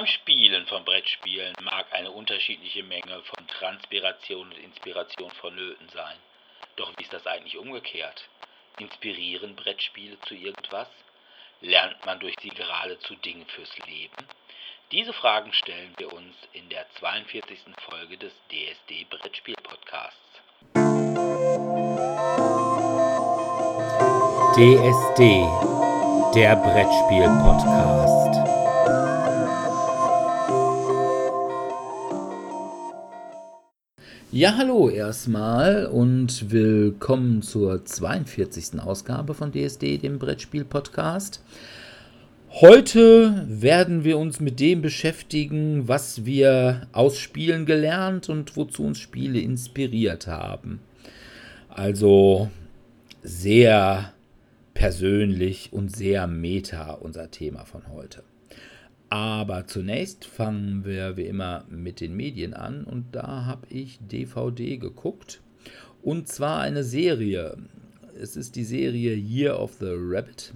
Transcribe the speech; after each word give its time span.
Beim 0.00 0.06
Spielen 0.06 0.66
von 0.66 0.82
Brettspielen 0.82 1.54
mag 1.60 1.84
eine 1.92 2.10
unterschiedliche 2.10 2.82
Menge 2.82 3.20
von 3.22 3.46
Transpiration 3.48 4.46
und 4.46 4.56
Inspiration 4.56 5.30
vonnöten 5.32 5.90
sein. 5.90 6.16
Doch 6.76 6.90
wie 6.96 7.02
ist 7.02 7.12
das 7.12 7.26
eigentlich 7.26 7.58
umgekehrt? 7.58 8.26
Inspirieren 8.78 9.54
Brettspiele 9.56 10.18
zu 10.20 10.34
irgendwas? 10.34 10.88
Lernt 11.60 12.02
man 12.06 12.18
durch 12.18 12.34
sie 12.40 12.48
geradezu 12.48 13.14
Dinge 13.16 13.44
fürs 13.44 13.76
Leben? 13.86 14.16
Diese 14.90 15.12
Fragen 15.12 15.52
stellen 15.52 15.92
wir 15.98 16.10
uns 16.14 16.34
in 16.54 16.70
der 16.70 16.86
42. 16.94 17.58
Folge 17.90 18.16
des 18.16 18.32
DSD 18.48 19.04
Brettspiel 19.04 19.56
Podcasts. 19.56 20.40
DSD, 24.56 25.44
der 26.34 26.56
Brettspiel 26.56 27.28
Podcast. 27.44 28.29
Ja, 34.32 34.56
hallo 34.56 34.88
erstmal 34.88 35.86
und 35.86 36.52
willkommen 36.52 37.42
zur 37.42 37.84
42. 37.84 38.78
Ausgabe 38.78 39.34
von 39.34 39.50
DSD, 39.50 39.98
dem 39.98 40.20
Brettspiel-Podcast. 40.20 41.42
Heute 42.48 43.44
werden 43.48 44.04
wir 44.04 44.18
uns 44.18 44.38
mit 44.38 44.60
dem 44.60 44.82
beschäftigen, 44.82 45.88
was 45.88 46.24
wir 46.26 46.86
aus 46.92 47.18
Spielen 47.18 47.66
gelernt 47.66 48.28
und 48.28 48.56
wozu 48.56 48.84
uns 48.84 49.00
Spiele 49.00 49.40
inspiriert 49.40 50.28
haben. 50.28 50.78
Also 51.68 52.52
sehr 53.24 54.12
persönlich 54.74 55.72
und 55.72 55.94
sehr 55.96 56.28
meta 56.28 56.92
unser 56.92 57.32
Thema 57.32 57.64
von 57.64 57.82
heute. 57.92 58.22
Aber 59.10 59.66
zunächst 59.66 60.24
fangen 60.24 60.84
wir 60.84 61.16
wie 61.16 61.26
immer 61.26 61.64
mit 61.68 62.00
den 62.00 62.14
Medien 62.14 62.54
an 62.54 62.84
und 62.84 63.06
da 63.10 63.44
habe 63.44 63.66
ich 63.68 63.98
DVD 64.00 64.76
geguckt. 64.76 65.42
Und 66.00 66.28
zwar 66.28 66.60
eine 66.60 66.84
Serie. 66.84 67.56
Es 68.20 68.36
ist 68.36 68.54
die 68.54 68.64
Serie 68.64 69.14
Year 69.16 69.58
of 69.58 69.74
the 69.80 69.90
Rabbit. 69.90 70.54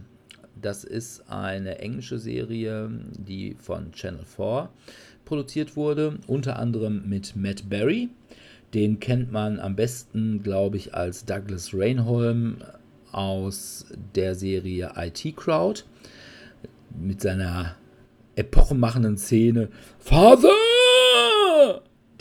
Das 0.62 0.84
ist 0.84 1.28
eine 1.28 1.80
englische 1.80 2.20
Serie, 2.20 2.88
die 3.18 3.56
von 3.58 3.90
Channel 3.90 4.24
4 4.24 4.70
produziert 5.24 5.74
wurde, 5.74 6.18
unter 6.28 6.56
anderem 6.56 7.08
mit 7.08 7.34
Matt 7.34 7.68
Berry. 7.68 8.08
Den 8.72 9.00
kennt 9.00 9.32
man 9.32 9.58
am 9.58 9.74
besten, 9.74 10.44
glaube 10.44 10.76
ich, 10.76 10.94
als 10.94 11.24
Douglas 11.24 11.74
Reinholm 11.74 12.58
aus 13.10 13.86
der 14.14 14.36
Serie 14.36 14.92
IT 14.96 15.36
Crowd 15.36 15.82
mit 16.96 17.20
seiner 17.20 17.74
epochenmachenden 18.36 19.16
Szene. 19.16 19.68
Father! 19.98 20.50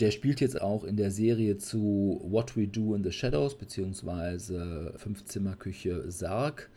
Der 0.00 0.10
spielt 0.10 0.40
jetzt 0.40 0.60
auch 0.60 0.84
in 0.84 0.96
der 0.96 1.10
Serie 1.10 1.56
zu 1.56 2.20
What 2.24 2.56
We 2.56 2.66
Do 2.66 2.94
in 2.94 3.04
the 3.04 3.12
Shadows, 3.12 3.56
beziehungsweise 3.56 4.92
Fünfzimmerküche 4.96 6.10
Sarg. 6.10 6.68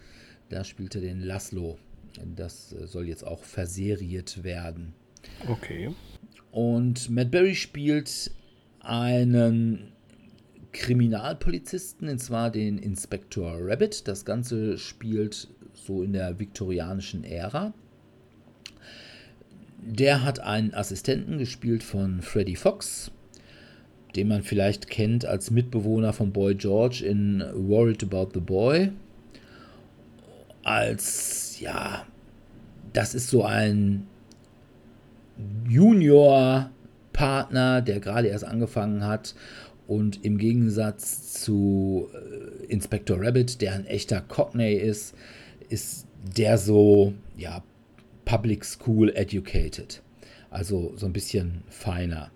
Da 0.49 0.63
spielt 0.63 0.95
er 0.95 1.01
den 1.01 1.21
Laszlo. 1.21 1.77
Das 2.35 2.69
soll 2.69 3.07
jetzt 3.07 3.25
auch 3.25 3.43
verseriert 3.43 4.43
werden. 4.43 4.93
Okay. 5.49 5.91
Und 6.51 7.09
Matt 7.09 7.31
Berry 7.31 7.55
spielt 7.55 8.31
einen 8.79 9.91
Kriminalpolizisten, 10.71 12.07
und 12.09 12.19
zwar 12.19 12.51
den 12.51 12.77
Inspektor 12.77 13.57
Rabbit. 13.59 14.07
Das 14.07 14.25
Ganze 14.25 14.77
spielt 14.77 15.47
so 15.73 16.03
in 16.03 16.13
der 16.13 16.39
viktorianischen 16.39 17.23
Ära. 17.23 17.73
Der 19.89 20.25
hat 20.25 20.41
einen 20.41 20.73
Assistenten 20.73 21.37
gespielt 21.37 21.81
von 21.81 22.21
Freddie 22.21 22.57
Fox, 22.57 23.09
den 24.17 24.27
man 24.27 24.43
vielleicht 24.43 24.89
kennt 24.89 25.25
als 25.25 25.49
Mitbewohner 25.49 26.11
von 26.11 26.33
Boy 26.33 26.55
George 26.55 27.05
in 27.05 27.41
Worried 27.53 28.03
About 28.03 28.31
the 28.33 28.41
Boy. 28.41 28.91
Als, 30.61 31.61
ja, 31.61 32.05
das 32.91 33.15
ist 33.15 33.29
so 33.29 33.45
ein 33.45 34.07
Junior-Partner, 35.69 37.81
der 37.81 38.01
gerade 38.01 38.27
erst 38.27 38.43
angefangen 38.43 39.05
hat. 39.05 39.35
Und 39.87 40.25
im 40.25 40.37
Gegensatz 40.37 41.31
zu 41.31 42.09
äh, 42.13 42.65
Inspector 42.65 43.17
Rabbit, 43.21 43.61
der 43.61 43.71
ein 43.71 43.85
echter 43.85 44.19
Cockney 44.19 44.73
ist, 44.73 45.15
ist 45.69 46.07
der 46.35 46.57
so, 46.57 47.13
ja, 47.37 47.63
Public 48.27 48.65
School 48.65 49.09
Educated. 49.15 50.01
Also 50.49 50.91
so 50.97 51.05
ein 51.05 51.13
bisschen 51.13 51.63
feiner. 51.69 52.29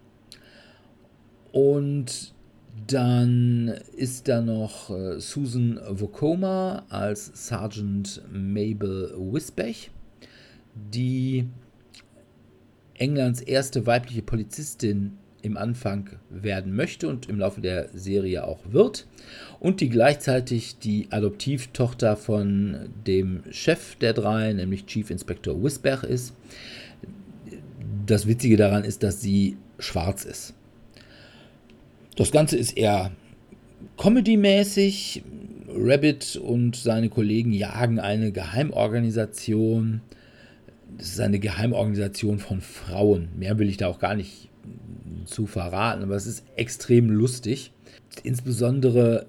Und 1.52 2.34
dann 2.88 3.68
ist 3.98 4.30
da 4.30 4.42
noch 4.42 4.90
äh, 4.90 5.20
Susan 5.20 5.82
Vokoma 5.90 6.86
als 6.88 7.26
Sergeant 7.48 8.22
Mabel 8.32 9.14
Wisbech, 9.18 9.92
die 10.74 11.50
Englands 12.94 13.42
erste 13.42 13.86
weibliche 13.86 14.22
Polizistin 14.22 15.18
im 15.42 15.58
Anfang 15.58 16.10
werden 16.30 16.76
möchte 16.76 17.08
und 17.08 17.30
im 17.30 17.40
Laufe 17.40 17.62
der 17.62 17.90
Serie 17.94 18.46
auch 18.46 18.60
wird. 18.72 19.08
Und 19.60 19.82
die 19.82 19.90
gleichzeitig 19.90 20.78
die 20.80 21.08
Adoptivtochter 21.12 22.16
von 22.16 22.90
dem 23.06 23.44
Chef 23.52 23.96
der 23.96 24.14
drei, 24.14 24.54
nämlich 24.54 24.86
Chief 24.86 25.10
Inspector 25.10 25.62
Wisberg 25.64 26.04
ist. 26.04 26.34
Das 28.06 28.28
Witzige 28.28 28.58
daran 28.58 28.84
ist, 28.84 29.04
dass 29.04 29.22
sie 29.22 29.58
schwarz 29.80 30.26
ist. 30.26 30.54
Das 32.16 32.32
Ganze 32.32 32.58
ist 32.58 32.78
eher 32.78 33.12
comedy-mäßig. 33.98 35.24
Rabbit 35.74 36.36
und 36.36 36.76
seine 36.76 37.08
Kollegen 37.10 37.54
jagen 37.54 38.00
eine 38.00 38.32
Geheimorganisation. 38.34 40.02
Das 40.98 41.08
ist 41.08 41.20
eine 41.22 41.40
Geheimorganisation 41.40 42.40
von 42.40 42.60
Frauen. 42.60 43.30
Mehr 43.38 43.58
will 43.58 43.70
ich 43.70 43.78
da 43.78 43.88
auch 43.88 44.00
gar 44.00 44.16
nicht 44.16 44.51
zu 45.26 45.46
verraten, 45.46 46.04
aber 46.04 46.16
es 46.16 46.26
ist 46.26 46.46
extrem 46.56 47.10
lustig. 47.10 47.72
Insbesondere, 48.24 49.28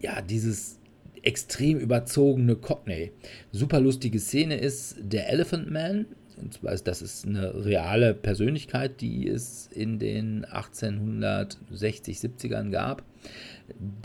ja, 0.00 0.20
dieses 0.22 0.78
extrem 1.22 1.78
überzogene 1.78 2.54
Cockney. 2.54 3.12
Super 3.52 3.80
lustige 3.80 4.20
Szene 4.20 4.56
ist 4.56 4.96
der 5.00 5.28
Elephant 5.28 5.70
Man. 5.70 6.06
Und 6.36 6.54
zwar 6.54 6.72
ist 6.72 6.86
das 6.86 7.00
ist 7.02 7.26
eine 7.26 7.64
reale 7.64 8.14
Persönlichkeit, 8.14 9.00
die 9.00 9.26
es 9.26 9.68
in 9.68 9.98
den 9.98 10.44
1860, 10.44 12.18
70ern 12.18 12.70
gab. 12.70 13.02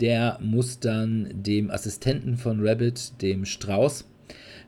Der 0.00 0.38
muss 0.40 0.80
dann 0.80 1.28
dem 1.32 1.70
Assistenten 1.70 2.38
von 2.38 2.66
Rabbit, 2.66 3.20
dem 3.20 3.44
Strauß, 3.44 4.08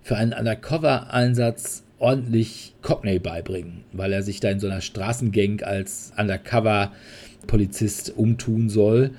für 0.02 0.16
einen 0.16 0.34
Undercover-Einsatz 0.34 1.83
ordentlich 2.04 2.74
Cockney 2.82 3.18
beibringen, 3.18 3.84
weil 3.92 4.12
er 4.12 4.22
sich 4.22 4.38
da 4.38 4.50
in 4.50 4.60
so 4.60 4.66
einer 4.66 4.82
Straßengang 4.82 5.62
als 5.62 6.12
Undercover-Polizist 6.18 8.14
umtun 8.14 8.68
soll. 8.68 9.12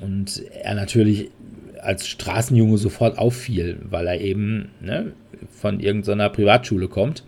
Und 0.00 0.42
er 0.50 0.74
natürlich 0.74 1.30
als 1.80 2.08
Straßenjunge 2.08 2.76
sofort 2.76 3.18
auffiel, 3.18 3.78
weil 3.88 4.08
er 4.08 4.20
eben 4.20 4.70
ne, 4.80 5.12
von 5.48 5.78
irgendeiner 5.78 6.28
Privatschule 6.28 6.88
kommt. 6.88 7.22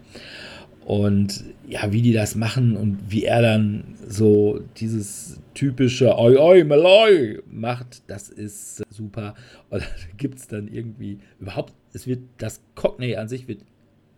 Und 0.84 1.44
ja, 1.68 1.92
wie 1.92 2.02
die 2.02 2.12
das 2.12 2.34
machen 2.34 2.76
und 2.76 2.98
wie 3.08 3.24
er 3.24 3.42
dann 3.42 3.94
so 4.08 4.60
dieses 4.76 5.40
typische 5.54 6.18
Oi, 6.18 6.36
Oi, 6.36 6.64
Maloi 6.64 7.42
macht, 7.48 8.02
das 8.08 8.28
ist 8.28 8.82
super. 8.90 9.34
Da 9.70 9.78
gibt 10.16 10.38
es 10.38 10.48
dann 10.48 10.66
irgendwie 10.66 11.18
überhaupt, 11.38 11.74
es 11.92 12.08
wird, 12.08 12.20
das 12.38 12.60
Cockney 12.74 13.14
an 13.14 13.28
sich 13.28 13.46
wird 13.46 13.60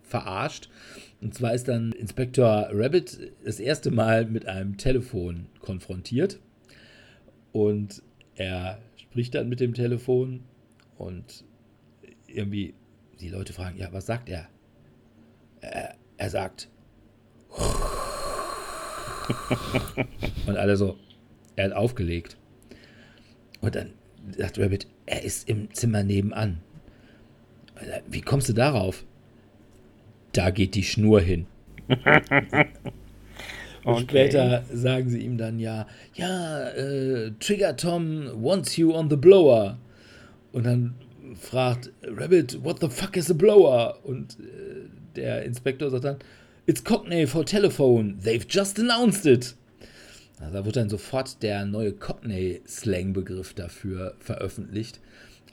verarscht. 0.08 0.68
Und 1.20 1.34
zwar 1.34 1.54
ist 1.54 1.68
dann 1.68 1.92
Inspektor 1.92 2.68
Rabbit 2.72 3.32
das 3.44 3.60
erste 3.60 3.90
Mal 3.90 4.26
mit 4.26 4.46
einem 4.46 4.76
Telefon 4.76 5.46
konfrontiert. 5.60 6.38
Und 7.52 8.02
er 8.36 8.80
spricht 8.96 9.34
dann 9.34 9.48
mit 9.48 9.60
dem 9.60 9.74
Telefon 9.74 10.44
und 10.96 11.44
irgendwie 12.26 12.74
die 13.20 13.28
Leute 13.28 13.52
fragen, 13.52 13.78
ja, 13.78 13.92
was 13.92 14.06
sagt 14.06 14.28
er? 14.28 14.48
Er, 15.60 15.94
er 16.16 16.30
sagt. 16.30 16.68
und 20.46 20.56
alle 20.56 20.76
so, 20.76 20.98
er 21.56 21.66
hat 21.66 21.72
aufgelegt. 21.72 22.36
Und 23.60 23.74
dann 23.74 23.92
sagt 24.36 24.58
Rabbit, 24.58 24.86
er 25.06 25.24
ist 25.24 25.48
im 25.48 25.72
Zimmer 25.74 26.04
nebenan. 26.04 26.60
Wie 28.08 28.20
kommst 28.20 28.48
du 28.48 28.52
darauf? 28.52 29.04
Da 30.38 30.50
geht 30.50 30.76
die 30.76 30.84
Schnur 30.84 31.20
hin. 31.20 31.46
Und 33.88 33.94
okay. 33.94 34.02
später 34.02 34.64
sagen 34.72 35.08
sie 35.08 35.18
ihm 35.18 35.36
dann 35.36 35.58
ja, 35.58 35.86
ja, 36.14 36.68
äh, 36.70 37.32
Trigger 37.40 37.76
Tom 37.76 38.28
wants 38.34 38.76
you 38.76 38.94
on 38.94 39.10
the 39.10 39.16
blower. 39.16 39.78
Und 40.52 40.64
dann 40.66 40.94
fragt 41.34 41.90
Rabbit, 42.02 42.62
what 42.62 42.80
the 42.80 42.88
fuck 42.88 43.16
is 43.16 43.30
a 43.30 43.34
blower? 43.34 43.98
Und 44.04 44.38
äh, 44.38 44.88
der 45.16 45.42
Inspektor 45.44 45.90
sagt 45.90 46.04
dann, 46.04 46.18
It's 46.66 46.84
Cockney 46.84 47.26
for 47.26 47.44
telephone. 47.44 48.20
They've 48.22 48.46
just 48.48 48.78
announced 48.78 49.26
it. 49.26 49.56
Also 50.38 50.52
da 50.52 50.64
wird 50.64 50.76
dann 50.76 50.88
sofort 50.88 51.42
der 51.42 51.64
neue 51.64 51.92
Cockney-Slang-Begriff 51.92 53.54
dafür 53.54 54.14
veröffentlicht. 54.20 55.00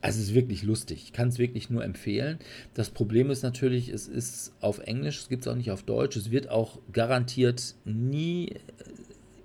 Also 0.06 0.20
es 0.20 0.28
ist 0.28 0.36
wirklich 0.36 0.62
lustig. 0.62 1.02
Ich 1.04 1.14
kann 1.14 1.30
es 1.30 1.40
wirklich 1.40 1.72
nur 1.72 1.84
empfehlen. 1.84 2.38
Das 2.76 2.92
Problem 2.92 3.32
ist 3.32 3.42
natürlich, 3.42 3.90
es 3.90 4.08
ist 4.08 4.54
auf 4.62 4.78
Englisch, 4.78 5.18
es 5.18 5.30
gibt 5.30 5.42
es 5.42 5.48
auch 5.48 5.56
nicht 5.56 5.72
auf 5.72 5.82
Deutsch. 5.82 6.16
Es 6.16 6.30
wird 6.30 6.48
auch 6.48 6.78
garantiert 6.94 7.74
nie 7.86 8.54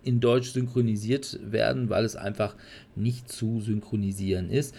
in 0.04 0.20
Deutsch 0.20 0.50
synchronisiert 0.50 1.40
werden, 1.42 1.88
weil 1.88 2.04
es 2.04 2.14
einfach 2.14 2.56
nicht 2.94 3.32
zu 3.32 3.62
synchronisieren 3.62 4.50
ist. 4.50 4.74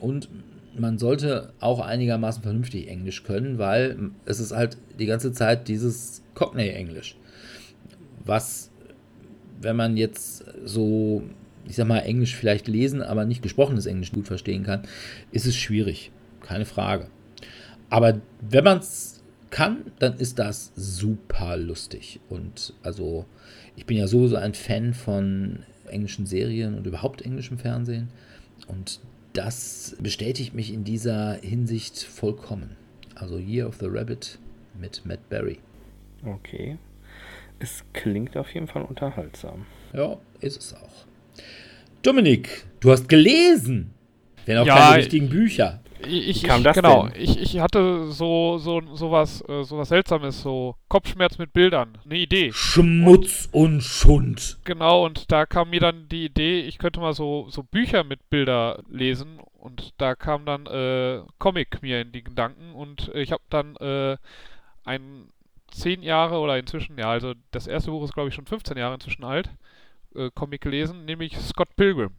Und 0.00 0.28
man 0.76 0.98
sollte 0.98 1.54
auch 1.60 1.80
einigermaßen 1.80 2.42
vernünftig 2.42 2.88
Englisch 2.88 3.24
können, 3.24 3.56
weil 3.56 4.10
es 4.26 4.38
ist 4.38 4.52
halt 4.52 4.76
die 4.98 5.06
ganze 5.06 5.32
Zeit 5.32 5.66
dieses 5.66 6.20
Cockney-Englisch. 6.34 7.16
Was, 8.26 8.70
wenn 9.62 9.76
man 9.76 9.96
jetzt 9.96 10.44
so, 10.66 11.22
ich 11.66 11.76
sag 11.76 11.86
mal, 11.86 12.00
Englisch 12.00 12.34
vielleicht 12.34 12.68
lesen, 12.68 13.02
aber 13.02 13.24
nicht 13.24 13.42
gesprochenes 13.42 13.86
Englisch 13.86 14.12
gut 14.12 14.26
verstehen 14.26 14.64
kann, 14.64 14.82
ist 15.30 15.46
es 15.46 15.56
schwierig. 15.56 16.10
Keine 16.40 16.64
Frage. 16.64 17.08
Aber 17.90 18.20
wenn 18.40 18.64
man 18.64 18.78
es 18.78 19.22
kann, 19.50 19.92
dann 19.98 20.16
ist 20.16 20.38
das 20.38 20.72
super 20.74 21.56
lustig. 21.56 22.20
Und 22.28 22.74
also, 22.82 23.26
ich 23.76 23.86
bin 23.86 23.96
ja 23.96 24.06
sowieso 24.06 24.36
ein 24.36 24.54
Fan 24.54 24.94
von 24.94 25.60
englischen 25.86 26.26
Serien 26.26 26.74
und 26.74 26.86
überhaupt 26.86 27.22
englischem 27.22 27.58
Fernsehen. 27.58 28.08
Und 28.66 29.00
das 29.34 29.96
bestätigt 30.00 30.54
mich 30.54 30.72
in 30.72 30.84
dieser 30.84 31.34
Hinsicht 31.34 32.02
vollkommen. 32.02 32.76
Also 33.14 33.38
Year 33.38 33.68
of 33.68 33.76
the 33.78 33.86
Rabbit 33.88 34.38
mit 34.78 35.04
Matt 35.04 35.28
Berry. 35.28 35.58
Okay. 36.24 36.78
Es 37.58 37.84
klingt 37.92 38.36
auf 38.36 38.52
jeden 38.54 38.66
Fall 38.66 38.82
unterhaltsam. 38.82 39.66
Ja, 39.92 40.18
ist 40.40 40.58
es 40.58 40.74
auch. 40.74 41.06
Dominik, 42.02 42.64
du 42.80 42.90
hast 42.90 43.08
gelesen. 43.08 43.94
Wenn 44.44 44.58
auch 44.58 44.66
ja, 44.66 44.76
keine 44.76 44.96
richtigen 44.96 45.28
Bücher. 45.28 45.82
Ich, 46.06 46.28
ich, 46.28 46.42
kam 46.42 46.64
das 46.64 46.74
genau, 46.74 47.06
denn? 47.06 47.22
Ich, 47.22 47.40
ich 47.40 47.60
hatte 47.60 48.10
so, 48.10 48.58
so, 48.58 48.82
so, 48.94 49.10
was, 49.10 49.40
äh, 49.48 49.62
so 49.62 49.78
was 49.78 49.88
Seltsames, 49.88 50.42
so 50.42 50.74
Kopfschmerz 50.88 51.38
mit 51.38 51.52
Bildern, 51.52 51.98
eine 52.04 52.18
Idee. 52.18 52.50
Schmutz 52.52 53.48
und, 53.52 53.74
und 53.74 53.80
Schund. 53.82 54.58
Genau, 54.64 55.04
und 55.04 55.30
da 55.30 55.46
kam 55.46 55.70
mir 55.70 55.80
dann 55.80 56.08
die 56.08 56.24
Idee, 56.24 56.60
ich 56.60 56.78
könnte 56.78 57.00
mal 57.00 57.14
so, 57.14 57.46
so 57.50 57.62
Bücher 57.62 58.04
mit 58.04 58.30
Bilder 58.30 58.82
lesen 58.88 59.38
und 59.58 59.94
da 59.98 60.14
kam 60.14 60.44
dann 60.44 60.66
äh, 60.66 61.20
Comic 61.38 61.82
mir 61.82 62.00
in 62.00 62.12
die 62.12 62.24
Gedanken 62.24 62.74
und 62.74 63.10
ich 63.14 63.30
habe 63.30 63.42
dann 63.48 63.76
äh, 63.76 64.16
ein 64.84 65.28
zehn 65.70 66.02
Jahre 66.02 66.38
oder 66.38 66.58
inzwischen, 66.58 66.98
ja, 66.98 67.10
also 67.10 67.34
das 67.52 67.66
erste 67.66 67.90
Buch 67.92 68.04
ist 68.04 68.14
glaube 68.14 68.28
ich 68.28 68.34
schon 68.34 68.46
15 68.46 68.76
Jahre 68.76 68.94
inzwischen 68.94 69.24
alt, 69.24 69.50
äh, 70.14 70.30
Comic 70.34 70.60
gelesen, 70.60 71.04
nämlich 71.04 71.36
Scott 71.38 71.74
Pilgrim. 71.76 72.10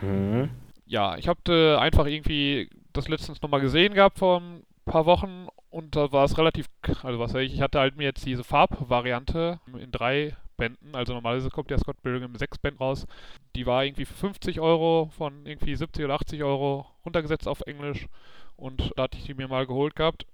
Mhm 0.00 0.50
ja, 0.86 1.16
ich 1.16 1.28
habe 1.28 1.40
äh, 1.52 1.76
einfach 1.76 2.06
irgendwie 2.06 2.70
das 2.92 3.08
letztens 3.08 3.42
nochmal 3.42 3.60
gesehen 3.60 3.92
gehabt 3.92 4.18
vor 4.18 4.40
ein 4.40 4.62
paar 4.84 5.04
Wochen 5.04 5.48
und 5.68 5.96
da 5.96 6.12
war 6.12 6.24
es 6.24 6.38
relativ, 6.38 6.66
also 7.02 7.18
was 7.18 7.34
weiß 7.34 7.42
ich, 7.42 7.54
ich 7.54 7.60
hatte 7.60 7.80
halt 7.80 7.96
mir 7.96 8.04
jetzt 8.04 8.24
diese 8.24 8.44
Farbvariante 8.44 9.60
in 9.78 9.90
drei 9.90 10.36
Bänden, 10.56 10.94
also 10.94 11.12
normalerweise 11.12 11.50
kommt 11.50 11.70
ja 11.70 11.78
Scott 11.78 12.00
Pilgrim 12.02 12.32
in 12.32 12.38
sechs 12.38 12.56
Bänden 12.58 12.78
raus, 12.78 13.06
die 13.56 13.66
war 13.66 13.84
irgendwie 13.84 14.06
für 14.06 14.14
50 14.14 14.60
Euro 14.60 15.10
von 15.16 15.44
irgendwie 15.44 15.74
70 15.74 16.04
oder 16.04 16.14
80 16.14 16.42
Euro 16.44 16.86
runtergesetzt 17.04 17.48
auf 17.48 17.60
Englisch 17.62 18.06
und 18.56 18.92
da 18.96 19.02
hatte 19.04 19.18
ich 19.18 19.24
die 19.24 19.34
mir 19.34 19.48
mal 19.48 19.66
geholt 19.66 19.96
gehabt. 19.96 20.24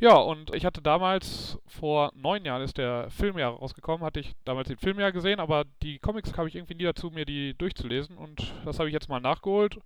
Ja, 0.00 0.14
und 0.14 0.54
ich 0.54 0.64
hatte 0.64 0.80
damals, 0.80 1.58
vor 1.66 2.12
neun 2.14 2.44
Jahren 2.44 2.62
ist 2.62 2.78
der 2.78 3.10
Film 3.10 3.36
ja 3.36 3.48
rausgekommen, 3.48 4.06
hatte 4.06 4.20
ich 4.20 4.34
damals 4.44 4.68
den 4.68 4.76
Film 4.76 5.00
ja 5.00 5.10
gesehen, 5.10 5.40
aber 5.40 5.64
die 5.82 5.98
Comics 5.98 6.32
kam 6.32 6.46
ich 6.46 6.54
irgendwie 6.54 6.76
nie 6.76 6.84
dazu, 6.84 7.10
mir 7.10 7.24
die 7.24 7.54
durchzulesen 7.58 8.16
und 8.16 8.52
das 8.64 8.78
habe 8.78 8.88
ich 8.88 8.92
jetzt 8.92 9.08
mal 9.08 9.20
nachgeholt 9.20 9.78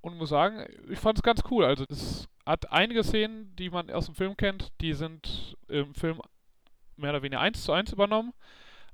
und 0.00 0.16
muss 0.16 0.28
sagen, 0.28 0.64
ich 0.88 0.98
fand 1.00 1.18
es 1.18 1.24
ganz 1.24 1.42
cool. 1.50 1.64
Also 1.64 1.84
es 1.90 2.28
hat 2.46 2.70
einige 2.70 3.02
Szenen, 3.02 3.54
die 3.56 3.68
man 3.68 3.90
aus 3.90 4.06
dem 4.06 4.14
Film 4.14 4.36
kennt, 4.36 4.72
die 4.80 4.92
sind 4.92 5.56
im 5.66 5.92
Film 5.94 6.20
mehr 6.96 7.10
oder 7.10 7.22
weniger 7.22 7.40
eins 7.40 7.64
zu 7.64 7.72
eins 7.72 7.92
übernommen 7.92 8.32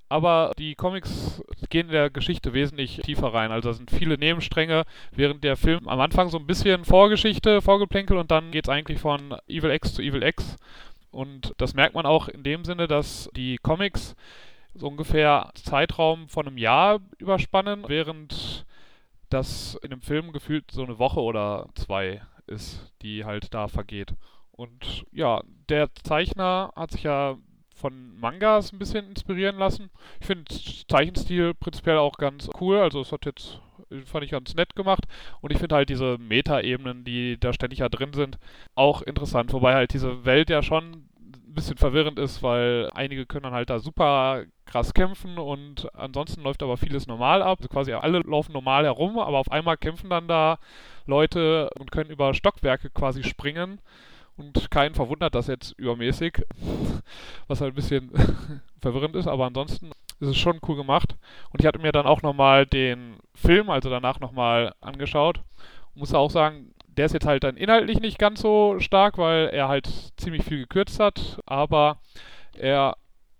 aber 0.09 0.53
die 0.59 0.75
Comics 0.75 1.43
gehen 1.69 1.87
in 1.87 1.93
der 1.93 2.11
Geschichte 2.11 2.53
wesentlich 2.53 3.01
tiefer 3.03 3.33
rein. 3.35 3.53
Also 3.53 3.71
da 3.71 3.75
sind 3.75 3.91
viele 3.91 4.17
Nebenstränge, 4.17 4.85
während 5.13 5.45
der 5.45 5.57
Film 5.57 5.89
am 5.89 6.01
Anfang 6.01 6.31
so 6.31 6.39
ein 6.39 6.47
bisschen 6.47 6.85
Vorgeschichte, 6.85 7.61
Vorgeplänkel 7.61 8.17
und 8.17 8.31
dann 8.31 8.51
geht 8.51 8.67
es 8.67 8.71
eigentlich 8.71 9.01
von 9.01 9.37
Evil 9.49 9.71
X 9.71 9.95
zu 9.95 10.03
Evil 10.03 10.23
X. 10.23 10.57
Und 11.11 11.55
das 11.59 11.75
merkt 11.75 11.95
man 11.95 12.07
auch 12.07 12.29
in 12.29 12.43
dem 12.43 12.65
Sinne, 12.65 12.87
dass 12.87 13.31
die 13.35 13.59
Comics 13.59 14.15
so 14.75 14.89
ungefähr 14.89 15.51
Zeitraum 15.55 16.29
von 16.29 16.47
einem 16.47 16.59
Jahr 16.59 17.01
überspannen, 17.19 17.85
während 17.89 18.67
das 19.29 19.79
in 19.83 19.91
dem 19.91 20.01
Film 20.01 20.33
gefühlt 20.33 20.71
so 20.71 20.83
eine 20.85 20.99
Woche 20.99 21.21
oder 21.21 21.69
zwei 21.75 22.23
ist, 22.47 22.93
die 23.03 23.25
halt 23.25 23.53
da 23.53 23.69
vergeht. 23.69 24.15
Und 24.53 25.05
ja, 25.13 25.43
der 25.69 25.89
Zeichner 26.03 26.73
hat 26.75 26.93
sich 26.93 27.03
ja 27.03 27.37
von 27.79 28.19
Mangas 28.19 28.73
ein 28.73 28.79
bisschen 28.79 29.09
inspirieren 29.09 29.57
lassen. 29.57 29.91
Ich 30.21 30.27
finde 30.27 30.45
Zeichenstil 30.89 31.55
prinzipiell 31.55 31.99
auch 31.99 32.19
ganz 32.19 32.51
cool. 32.61 32.79
Also 32.79 33.01
es 33.01 33.13
hat 33.13 33.25
jetzt 33.25 33.61
fand 34.05 34.25
ich 34.25 34.33
ganz 34.33 34.55
nett 34.55 34.77
gemacht 34.77 35.05
und 35.41 35.51
ich 35.51 35.59
finde 35.59 35.77
halt 35.77 35.89
diese 35.89 36.19
Meta-Ebenen, 36.19 37.05
die 37.05 37.39
da 37.39 37.53
ständig 37.53 37.79
ja 37.79 37.89
drin 37.89 38.13
sind, 38.13 38.39
auch 38.75 39.03
interessant. 39.03 39.53
Wobei 39.53 39.75
halt 39.75 39.95
diese 39.95 40.25
Welt 40.25 40.51
ja 40.51 40.63
schon 40.63 41.07
ein 41.49 41.55
bisschen 41.55 41.79
verwirrend 41.79 42.19
ist, 42.19 42.43
weil 42.43 42.91
einige 42.95 43.25
können 43.25 43.45
dann 43.45 43.55
halt 43.55 43.71
da 43.71 43.79
super 43.79 44.45
krass 44.67 44.93
kämpfen 44.93 45.39
und 45.39 45.89
ansonsten 45.95 46.43
läuft 46.43 46.63
aber 46.63 46.77
vieles 46.77 47.07
normal 47.07 47.43
ab. 47.43 47.59
Also 47.59 47.69
quasi 47.69 47.93
alle 47.93 48.21
laufen 48.21 48.53
normal 48.53 48.85
herum, 48.85 49.19
aber 49.19 49.39
auf 49.39 49.51
einmal 49.51 49.77
kämpfen 49.77 50.11
dann 50.11 50.29
da 50.29 50.59
Leute 51.07 51.71
und 51.79 51.91
können 51.91 52.11
über 52.11 52.35
Stockwerke 52.35 52.91
quasi 52.91 53.23
springen 53.23 53.81
und 54.39 54.71
keinen 54.71 54.95
verwundert 54.95 55.35
das 55.35 55.49
jetzt 55.49 55.73
übermäßig, 55.79 56.43
was 57.49 57.61
halt 57.61 57.73
ein 57.73 57.77
bisschen 57.77 58.11
verwirrend 58.81 59.17
ist, 59.17 59.27
aber 59.27 59.47
ansonsten 59.47 59.91
ist 60.21 60.29
es 60.29 60.37
schon 60.37 60.61
cool 60.67 60.77
gemacht. 60.77 61.17
Und 61.51 61.61
ich 61.61 61.67
hatte 61.67 61.79
mir 61.79 61.93
dann 61.93 62.07
auch 62.07 62.23
nochmal 62.23 62.67
den 62.67 63.17
Film, 63.35 63.71
also 63.71 63.91
danach 63.91 64.21
nochmal 64.21 64.73
angeschaut. 64.81 65.39
Und 65.95 66.01
muss 66.01 66.15
auch 66.15 66.31
sagen, 66.31 66.75
der 66.87 67.07
ist 67.07 67.13
jetzt 67.13 67.27
halt 67.27 67.45
dann 67.45 67.57
inhaltlich 67.57 68.01
nicht 68.01 68.19
ganz 68.19 68.41
so 68.41 68.79
stark, 68.81 69.19
weil 69.19 69.49
er 69.49 69.69
halt 69.69 69.89
ziemlich 70.17 70.45
viel 70.45 70.59
gekürzt 70.59 70.99
hat, 70.99 71.39
aber 71.47 72.01
er 72.57 72.97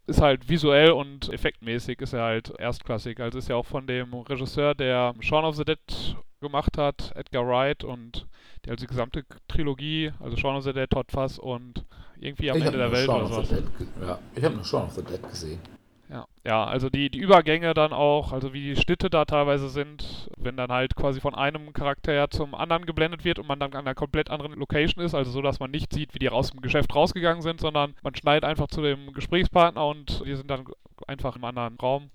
ist 0.07 0.23
halt 0.23 0.49
visuell 0.49 0.93
und 0.93 1.29
effektmäßig 1.33 2.01
ist 2.01 2.15
er 2.15 2.23
halt 2.23 2.53
erstklassig. 2.59 3.21
Also 3.21 3.39
ist 3.39 3.49
ja 3.49 3.57
auch 3.57 3.67
von 3.67 3.87
dem 3.87 4.15
Regisseur, 4.15 4.75
der 4.75 5.15
Shaun 5.21 5.45
of 5.45 5.57
the 5.57 5.65
Dead 5.65 5.79
gemacht 6.41 6.79
hat, 6.79 7.13
Edgar 7.17 7.47
Wright 7.47 7.85
und 7.85 8.27
der 8.65 8.73
also 8.73 8.85
die 8.85 8.89
gesamte 8.89 9.25
Trilogie, 9.49 10.13
also 10.21 10.37
Shaun 10.37 10.57
of 10.57 10.65
the 10.65 10.73
Dead, 10.73 10.89
Todd 10.89 11.11
Fass 11.11 11.39
und 11.39 11.85
irgendwie 12.21 12.51
am 12.51 12.59
ich 12.59 12.65
Ende 12.65 12.79
der 12.79 12.93
Welt 12.93 13.09
oder 13.09 13.27
sowas. 13.27 13.51
Ja, 14.01 14.19
ich 14.35 14.45
habe 14.45 14.55
nur 14.55 14.65
Shaun 14.65 14.87
of 14.87 14.93
the 14.93 15.03
Dead 15.03 15.23
gesehen. 15.29 15.61
Ja, 16.11 16.27
ja, 16.43 16.65
also 16.65 16.89
die, 16.89 17.11
die 17.11 17.19
Übergänge 17.19 17.75
dann 17.75 17.93
auch, 17.93 18.33
also 18.33 18.55
wie 18.55 18.63
die 18.75 18.81
Schnitte 18.81 19.11
da 19.11 19.27
teilweise 19.27 19.69
sind, 19.69 20.31
wenn 20.39 20.57
dann 20.57 20.73
halt 20.73 20.97
quasi 20.97 21.21
von 21.21 21.35
einem 21.35 21.75
Charakter 21.75 22.31
zum 22.31 22.55
anderen 22.55 22.87
geblendet 22.87 23.25
wird 23.27 23.39
und 23.39 23.47
man 23.47 23.61
dann 23.61 23.75
an 23.75 23.81
einer 23.81 23.95
komplett 23.95 24.31
anderen 24.31 24.55
Location 24.55 25.05
ist, 25.05 25.15
also 25.15 25.31
so, 25.31 25.43
dass 25.43 25.61
man 25.61 25.71
nicht 25.71 25.93
sieht, 25.93 26.15
wie 26.15 26.19
die 26.19 26.31
aus 26.31 26.51
dem 26.51 26.63
Geschäft 26.63 26.95
rausgegangen 26.95 27.43
sind, 27.43 27.61
sondern 27.61 27.95
man 28.03 28.15
schneidet 28.15 28.45
einfach 28.45 28.69
zu 28.69 28.81
dem 28.81 29.13
Gesprächspartner 29.13 29.85
und 29.87 30.25
die 30.25 30.35
sind 30.35 30.51
dann 30.51 30.65
einfach 31.07 31.37
im 31.37 31.45
anderen 31.45 31.77
Raum. 31.77 32.11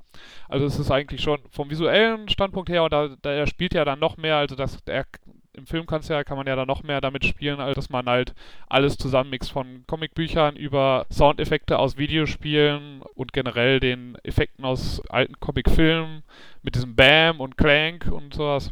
Also 0.49 0.65
es 0.65 0.79
ist 0.79 0.89
eigentlich 0.89 1.21
schon 1.21 1.39
vom 1.51 1.69
visuellen 1.69 2.27
Standpunkt 2.29 2.69
her, 2.69 2.83
und 2.85 2.93
da, 2.93 3.09
da 3.21 3.31
er 3.31 3.45
spielt 3.45 3.75
ja 3.75 3.85
dann 3.85 3.99
noch 3.99 4.17
mehr, 4.17 4.37
also 4.37 4.55
das, 4.55 4.79
er 4.87 5.05
im 5.53 5.65
Film 5.65 5.85
kann's 5.85 6.07
ja, 6.07 6.23
kann 6.23 6.37
man 6.37 6.47
ja 6.47 6.55
dann 6.55 6.67
noch 6.67 6.83
mehr 6.83 7.01
damit 7.01 7.25
spielen, 7.25 7.59
als 7.59 7.75
dass 7.75 7.89
man 7.89 8.07
halt 8.07 8.33
alles 8.67 8.97
zusammenmixt 8.97 9.51
von 9.51 9.85
Comicbüchern 9.87 10.55
über 10.55 11.05
Soundeffekte 11.11 11.77
aus 11.77 11.97
Videospielen 11.97 13.01
und 13.15 13.33
generell 13.33 13.79
den 13.79 14.15
Effekten 14.23 14.65
aus 14.65 15.01
alten 15.09 15.39
Comicfilmen 15.39 16.23
mit 16.63 16.75
diesem 16.75 16.95
Bam 16.95 17.39
und 17.39 17.57
Clank 17.57 18.07
und 18.11 18.33
sowas. 18.33 18.71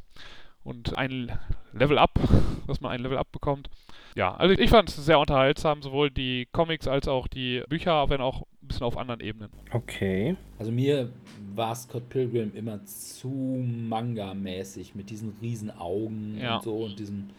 Und 0.63 0.97
ein 0.97 1.37
Level 1.73 1.97
Up, 1.97 2.19
dass 2.67 2.81
man 2.81 2.91
ein 2.91 3.01
Level 3.01 3.17
Up 3.17 3.31
bekommt. 3.31 3.69
Ja, 4.15 4.35
also 4.35 4.53
ich 4.53 4.69
fand 4.69 4.89
es 4.89 4.95
sehr 4.97 5.19
unterhaltsam, 5.19 5.81
sowohl 5.81 6.11
die 6.11 6.47
Comics 6.51 6.87
als 6.87 7.07
auch 7.07 7.27
die 7.27 7.63
Bücher, 7.69 8.09
wenn 8.09 8.21
auch 8.21 8.45
ein 8.61 8.67
bisschen 8.67 8.83
auf 8.83 8.97
anderen 8.97 9.19
Ebenen. 9.21 9.49
Okay. 9.71 10.35
Also 10.59 10.71
mir 10.71 11.11
war 11.55 11.75
Scott 11.75 12.09
Pilgrim 12.09 12.51
immer 12.55 12.83
zu 12.85 13.29
Manga-mäßig 13.29 14.95
mit 14.95 15.09
diesen 15.09 15.33
riesen 15.41 15.71
Augen 15.71 16.37
ja. 16.39 16.57
und 16.57 16.63
so 16.63 16.77
und 16.85 16.99
diesem 16.99 17.29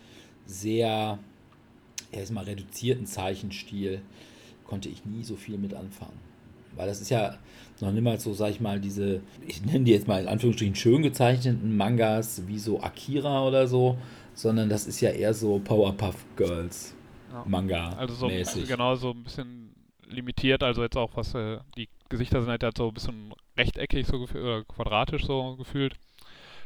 sehr, 0.47 1.19
ja, 2.13 2.21
ist 2.21 2.33
mal 2.33 2.45
reduzierten 2.45 3.07
Zeichenstil 3.07 4.03
konnte 4.65 4.89
ich 4.89 5.05
nie 5.05 5.23
so 5.23 5.37
viel 5.37 5.59
mit 5.59 5.75
anfangen. 5.75 6.19
Weil 6.75 6.87
das 6.87 7.01
ist 7.01 7.11
ja 7.11 7.39
noch 7.81 7.93
niemals 7.93 8.25
so, 8.25 8.33
sag 8.33 8.51
ich 8.51 8.61
mal, 8.61 8.81
diese, 8.81 9.21
ich 9.47 9.65
nenne 9.65 9.85
die 9.85 9.93
jetzt 9.93 10.09
mal 10.09 10.23
in 10.23 10.29
Anführungsstrichen 10.29 10.75
schön 10.75 11.03
gezeichneten 11.03 11.77
Mangas 11.77 12.47
wie 12.47 12.59
so 12.59 12.81
Akira 12.81 13.47
oder 13.47 13.67
so, 13.67 13.99
sondern 14.35 14.69
das 14.69 14.87
ist 14.87 15.01
ja 15.01 15.11
eher 15.11 15.35
so 15.35 15.59
Powerpuff 15.59 16.25
Girls. 16.37 16.95
Ja. 17.33 17.45
Manga 17.47 17.91
Also 17.91 18.15
so 18.15 18.27
mäßig. 18.29 18.69
genau 18.69 18.95
so 18.95 19.11
ein 19.11 19.23
bisschen 19.23 19.62
limitiert, 20.13 20.63
also 20.63 20.83
jetzt 20.83 20.97
auch 20.97 21.17
was 21.17 21.35
äh, 21.35 21.59
die 21.77 21.89
Gesichter 22.09 22.41
sind 22.41 22.51
halt, 22.51 22.63
halt 22.63 22.77
so 22.77 22.89
ein 22.89 22.95
bisschen 22.95 23.35
rechteckig 23.57 24.07
so 24.07 24.19
gefühlt 24.19 24.45
oder 24.45 24.65
quadratisch 24.65 25.25
so 25.25 25.57
gefühlt. 25.57 25.95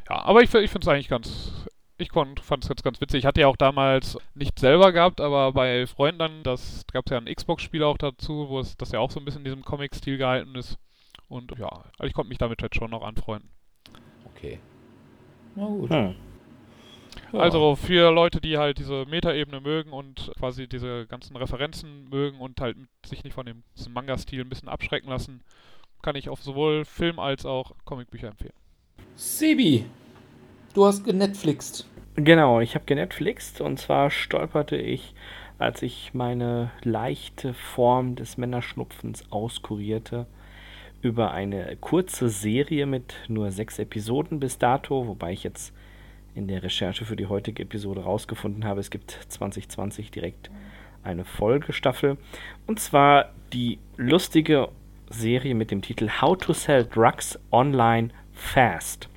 Ja, 0.09 0.25
aber 0.25 0.43
ich, 0.43 0.53
ich 0.55 0.71
finde 0.71 0.85
es 0.85 0.89
eigentlich 0.89 1.09
ganz 1.09 1.67
ich 1.99 2.13
fand 2.13 2.63
es 2.63 2.69
jetzt 2.69 2.85
ganz 2.85 3.01
witzig. 3.01 3.21
Ich 3.21 3.27
hatte 3.27 3.41
ja 3.41 3.47
auch 3.47 3.57
damals 3.57 4.19
nicht 4.35 4.59
selber 4.59 4.93
gehabt, 4.93 5.21
aber 5.21 5.53
bei 5.53 5.87
Freunden 5.87 6.19
dann, 6.19 6.43
das 6.43 6.85
gab 6.93 7.07
es 7.07 7.11
ja 7.11 7.19
ein 7.19 7.33
Xbox-Spiel 7.33 7.83
auch 7.83 7.97
dazu, 7.97 8.49
wo 8.49 8.61
es 8.61 8.77
das 8.77 8.93
ja 8.93 8.99
auch 8.99 9.11
so 9.11 9.19
ein 9.19 9.25
bisschen 9.25 9.41
in 9.41 9.45
diesem 9.45 9.65
Comic-Stil 9.65 10.19
gehalten 10.19 10.55
ist. 10.57 10.79
Und 11.29 11.53
ja, 11.59 11.69
also 11.69 12.05
ich 12.05 12.13
konnte 12.13 12.29
mich 12.29 12.39
damit 12.39 12.63
jetzt 12.63 12.77
schon 12.77 12.91
noch 12.91 13.03
anfreunden. 13.03 13.51
Okay. 14.27 14.61
Na 15.55 15.67
gut. 15.67 15.91
Hm. 15.91 16.15
Ja. 17.33 17.41
Also 17.41 17.77
für 17.77 18.13
Leute, 18.13 18.41
die 18.41 18.59
halt 18.59 18.79
diese 18.79 19.05
Metaebene 19.07 19.61
mögen 19.61 19.93
und 19.93 20.33
quasi 20.39 20.69
diese 20.69 21.07
ganzen 21.07 21.37
Referenzen 21.37 22.09
mögen 22.09 22.39
und 22.39 22.61
halt 22.61 22.77
sich 23.05 23.25
nicht 23.25 23.35
von 23.35 23.47
dem 23.47 23.63
diesem 23.77 23.93
Manga-Stil 23.93 24.41
ein 24.41 24.49
bisschen 24.49 24.69
abschrecken 24.69 25.09
lassen, 25.09 25.43
kann 26.03 26.17
ich 26.17 26.29
auf 26.29 26.43
sowohl 26.43 26.85
Film 26.85 27.19
als 27.19 27.45
auch 27.45 27.73
Comicbücher 27.85 28.29
empfehlen. 28.29 28.55
Sebi, 29.17 29.87
du 30.75 30.87
hast 30.87 31.05
genetflixt. 31.05 31.89
Genau, 32.15 32.61
ich 32.61 32.75
habe 32.75 32.85
genetflixt 32.85 33.61
und 33.61 33.79
zwar 33.79 34.11
stolperte 34.11 34.77
ich, 34.77 35.15
als 35.59 35.83
ich 35.83 36.15
meine 36.15 36.71
leichte 36.83 37.55
Form 37.55 38.15
des 38.17 38.39
Männerschnupfens 38.39 39.31
auskurierte, 39.31 40.27
über 41.03 41.33
eine 41.33 41.77
kurze 41.77 42.29
Serie 42.29 42.87
mit 42.87 43.15
nur 43.29 43.51
sechs 43.51 43.79
Episoden 43.79 44.41
bis 44.41 44.59
dato, 44.59 45.07
wobei 45.07 45.33
ich 45.33 45.45
jetzt 45.45 45.75
in 46.37 46.47
der 46.49 46.63
Recherche 46.63 47.05
für 47.05 47.17
die 47.17 47.27
heutige 47.27 47.63
Episode 47.63 48.03
rausgefunden 48.03 48.65
habe, 48.65 48.81
es 48.81 48.91
gibt 48.91 49.11
2020 49.29 50.11
direkt 50.11 50.51
eine 51.03 51.25
Folgestaffel. 51.25 52.19
Und 52.67 52.79
zwar 52.79 53.33
die 53.53 53.79
lustige 53.97 54.69
Serie 55.09 55.55
mit 55.55 55.71
dem 55.71 55.81
Titel 55.81 56.09
How 56.21 56.37
to 56.37 56.53
Sell 56.53 56.85
Drugs 56.85 57.39
Online 57.51 58.11
Fast. 58.33 59.09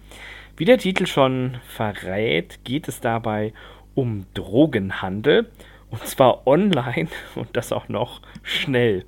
Wie 0.55 0.65
der 0.65 0.77
Titel 0.77 1.05
schon 1.05 1.57
verrät, 1.67 2.63
geht 2.63 2.87
es 2.87 3.01
dabei 3.01 3.53
um 3.95 4.25
Drogenhandel. 4.33 5.51
Und 5.89 6.05
zwar 6.05 6.47
online 6.47 7.09
und 7.35 7.49
das 7.57 7.73
auch 7.73 7.89
noch 7.89 8.21
schnell. 8.43 9.05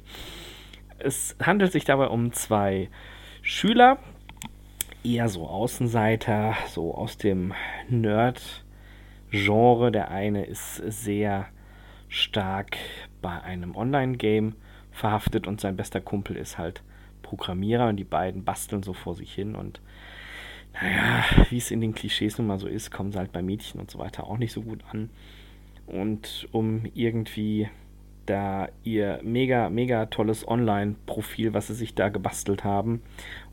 Es 0.99 1.35
handelt 1.41 1.71
sich 1.71 1.85
dabei 1.85 2.07
um 2.07 2.33
zwei 2.33 2.89
Schüler, 3.41 3.99
eher 5.03 5.29
so 5.29 5.47
Außenseiter, 5.47 6.55
so 6.67 6.95
aus 6.95 7.17
dem 7.17 7.53
Nerd-Genre. 7.89 9.91
Der 9.91 10.11
eine 10.11 10.45
ist 10.45 10.75
sehr 10.75 11.47
stark 12.07 12.77
bei 13.21 13.41
einem 13.41 13.75
Online-Game 13.75 14.55
verhaftet 14.91 15.47
und 15.47 15.61
sein 15.61 15.77
bester 15.77 16.01
Kumpel 16.01 16.35
ist 16.35 16.57
halt 16.57 16.83
Programmierer 17.21 17.87
und 17.87 17.97
die 17.97 18.03
beiden 18.03 18.43
basteln 18.43 18.83
so 18.83 18.93
vor 18.93 19.15
sich 19.15 19.33
hin 19.33 19.55
und 19.55 19.79
naja, 20.73 21.23
wie 21.49 21.57
es 21.57 21.71
in 21.71 21.81
den 21.81 21.93
Klischees 21.93 22.37
nun 22.37 22.47
mal 22.47 22.59
so 22.59 22.67
ist, 22.67 22.91
kommen 22.91 23.11
sie 23.11 23.17
halt 23.17 23.31
bei 23.31 23.41
Mädchen 23.41 23.79
und 23.79 23.91
so 23.91 23.99
weiter 23.99 24.25
auch 24.25 24.37
nicht 24.37 24.53
so 24.53 24.61
gut 24.61 24.83
an. 24.91 25.09
Und 25.85 26.47
um 26.51 26.83
irgendwie 26.93 27.69
da 28.25 28.69
ihr 28.83 29.19
mega, 29.23 29.69
mega 29.69 30.05
tolles 30.05 30.47
Online-Profil, 30.47 31.53
was 31.53 31.67
sie 31.67 31.73
sich 31.73 31.95
da 31.95 32.09
gebastelt 32.09 32.63
haben, 32.63 33.01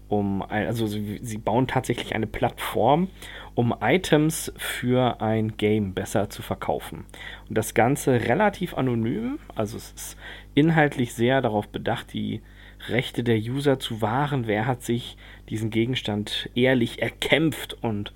um 0.08 0.42
ein, 0.42 0.66
also 0.66 0.86
sie, 0.86 1.20
sie 1.22 1.38
bauen 1.38 1.66
tatsächlich 1.66 2.14
eine 2.14 2.26
Plattform, 2.26 3.08
um 3.54 3.74
Items 3.80 4.52
für 4.56 5.20
ein 5.20 5.56
Game 5.56 5.94
besser 5.94 6.30
zu 6.30 6.42
verkaufen. 6.42 7.04
Und 7.48 7.58
das 7.58 7.74
Ganze 7.74 8.12
relativ 8.12 8.74
anonym, 8.74 9.38
also 9.54 9.76
es 9.76 9.92
ist 9.92 10.16
inhaltlich 10.54 11.14
sehr 11.14 11.40
darauf 11.42 11.68
bedacht, 11.68 12.12
die 12.12 12.40
Rechte 12.88 13.24
der 13.24 13.38
User 13.38 13.78
zu 13.78 14.00
wahren, 14.00 14.46
wer 14.46 14.66
hat 14.66 14.82
sich 14.82 15.16
diesen 15.48 15.70
Gegenstand 15.70 16.48
ehrlich 16.54 17.02
erkämpft 17.02 17.76
und 17.82 18.12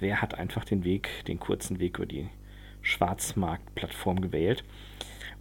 wer 0.00 0.20
hat 0.20 0.34
einfach 0.34 0.64
den 0.64 0.84
Weg, 0.84 1.08
den 1.28 1.38
kurzen 1.38 1.78
Weg 1.78 1.98
über 1.98 2.06
die 2.06 2.28
Schwarzmarktplattform 2.82 4.20
gewählt. 4.20 4.64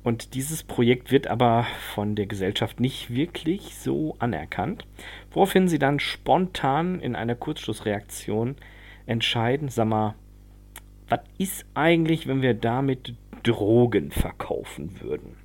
Und 0.03 0.34
dieses 0.34 0.63
Projekt 0.63 1.12
wird 1.12 1.27
aber 1.27 1.68
von 1.94 2.15
der 2.15 2.25
Gesellschaft 2.25 2.79
nicht 2.79 3.13
wirklich 3.13 3.75
so 3.75 4.15
anerkannt, 4.20 4.86
woraufhin 5.32 5.68
sie 5.68 5.79
dann 5.79 6.00
spontan 6.00 7.00
in 7.01 7.15
einer 7.15 7.36
Kurzschlussreaktion 7.36 8.56
entscheiden, 9.06 9.70
sag 9.70 9.88
mal, 9.88 10.15
was 11.10 11.20
ist 11.38 11.65
eigentlich, 11.74 12.27
wenn 12.27 12.41
wir 12.41 12.53
damit 12.53 13.15
Drogen 13.44 14.12
verkaufen 14.12 15.01
würden? 15.01 15.36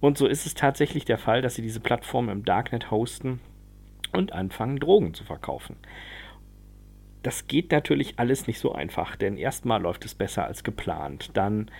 Und 0.00 0.18
so 0.18 0.26
ist 0.26 0.46
es 0.46 0.54
tatsächlich 0.54 1.04
der 1.04 1.18
Fall, 1.18 1.42
dass 1.42 1.54
sie 1.54 1.62
diese 1.62 1.80
Plattform 1.80 2.28
im 2.28 2.44
Darknet 2.44 2.90
hosten 2.90 3.40
und 4.12 4.32
anfangen, 4.32 4.78
Drogen 4.78 5.14
zu 5.14 5.24
verkaufen. 5.24 5.76
Das 7.22 7.48
geht 7.48 7.72
natürlich 7.72 8.14
alles 8.18 8.46
nicht 8.46 8.58
so 8.58 8.72
einfach, 8.72 9.16
denn 9.16 9.36
erstmal 9.36 9.82
läuft 9.82 10.04
es 10.04 10.14
besser 10.14 10.44
als 10.44 10.62
geplant. 10.64 11.30
Dann 11.34 11.70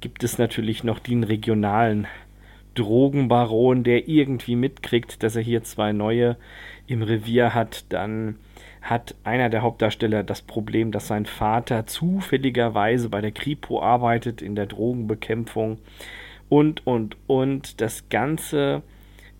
gibt 0.00 0.24
es 0.24 0.38
natürlich 0.38 0.84
noch 0.84 0.98
den 0.98 1.24
regionalen 1.24 2.06
Drogenbaron, 2.74 3.84
der 3.84 4.08
irgendwie 4.08 4.56
mitkriegt, 4.56 5.22
dass 5.22 5.36
er 5.36 5.42
hier 5.42 5.62
zwei 5.62 5.92
neue 5.92 6.36
im 6.86 7.02
Revier 7.02 7.54
hat. 7.54 7.84
Dann 7.90 8.36
hat 8.82 9.14
einer 9.24 9.48
der 9.48 9.62
Hauptdarsteller 9.62 10.22
das 10.24 10.42
Problem, 10.42 10.90
dass 10.90 11.06
sein 11.06 11.26
Vater 11.26 11.86
zufälligerweise 11.86 13.08
bei 13.08 13.20
der 13.20 13.32
Kripo 13.32 13.80
arbeitet 13.80 14.42
in 14.42 14.54
der 14.54 14.66
Drogenbekämpfung. 14.66 15.78
Und, 16.48 16.86
und, 16.86 17.16
und. 17.26 17.80
Das 17.80 18.08
Ganze 18.08 18.82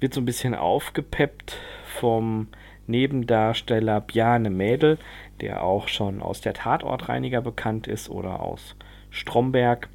wird 0.00 0.14
so 0.14 0.20
ein 0.20 0.26
bisschen 0.26 0.54
aufgepeppt 0.54 1.58
vom 1.84 2.48
Nebendarsteller 2.86 4.00
Bjarne 4.00 4.50
Mädel, 4.50 4.98
der 5.40 5.62
auch 5.62 5.88
schon 5.88 6.20
aus 6.20 6.40
der 6.40 6.54
Tatortreiniger 6.54 7.40
bekannt 7.40 7.86
ist 7.86 8.08
oder 8.08 8.40
aus 8.40 8.76
Stromberg. 9.10 9.88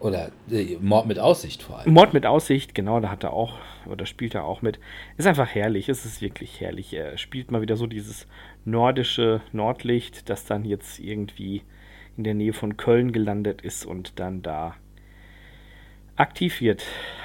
Oder 0.00 0.32
äh, 0.50 0.76
Mord 0.80 1.06
mit 1.06 1.18
Aussicht 1.18 1.62
vor 1.62 1.78
allem. 1.78 1.92
Mord 1.92 2.12
mit 2.12 2.26
Aussicht, 2.26 2.74
genau, 2.74 2.98
da 3.00 3.10
hat 3.10 3.22
er 3.22 3.32
auch, 3.32 3.58
oder 3.86 4.06
spielt 4.06 4.34
er 4.34 4.44
auch 4.44 4.62
mit. 4.62 4.80
Ist 5.16 5.26
einfach 5.28 5.54
herrlich, 5.54 5.88
es 5.88 6.04
ist 6.04 6.20
wirklich 6.20 6.60
herrlich. 6.60 6.92
Er 6.92 7.16
spielt 7.18 7.50
mal 7.50 7.62
wieder 7.62 7.76
so 7.76 7.86
dieses 7.86 8.26
nordische 8.64 9.40
Nordlicht, 9.52 10.28
das 10.28 10.44
dann 10.44 10.64
jetzt 10.64 10.98
irgendwie 10.98 11.62
in 12.16 12.24
der 12.24 12.34
Nähe 12.34 12.52
von 12.52 12.76
Köln 12.76 13.12
gelandet 13.12 13.62
ist 13.62 13.86
und 13.86 14.18
dann 14.18 14.42
da 14.42 14.74
aktiv 16.16 16.60
wird 16.60 16.84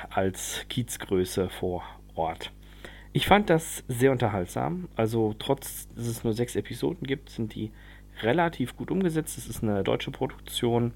als 0.10 0.66
Kiezgröße 0.70 1.50
vor 1.50 1.84
Ort. 2.16 2.52
Ich 3.18 3.26
fand 3.26 3.50
das 3.50 3.84
sehr 3.88 4.12
unterhaltsam. 4.12 4.90
Also 4.96 5.34
trotz, 5.40 5.88
dass 5.96 6.06
es 6.06 6.24
nur 6.24 6.34
sechs 6.34 6.56
Episoden 6.56 7.08
gibt, 7.08 7.32
sind 7.32 7.56
die 7.56 7.72
relativ 8.22 8.78
gut 8.78 8.92
umgesetzt. 8.92 9.40
Es 9.40 9.48
ist 9.48 9.64
eine 9.64 9.82
deutsche 9.82 10.12
Produktion. 10.12 10.92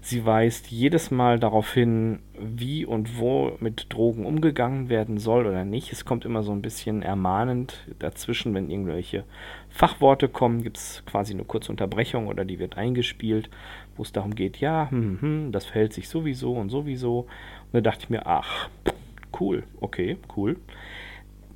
Sie 0.00 0.26
weist 0.26 0.72
jedes 0.72 1.12
Mal 1.12 1.38
darauf 1.38 1.72
hin, 1.72 2.18
wie 2.36 2.84
und 2.84 3.16
wo 3.16 3.56
mit 3.60 3.86
Drogen 3.92 4.26
umgegangen 4.26 4.88
werden 4.88 5.18
soll 5.18 5.46
oder 5.46 5.64
nicht. 5.64 5.92
Es 5.92 6.04
kommt 6.04 6.24
immer 6.24 6.42
so 6.42 6.50
ein 6.50 6.62
bisschen 6.62 7.00
ermahnend 7.00 7.86
dazwischen, 8.00 8.54
wenn 8.54 8.68
irgendwelche 8.68 9.22
Fachworte 9.68 10.28
kommen, 10.28 10.64
gibt 10.64 10.78
es 10.78 11.04
quasi 11.06 11.32
eine 11.32 11.44
kurze 11.44 11.70
Unterbrechung 11.70 12.26
oder 12.26 12.44
die 12.44 12.58
wird 12.58 12.76
eingespielt, 12.76 13.50
wo 13.96 14.02
es 14.02 14.10
darum 14.10 14.34
geht, 14.34 14.56
ja, 14.56 14.90
hm, 14.90 15.18
hm, 15.20 15.52
das 15.52 15.66
verhält 15.66 15.92
sich 15.92 16.08
sowieso 16.08 16.54
und 16.54 16.70
sowieso. 16.70 17.20
Und 17.20 17.74
da 17.74 17.80
dachte 17.82 18.02
ich 18.02 18.10
mir, 18.10 18.26
ach, 18.26 18.68
cool, 19.38 19.62
okay, 19.80 20.16
cool. 20.36 20.56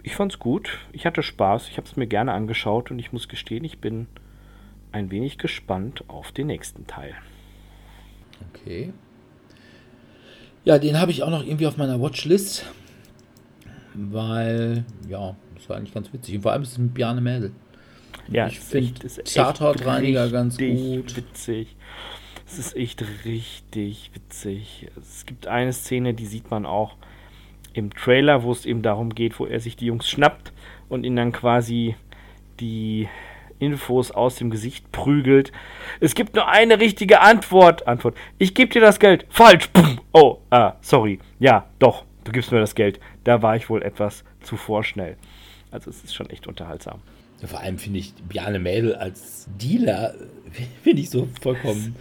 Ich 0.07 0.15
fand's 0.15 0.39
gut, 0.39 0.79
ich 0.93 1.05
hatte 1.05 1.25
Spaß, 1.25 1.69
ich 1.69 1.79
habe 1.79 1.89
es 1.89 1.97
mir 1.97 2.07
gerne 2.07 2.33
angeschaut 2.33 2.93
und 2.93 3.01
ich 3.01 3.13
muss 3.13 3.27
gestehen, 3.27 3.65
ich 3.65 3.81
bin 3.81 4.07
ein 4.93 5.11
wenig 5.11 5.37
gespannt 5.37 6.05
auf 6.07 6.31
den 6.31 6.47
nächsten 6.47 6.87
Teil. 6.87 7.13
Okay. 8.49 8.93
Ja, 10.65 10.79
den 10.79 11.01
habe 11.01 11.11
ich 11.11 11.25
auch 11.25 11.29
noch 11.29 11.45
irgendwie 11.45 11.67
auf 11.67 11.77
meiner 11.77 12.01
Watchlist. 12.01 12.67
Weil, 13.95 14.85
ja, 15.09 15.35
das 15.57 15.69
war 15.69 15.77
eigentlich 15.77 15.93
ganz 15.93 16.13
witzig. 16.13 16.37
Und 16.37 16.43
vor 16.43 16.53
allem 16.53 16.63
ist 16.63 16.71
es 16.71 16.79
mit 16.79 16.95
Bjarne 16.95 17.21
Mädel. 17.21 17.51
Ja, 18.29 18.47
ich 18.47 18.61
finde 18.61 18.93
Tatortreiniger 19.25 20.31
ganz 20.31 20.57
gut. 20.57 21.17
witzig. 21.17 21.75
Es 22.47 22.61
ist 22.61 22.77
echt 22.77 23.05
richtig 23.25 24.13
witzig. 24.15 24.87
Es 24.97 25.27
gibt 25.27 25.49
eine 25.49 25.73
Szene, 25.73 26.15
die 26.15 26.27
sieht 26.27 26.49
man 26.49 26.65
auch 26.65 26.95
im 27.77 27.93
Trailer, 27.93 28.43
wo 28.43 28.53
es 28.53 28.67
eben 28.67 28.83
darum 28.83 29.15
geht, 29.15 29.39
wo 29.39 29.47
er 29.47 29.61
sich 29.61 29.77
die 29.77 29.87
Jungs 29.87 30.09
schnappt 30.09 30.53
und 30.89 31.05
ihnen 31.05 31.17
dann 31.17 31.33
quasi 31.33 31.97
die 32.61 33.09
Infos 33.59 34.11
aus 34.11 34.37
dem 34.37 34.51
Gesicht 34.51 34.91
prügelt. 34.93 35.53
Es 36.01 36.15
gibt 36.15 36.35
nur 36.35 36.49
eine 36.49 36.81
richtige 36.81 37.21
Antwort. 37.21 37.87
Antwort. 37.87 38.17
Ich 38.39 38.55
gebe 38.55 38.73
dir 38.73 38.81
das 38.81 38.99
Geld. 38.99 39.27
Falsch. 39.29 39.69
Pum. 39.69 40.01
Oh, 40.13 40.39
ah, 40.51 40.75
sorry. 40.81 41.19
Ja, 41.39 41.67
doch. 41.79 42.05
Du 42.25 42.33
gibst 42.33 42.51
mir 42.53 42.61
das 42.61 42.75
Geld. 42.75 43.01
Da 43.25 43.43
war 43.43 43.57
ich 43.57 43.71
wohl 43.71 43.83
etwas 43.83 44.25
zu 44.43 44.57
vorschnell. 44.57 45.17
Also 45.71 45.91
es 45.91 46.05
ist 46.05 46.15
schon 46.15 46.31
echt 46.31 46.47
unterhaltsam. 46.47 47.01
Vor 47.45 47.61
allem 47.61 47.79
finde 47.79 47.99
ich 47.99 48.15
Bjarne 48.15 48.59
Mädel 48.59 48.95
als 48.95 49.47
Dealer 49.61 50.15
finde 50.83 51.03
ich 51.03 51.11
so 51.11 51.29
vollkommen. 51.41 51.97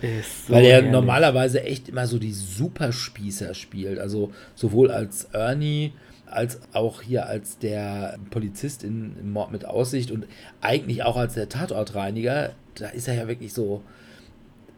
So 0.48 0.54
weil 0.54 0.65
er 0.65 0.74
herrlich. 0.74 0.92
normalerweise 0.92 1.63
echt 1.63 1.89
immer 1.89 2.08
so 2.08 2.18
die 2.20 2.32
Superspießer 2.32 3.54
spielt. 3.54 4.00
Also 4.00 4.32
sowohl 4.56 4.92
als 4.92 5.25
Ernie 5.25 5.94
als 6.25 6.60
auch 6.74 7.01
hier 7.01 7.27
als 7.27 7.60
der 7.60 8.18
Polizist 8.30 8.84
in 8.84 9.32
Mord 9.32 9.51
mit 9.51 9.65
Aussicht 9.65 10.12
und 10.12 10.25
eigentlich 10.60 11.04
auch 11.04 11.18
als 11.18 11.36
der 11.36 11.50
Tatortreiniger. 11.50 12.54
Da 12.75 12.89
ist 12.89 13.08
er 13.08 13.13
ja 13.13 13.27
wirklich 13.27 13.54
so, 13.54 13.84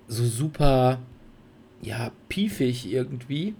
so 0.07 0.25
super, 0.25 0.99
ja, 1.81 2.11
piefig 2.29 2.91
irgendwie. 2.91 3.55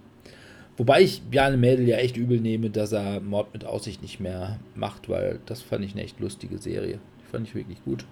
Wobei 0.78 1.02
ich 1.02 1.22
Bjarne 1.22 1.56
Mädel 1.56 1.88
ja 1.88 1.96
echt 1.96 2.16
übel 2.16 2.40
nehme, 2.40 2.70
dass 2.70 2.92
er 2.92 3.20
Mord 3.20 3.52
mit 3.52 3.64
Aussicht 3.64 4.00
nicht 4.00 4.20
mehr 4.20 4.60
macht, 4.76 5.08
weil 5.08 5.40
das 5.44 5.60
fand 5.60 5.84
ich 5.84 5.92
eine 5.92 6.04
echt 6.04 6.20
lustige 6.20 6.58
Serie. 6.58 7.00
Die 7.20 7.30
fand 7.30 7.48
ich 7.48 7.54
wirklich 7.56 7.82
gut. 7.84 8.06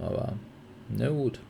Aber, 0.00 0.34
na 0.90 1.08
gut. 1.08 1.40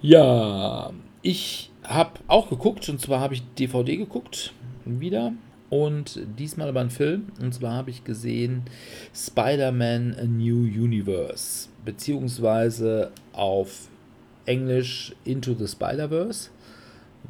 Ja, 0.00 0.92
ich 1.22 1.72
habe 1.82 2.20
auch 2.28 2.48
geguckt, 2.48 2.88
und 2.88 3.00
zwar 3.00 3.18
habe 3.18 3.34
ich 3.34 3.42
DVD 3.58 3.96
geguckt, 3.96 4.52
wieder. 4.84 5.32
Und 5.68 6.20
diesmal 6.38 6.68
aber 6.68 6.80
einen 6.80 6.90
Film, 6.90 7.32
und 7.40 7.52
zwar 7.52 7.72
habe 7.72 7.90
ich 7.90 8.04
gesehen 8.04 8.62
Spider-Man 9.12 10.14
A 10.16 10.24
New 10.24 10.62
Universe, 10.62 11.68
beziehungsweise 11.84 13.10
auf 13.32 13.88
Englisch 14.46 15.16
Into 15.24 15.54
the 15.54 15.66
Spider-Verse. 15.66 16.50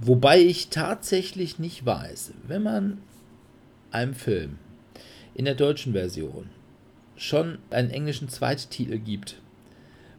Wobei 0.00 0.40
ich 0.40 0.70
tatsächlich 0.70 1.58
nicht 1.58 1.86
weiß, 1.86 2.34
wenn 2.46 2.62
man 2.62 2.98
einem 3.90 4.14
Film 4.14 4.58
in 5.34 5.44
der 5.44 5.54
deutschen 5.54 5.92
Version 5.92 6.50
schon 7.16 7.58
einen 7.70 7.90
englischen 7.90 8.28
Zweittitel 8.28 8.98
gibt, 8.98 9.40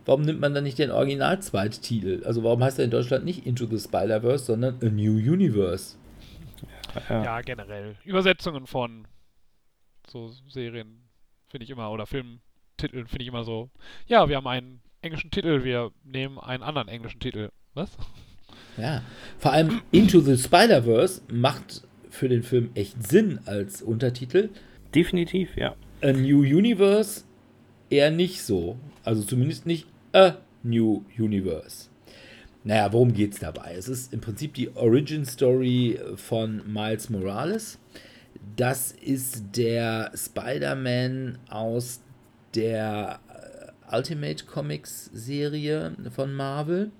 warum 0.05 0.21
nimmt 0.21 0.39
man 0.39 0.53
dann 0.53 0.63
nicht 0.63 0.79
den 0.79 0.91
Original-Zweittitel? 0.91 2.23
Also 2.25 2.43
warum 2.43 2.63
heißt 2.63 2.79
er 2.79 2.85
in 2.85 2.91
Deutschland 2.91 3.25
nicht 3.25 3.45
Into 3.45 3.65
the 3.65 3.79
Spider-Verse, 3.79 4.45
sondern 4.45 4.75
A 4.81 4.85
New 4.85 5.17
Universe? 5.17 5.97
Ja. 7.09 7.23
Ja, 7.23 7.41
generell. 7.41 7.97
Übersetzungen 8.05 8.67
von 8.67 9.07
so 10.07 10.29
Serien 10.47 11.03
finde 11.47 11.65
ich 11.65 11.69
immer, 11.69 11.91
oder 11.91 12.05
Filmtiteln 12.05 13.07
finde 13.07 13.23
ich 13.23 13.27
immer 13.27 13.43
so, 13.43 13.69
ja, 14.07 14.29
wir 14.29 14.37
haben 14.37 14.47
einen 14.47 14.81
englischen 15.01 15.31
Titel, 15.31 15.63
wir 15.63 15.91
nehmen 16.03 16.39
einen 16.39 16.63
anderen 16.63 16.87
englischen 16.87 17.19
Titel. 17.19 17.49
Was? 17.73 17.97
Ja, 18.77 19.01
vor 19.39 19.53
allem 19.53 19.81
Into 19.91 20.19
the 20.19 20.37
Spider-Verse 20.37 21.21
macht 21.31 21.83
für 22.09 22.29
den 22.29 22.43
Film 22.43 22.69
echt 22.75 23.07
Sinn 23.07 23.39
als 23.45 23.81
Untertitel. 23.81 24.49
Definitiv, 24.93 25.55
ja. 25.55 25.75
A 26.01 26.11
New 26.11 26.39
Universe 26.39 27.23
eher 27.89 28.11
nicht 28.11 28.41
so. 28.41 28.77
Also 29.03 29.23
zumindest 29.23 29.65
nicht 29.65 29.87
A 30.13 30.37
New 30.63 31.03
Universe. 31.17 31.89
Naja, 32.63 32.91
worum 32.91 33.13
geht's 33.13 33.39
dabei? 33.39 33.75
Es 33.77 33.87
ist 33.87 34.11
im 34.11 34.21
Prinzip 34.21 34.55
die 34.55 34.75
Origin 34.75 35.23
Story 35.25 35.99
von 36.15 36.61
Miles 36.71 37.09
Morales. 37.09 37.77
Das 38.55 38.91
ist 38.91 39.55
der 39.55 40.11
Spider-Man 40.15 41.37
aus 41.49 42.01
der 42.55 43.19
äh, 43.89 43.95
Ultimate 43.95 44.45
Comics 44.45 45.11
Serie 45.13 45.95
von 46.11 46.33
Marvel. 46.33 46.91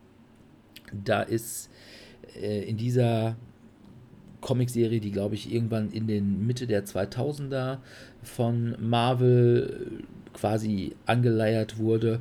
Da 1.03 1.21
ist 1.21 1.69
äh, 2.41 2.63
in 2.63 2.77
dieser 2.77 3.35
Comicserie, 4.41 4.99
die 4.99 5.11
glaube 5.11 5.35
ich 5.35 5.51
irgendwann 5.51 5.91
in 5.91 6.07
den 6.07 6.45
Mitte 6.45 6.67
der 6.67 6.85
2000er 6.85 7.77
von 8.23 8.75
Marvel 8.79 10.01
äh, 10.01 10.37
quasi 10.37 10.95
angeleiert 11.05 11.77
wurde, 11.77 12.19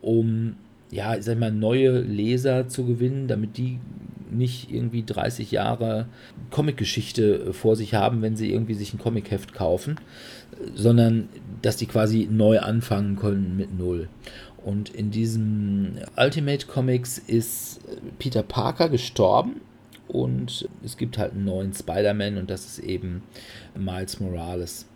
um 0.00 0.56
ja, 0.90 1.16
ich 1.16 1.24
sag 1.24 1.38
mal, 1.38 1.52
neue 1.52 2.00
Leser 2.00 2.68
zu 2.68 2.86
gewinnen, 2.86 3.28
damit 3.28 3.58
die 3.58 3.78
nicht 4.30 4.70
irgendwie 4.70 5.02
30 5.04 5.50
Jahre 5.50 6.06
Comicgeschichte 6.50 7.52
vor 7.52 7.76
sich 7.76 7.94
haben, 7.94 8.22
wenn 8.22 8.36
sie 8.36 8.50
irgendwie 8.50 8.74
sich 8.74 8.92
ein 8.92 8.98
Comicheft 8.98 9.54
kaufen, 9.54 9.96
sondern 10.74 11.28
dass 11.62 11.76
die 11.76 11.86
quasi 11.86 12.28
neu 12.30 12.60
anfangen 12.60 13.16
können 13.16 13.56
mit 13.56 13.76
Null. 13.76 14.08
Und 14.64 14.90
in 14.90 15.10
diesem 15.10 15.98
Ultimate 16.16 16.66
Comics 16.66 17.18
ist 17.18 17.80
Peter 18.18 18.42
Parker 18.42 18.88
gestorben 18.88 19.60
und 20.08 20.68
es 20.84 20.96
gibt 20.96 21.18
halt 21.18 21.32
einen 21.32 21.44
neuen 21.44 21.74
Spider-Man 21.74 22.38
und 22.38 22.50
das 22.50 22.66
ist 22.66 22.80
eben 22.80 23.22
Miles 23.76 24.18
Morales. 24.20 24.86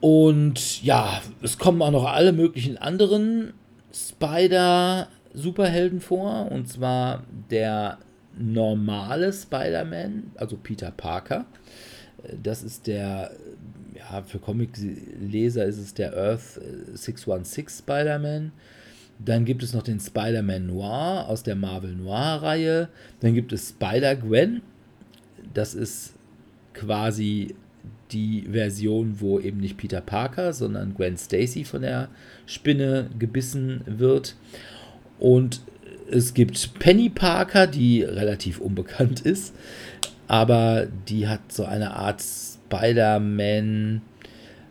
Und 0.00 0.82
ja, 0.82 1.22
es 1.42 1.58
kommen 1.58 1.80
auch 1.80 1.92
noch 1.92 2.06
alle 2.06 2.32
möglichen 2.32 2.76
anderen 2.76 3.52
Spider-Superhelden 3.94 6.00
vor. 6.00 6.50
Und 6.50 6.68
zwar 6.68 7.22
der 7.50 7.98
normale 8.36 9.32
Spider-Man, 9.32 10.32
also 10.34 10.56
Peter 10.56 10.90
Parker. 10.90 11.44
Das 12.42 12.64
ist 12.64 12.88
der, 12.88 13.30
ja, 14.12 14.22
für 14.22 14.38
Comic-Leser 14.38 15.64
ist 15.64 15.78
es 15.78 15.94
der 15.94 16.16
Earth 16.16 16.60
616 16.92 17.84
Spider-Man. 17.84 18.52
Dann 19.18 19.44
gibt 19.44 19.62
es 19.62 19.72
noch 19.72 19.82
den 19.82 20.00
Spider-Man 20.00 20.66
Noir 20.66 21.26
aus 21.28 21.42
der 21.42 21.54
Marvel 21.54 21.94
Noir-Reihe. 21.94 22.88
Dann 23.20 23.34
gibt 23.34 23.52
es 23.52 23.70
Spider-Gwen. 23.70 24.62
Das 25.54 25.74
ist 25.74 26.14
quasi 26.74 27.54
die 28.10 28.46
Version, 28.50 29.20
wo 29.20 29.40
eben 29.40 29.58
nicht 29.58 29.76
Peter 29.76 30.00
Parker, 30.00 30.52
sondern 30.52 30.94
Gwen 30.94 31.16
Stacy 31.16 31.64
von 31.64 31.82
der 31.82 32.08
Spinne 32.46 33.08
gebissen 33.18 33.82
wird. 33.86 34.36
Und 35.18 35.62
es 36.10 36.34
gibt 36.34 36.78
Penny 36.78 37.08
Parker, 37.08 37.66
die 37.66 38.02
relativ 38.02 38.60
unbekannt 38.60 39.20
ist, 39.20 39.54
aber 40.28 40.86
die 41.08 41.28
hat 41.28 41.52
so 41.52 41.64
eine 41.64 41.94
Art 41.94 42.22
Spider-Man 42.72 44.00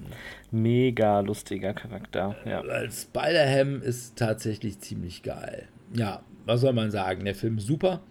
Mega 0.52 1.18
lustiger 1.20 1.74
Charakter, 1.74 2.36
ja. 2.44 2.62
Spider-Ham 2.88 3.82
ist 3.82 4.16
tatsächlich 4.16 4.78
ziemlich 4.78 5.24
geil. 5.24 5.66
Ja, 5.94 6.20
was 6.44 6.60
soll 6.60 6.72
man 6.72 6.92
sagen? 6.92 7.24
Der 7.24 7.34
Film 7.34 7.58
ist 7.58 7.66
super. 7.66 8.02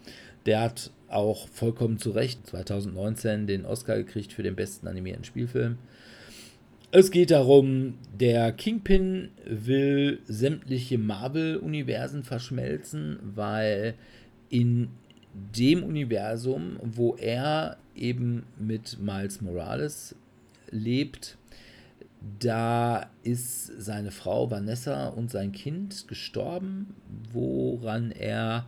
Der 0.46 0.60
hat 0.60 0.92
auch 1.16 1.48
vollkommen 1.48 1.98
zu 1.98 2.12
Recht 2.12 2.46
2019 2.48 3.48
den 3.48 3.66
Oscar 3.66 3.98
gekriegt 3.98 4.34
für 4.34 4.44
den 4.44 4.56
besten 4.56 4.88
animierten 4.88 5.24
Spielfilm. 5.24 5.78
Es 6.92 7.12
geht 7.12 7.32
darum, 7.32 7.96
der 8.18 8.52
Kingpin 8.52 9.30
will 9.46 10.20
sämtliche 10.28 10.98
Marvel-Universen 10.98 12.24
verschmelzen, 12.24 13.20
weil 13.36 13.96
in 14.50 14.90
dem 15.34 15.84
Universum, 15.84 16.78
wo 16.82 17.16
er 17.16 17.78
eben 17.96 18.44
mit 18.58 19.00
Miles 19.02 19.42
Morales 19.42 20.16
lebt, 20.72 21.38
da 22.40 23.10
ist 23.24 23.68
seine 23.82 24.12
Frau 24.12 24.50
Vanessa 24.50 25.08
und 25.10 25.30
sein 25.30 25.52
Kind 25.52 26.08
gestorben, 26.08 26.96
woran 27.34 28.12
er 28.12 28.66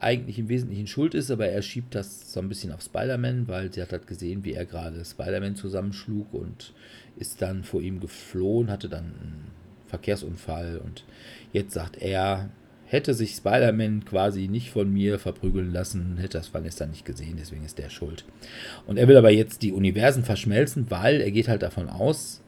eigentlich 0.00 0.38
im 0.38 0.48
Wesentlichen 0.48 0.86
schuld 0.86 1.14
ist, 1.14 1.30
aber 1.30 1.46
er 1.48 1.62
schiebt 1.62 1.94
das 1.94 2.32
so 2.32 2.40
ein 2.40 2.48
bisschen 2.48 2.72
auf 2.72 2.82
Spider-Man, 2.82 3.48
weil 3.48 3.72
sie 3.72 3.82
hat 3.82 3.92
halt 3.92 4.06
gesehen, 4.06 4.44
wie 4.44 4.54
er 4.54 4.64
gerade 4.64 5.04
Spider-Man 5.04 5.56
zusammenschlug 5.56 6.32
und 6.32 6.72
ist 7.16 7.42
dann 7.42 7.64
vor 7.64 7.80
ihm 7.80 8.00
geflohen, 8.00 8.70
hatte 8.70 8.88
dann 8.88 9.04
einen 9.04 9.50
Verkehrsunfall 9.86 10.80
und 10.84 11.04
jetzt 11.52 11.74
sagt 11.74 12.00
er, 12.00 12.50
hätte 12.86 13.12
sich 13.12 13.32
Spider-Man 13.32 14.04
quasi 14.04 14.48
nicht 14.48 14.70
von 14.70 14.92
mir 14.92 15.18
verprügeln 15.18 15.72
lassen, 15.72 16.16
hätte 16.18 16.38
das 16.38 16.52
Vanessa 16.54 16.86
nicht 16.86 17.04
gesehen, 17.04 17.36
deswegen 17.38 17.64
ist 17.64 17.78
der 17.78 17.90
schuld. 17.90 18.24
Und 18.86 18.96
er 18.96 19.08
will 19.08 19.16
aber 19.16 19.30
jetzt 19.30 19.62
die 19.62 19.72
Universen 19.72 20.24
verschmelzen, 20.24 20.90
weil 20.90 21.20
er 21.20 21.30
geht 21.30 21.48
halt 21.48 21.62
davon 21.62 21.88
aus, 21.88 22.40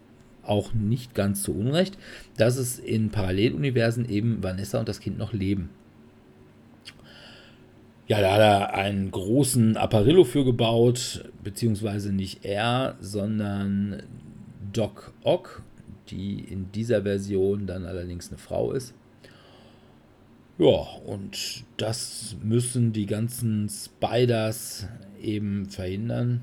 auch 0.43 0.73
nicht 0.73 1.15
ganz 1.15 1.43
zu 1.43 1.55
Unrecht, 1.55 1.99
dass 2.37 2.57
es 2.57 2.79
in 2.79 3.11
Paralleluniversen 3.11 4.09
eben 4.09 4.43
Vanessa 4.43 4.79
und 4.81 4.89
das 4.89 5.01
Kind 5.01 5.19
noch 5.19 5.33
leben. 5.33 5.69
Ja, 8.11 8.21
da 8.21 8.33
hat 8.33 8.41
er 8.41 8.75
einen 8.75 9.13
großen 9.13 9.77
Apparillo 9.77 10.25
für 10.25 10.45
gebaut, 10.45 11.31
beziehungsweise 11.45 12.13
nicht 12.13 12.45
er, 12.45 12.97
sondern 12.99 14.03
Doc 14.73 15.13
Ock, 15.23 15.63
die 16.09 16.41
in 16.41 16.73
dieser 16.73 17.03
Version 17.03 17.69
dann 17.69 17.85
allerdings 17.85 18.29
eine 18.31 18.39
Frau 18.39 18.73
ist. 18.73 18.95
Ja, 20.59 20.89
und 21.07 21.63
das 21.77 22.35
müssen 22.43 22.93
die 22.93 23.07
ganzen 23.07 23.69
Spiders 23.69 24.89
eben 25.23 25.67
verhindern. 25.67 26.41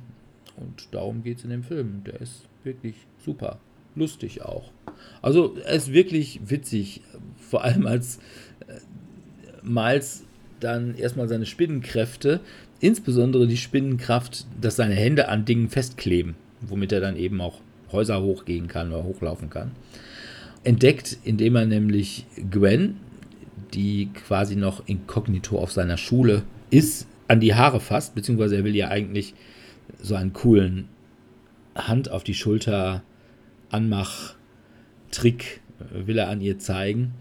Und 0.56 0.88
darum 0.92 1.22
geht 1.22 1.40
es 1.40 1.44
in 1.44 1.50
dem 1.50 1.64
Film. 1.64 2.02
Der 2.06 2.22
ist 2.22 2.48
wirklich 2.64 2.96
super. 3.18 3.60
lustig 3.94 4.42
auch. 4.42 4.72
Also 5.22 5.58
er 5.58 5.74
ist 5.74 5.92
wirklich 5.92 6.40
witzig, 6.46 7.02
vor 7.36 7.66
allem 7.66 7.86
als 7.88 8.20
äh, 8.70 8.80
Miles 9.64 10.27
dann 10.60 10.96
erstmal 10.96 11.28
seine 11.28 11.46
Spinnenkräfte, 11.46 12.40
insbesondere 12.80 13.48
die 13.48 13.58
Spinnenkraft, 13.58 14.46
dass 14.60 14.76
seine 14.76 14.96
Hände 14.96 15.30
an 15.30 15.46
Dingen 15.46 15.70
festkleben, 15.70 16.36
womit 16.62 16.92
er 16.92 17.02
dann 17.02 17.16
eben 17.16 17.42
auch 17.42 17.62
Häuser 17.92 18.22
hochgehen 18.22 18.68
kann 18.68 18.92
oder 18.92 19.04
hochlaufen 19.04 19.50
kann. 19.50 19.72
Entdeckt, 20.64 21.18
indem 21.24 21.56
er 21.56 21.66
nämlich 21.66 22.26
Gwen, 22.52 22.98
die 23.74 24.10
quasi 24.14 24.56
noch 24.56 24.88
inkognito 24.88 25.58
auf 25.58 25.72
seiner 25.72 25.98
Schule 25.98 26.44
ist, 26.70 27.08
an 27.28 27.40
die 27.40 27.56
Haare 27.56 27.80
fasst, 27.80 28.16
beziehungsweise 28.16 28.58
er 28.58 28.64
will 28.64 28.76
ja 28.76 28.90
eigentlich 28.90 29.34
so 30.02 30.16
einen 30.16 30.34
coolen 30.34 30.88
Hand 31.76 32.10
auf 32.10 32.24
die 32.24 32.34
Schulter 32.34 33.04
Anmach 33.70 34.36
Trick 35.12 35.62
will 35.92 36.18
er 36.18 36.30
an 36.30 36.42
ihr 36.42 36.60
zeigen 36.60 37.14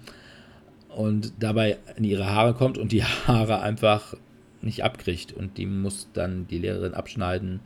und 0.96 1.34
dabei 1.38 1.78
in 1.96 2.04
ihre 2.04 2.26
Haare 2.26 2.54
kommt 2.54 2.78
und 2.78 2.90
die 2.90 3.04
Haare 3.26 3.60
einfach 3.60 4.14
nicht 4.62 4.82
abkriegt 4.82 5.32
und 5.32 5.58
die 5.58 5.66
muss 5.66 6.08
dann 6.12 6.48
die 6.48 6.58
Lehrerin 6.58 6.94
abschneiden 6.94 7.60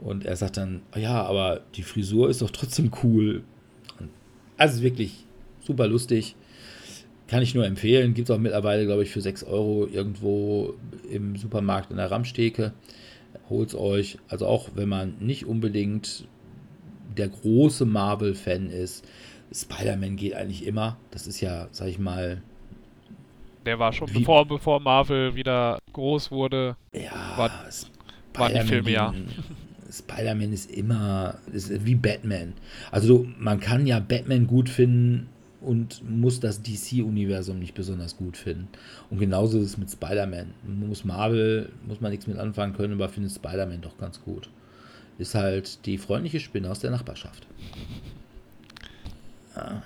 und 0.00 0.24
er 0.24 0.36
sagt 0.36 0.56
dann, 0.56 0.82
ja, 0.96 1.22
aber 1.22 1.60
die 1.76 1.82
Frisur 1.82 2.28
ist 2.28 2.42
doch 2.42 2.50
trotzdem 2.50 2.90
cool. 3.02 3.44
Also 4.56 4.82
wirklich 4.82 5.24
super 5.60 5.86
lustig. 5.86 6.36
Kann 7.26 7.42
ich 7.42 7.54
nur 7.54 7.66
empfehlen. 7.66 8.14
Gibt 8.14 8.28
es 8.28 8.34
auch 8.34 8.40
mittlerweile, 8.40 8.84
glaube 8.84 9.02
ich, 9.02 9.10
für 9.10 9.20
6 9.20 9.44
Euro 9.44 9.86
irgendwo 9.86 10.74
im 11.10 11.36
Supermarkt 11.36 11.90
in 11.90 11.96
der 11.96 12.10
Ramsteke. 12.10 12.72
Holt 13.48 13.70
es 13.70 13.74
euch. 13.74 14.18
Also 14.28 14.46
auch 14.46 14.70
wenn 14.74 14.88
man 14.88 15.14
nicht 15.20 15.46
unbedingt 15.46 16.28
der 17.16 17.28
große 17.28 17.86
Marvel-Fan 17.86 18.70
ist, 18.70 19.06
Spider-Man 19.52 20.16
geht 20.16 20.34
eigentlich 20.34 20.66
immer. 20.66 20.98
Das 21.12 21.26
ist 21.26 21.40
ja, 21.40 21.68
sag 21.70 21.88
ich 21.88 21.98
mal. 21.98 22.42
Der 23.64 23.78
war 23.78 23.92
schon, 23.92 24.10
bevor, 24.12 24.46
bevor 24.46 24.80
Marvel 24.80 25.34
wieder 25.34 25.78
groß 25.92 26.30
wurde. 26.30 26.76
Ja, 26.92 27.36
war, 27.36 27.50
waren 28.34 28.54
die 28.54 28.60
Filme 28.60 28.90
ja. 28.90 29.14
Spider-Man 29.90 30.52
ist 30.52 30.70
immer 30.70 31.36
ist 31.52 31.84
wie 31.84 31.94
Batman. 31.94 32.54
Also 32.90 33.26
man 33.38 33.60
kann 33.60 33.86
ja 33.86 34.00
Batman 34.00 34.46
gut 34.46 34.68
finden 34.68 35.28
und 35.60 36.02
muss 36.08 36.40
das 36.40 36.62
DC-Universum 36.62 37.58
nicht 37.58 37.74
besonders 37.74 38.16
gut 38.16 38.36
finden. 38.36 38.68
Und 39.10 39.18
genauso 39.18 39.58
ist 39.58 39.64
es 39.64 39.78
mit 39.78 39.90
Spider-Man. 39.90 40.52
Muss 40.66 41.04
Marvel, 41.04 41.70
muss 41.86 42.00
man 42.00 42.10
nichts 42.10 42.26
mit 42.26 42.38
anfangen 42.38 42.74
können, 42.74 42.94
aber 42.94 43.08
findet 43.08 43.32
Spider-Man 43.32 43.80
doch 43.80 43.96
ganz 43.98 44.22
gut. 44.22 44.48
Ist 45.18 45.34
halt 45.34 45.86
die 45.86 45.98
freundliche 45.98 46.40
Spinne 46.40 46.70
aus 46.70 46.80
der 46.80 46.90
Nachbarschaft. 46.90 47.46
Ja. 49.56 49.82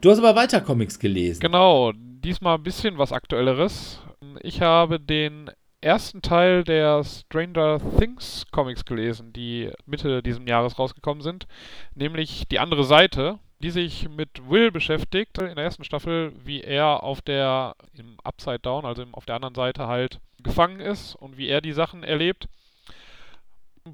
Du 0.00 0.10
hast 0.10 0.18
aber 0.18 0.34
weiter 0.34 0.60
Comics 0.60 0.98
gelesen. 0.98 1.40
Genau, 1.40 1.92
diesmal 2.24 2.56
ein 2.56 2.62
bisschen 2.62 2.98
was 2.98 3.12
Aktuelleres. 3.12 4.02
Ich 4.40 4.62
habe 4.62 4.98
den 4.98 5.50
ersten 5.82 6.22
Teil 6.22 6.64
der 6.64 7.04
Stranger 7.04 7.78
Things 7.98 8.46
Comics 8.50 8.86
gelesen, 8.86 9.32
die 9.34 9.70
Mitte 9.84 10.22
dieses 10.22 10.40
Jahres 10.46 10.78
rausgekommen 10.78 11.22
sind, 11.22 11.46
nämlich 11.94 12.48
die 12.48 12.58
andere 12.58 12.84
Seite, 12.84 13.38
die 13.58 13.70
sich 13.70 14.08
mit 14.08 14.48
Will 14.48 14.70
beschäftigt 14.70 15.36
in 15.38 15.54
der 15.54 15.64
ersten 15.64 15.84
Staffel, 15.84 16.32
wie 16.42 16.62
er 16.62 17.02
auf 17.02 17.20
der 17.20 17.76
im 17.92 18.16
Upside 18.24 18.60
Down, 18.60 18.86
also 18.86 19.04
auf 19.12 19.26
der 19.26 19.36
anderen 19.36 19.54
Seite 19.54 19.86
halt 19.86 20.18
gefangen 20.42 20.80
ist 20.80 21.14
und 21.16 21.36
wie 21.36 21.48
er 21.48 21.60
die 21.60 21.72
Sachen 21.72 22.02
erlebt. 22.02 22.48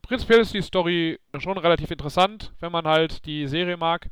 Prinzipiell 0.03 0.41
ist 0.41 0.55
die 0.55 0.63
Story 0.63 1.19
schon 1.39 1.59
relativ 1.59 1.91
interessant, 1.91 2.53
wenn 2.61 2.71
man 2.71 2.87
halt 2.87 3.27
die 3.27 3.49
Serie 3.49 3.77
mag. 3.77 4.09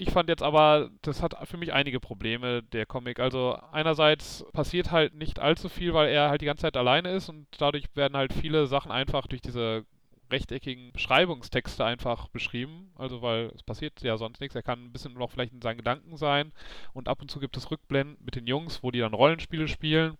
Ich 0.00 0.12
fand 0.12 0.30
jetzt 0.30 0.42
aber, 0.42 0.88
das 1.02 1.20
hat 1.20 1.36
für 1.46 1.58
mich 1.58 1.74
einige 1.74 2.00
Probleme, 2.00 2.62
der 2.62 2.86
Comic. 2.86 3.20
Also 3.20 3.58
einerseits 3.70 4.46
passiert 4.54 4.90
halt 4.90 5.14
nicht 5.14 5.40
allzu 5.40 5.68
viel, 5.68 5.92
weil 5.92 6.08
er 6.08 6.30
halt 6.30 6.40
die 6.40 6.46
ganze 6.46 6.62
Zeit 6.62 6.78
alleine 6.78 7.10
ist 7.10 7.28
und 7.28 7.46
dadurch 7.58 7.84
werden 7.94 8.16
halt 8.16 8.32
viele 8.32 8.66
Sachen 8.66 8.90
einfach 8.90 9.26
durch 9.26 9.42
diese 9.42 9.84
rechteckigen 10.32 10.92
Beschreibungstexte 10.92 11.84
einfach 11.84 12.28
beschrieben. 12.28 12.92
Also 12.96 13.20
weil 13.20 13.52
es 13.54 13.62
passiert 13.62 14.00
ja 14.00 14.16
sonst 14.16 14.40
nichts. 14.40 14.54
Er 14.56 14.62
kann 14.62 14.86
ein 14.86 14.92
bisschen 14.92 15.12
noch 15.12 15.30
vielleicht 15.30 15.52
in 15.52 15.60
seinen 15.60 15.76
Gedanken 15.76 16.16
sein 16.16 16.52
und 16.94 17.06
ab 17.06 17.20
und 17.20 17.30
zu 17.30 17.38
gibt 17.38 17.58
es 17.58 17.70
Rückblenden 17.70 18.16
mit 18.24 18.36
den 18.36 18.46
Jungs, 18.46 18.82
wo 18.82 18.90
die 18.90 19.00
dann 19.00 19.12
Rollenspiele 19.12 19.68
spielen 19.68 20.16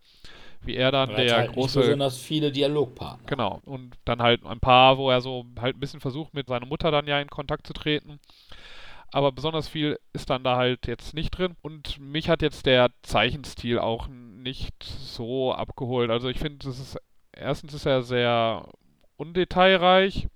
wie 0.62 0.76
er 0.76 0.92
dann 0.92 1.08
der 1.14 1.38
halt 1.38 1.52
große. 1.52 1.78
Nicht 1.78 1.86
besonders 1.86 2.18
viele 2.18 2.52
Dialogpartner. 2.52 3.26
Genau. 3.26 3.62
Und 3.64 3.96
dann 4.04 4.20
halt 4.20 4.44
ein 4.44 4.60
paar, 4.60 4.98
wo 4.98 5.10
er 5.10 5.22
so 5.22 5.46
halt 5.58 5.74
ein 5.74 5.80
bisschen 5.80 6.00
versucht, 6.00 6.34
mit 6.34 6.48
seiner 6.48 6.66
Mutter 6.66 6.90
dann 6.90 7.06
ja 7.06 7.18
in 7.18 7.28
Kontakt 7.28 7.66
zu 7.66 7.72
treten 7.72 8.20
aber 9.12 9.32
besonders 9.32 9.68
viel 9.68 9.98
ist 10.12 10.30
dann 10.30 10.44
da 10.44 10.56
halt 10.56 10.86
jetzt 10.86 11.14
nicht 11.14 11.30
drin. 11.30 11.56
Und 11.62 11.98
mich 11.98 12.28
hat 12.28 12.42
jetzt 12.42 12.66
der 12.66 12.90
Zeichenstil 13.02 13.78
auch 13.78 14.08
nicht 14.08 14.82
so 14.82 15.52
abgeholt. 15.52 16.10
Also 16.10 16.28
ich 16.28 16.38
finde, 16.38 16.66
das 16.66 16.78
ist 16.78 16.98
erstens 17.32 17.74
ist 17.74 17.86
er 17.86 18.02
sehr 18.02 18.68
undetailreich. 19.16 20.28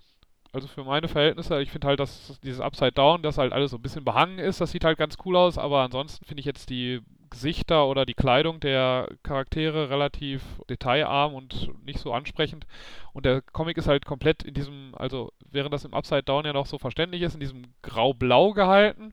Also 0.53 0.69
für 0.69 0.85
meine 0.85 1.09
Verhältnisse, 1.09 1.61
ich 1.61 1.71
finde 1.71 1.89
halt, 1.89 2.01
dass 2.01 2.39
dieses 2.43 2.61
Upside 2.61 2.93
Down, 2.93 3.23
das 3.23 3.39
halt 3.39 3.53
alles 3.53 3.73
so 3.73 3.79
ein 3.79 3.83
bisschen 3.83 4.05
behangen 4.05 4.39
ist, 4.39 4.61
das 4.61 4.71
sieht 4.71 4.85
halt 4.85 4.99
ganz 4.99 5.17
cool 5.25 5.37
aus, 5.37 5.59
aber 5.59 5.81
ansonsten 5.81 6.25
finde 6.25 6.41
ich 6.41 6.47
jetzt 6.47 6.71
die 6.71 7.01
Gesichter 7.35 7.89
oder 7.89 8.07
die 8.07 8.15
Kleidung 8.15 8.61
der 8.61 9.09
Charaktere 9.25 9.91
relativ 9.91 10.45
detailarm 10.71 11.35
und 11.35 11.85
nicht 11.85 11.99
so 11.99 12.13
ansprechend. 12.13 12.65
Und 13.13 13.27
der 13.27 13.43
Comic 13.43 13.77
ist 13.77 13.89
halt 13.89 14.07
komplett 14.07 14.45
in 14.45 14.55
diesem, 14.55 14.95
also 14.95 15.33
während 15.51 15.75
das 15.75 15.85
im 15.85 15.95
Upside 15.95 16.23
Down 16.23 16.45
ja 16.45 16.53
noch 16.53 16.67
so 16.67 16.79
verständlich 16.79 17.23
ist, 17.23 17.35
in 17.35 17.41
diesem 17.41 17.65
grau-blau 17.83 18.53
gehalten. 18.53 19.13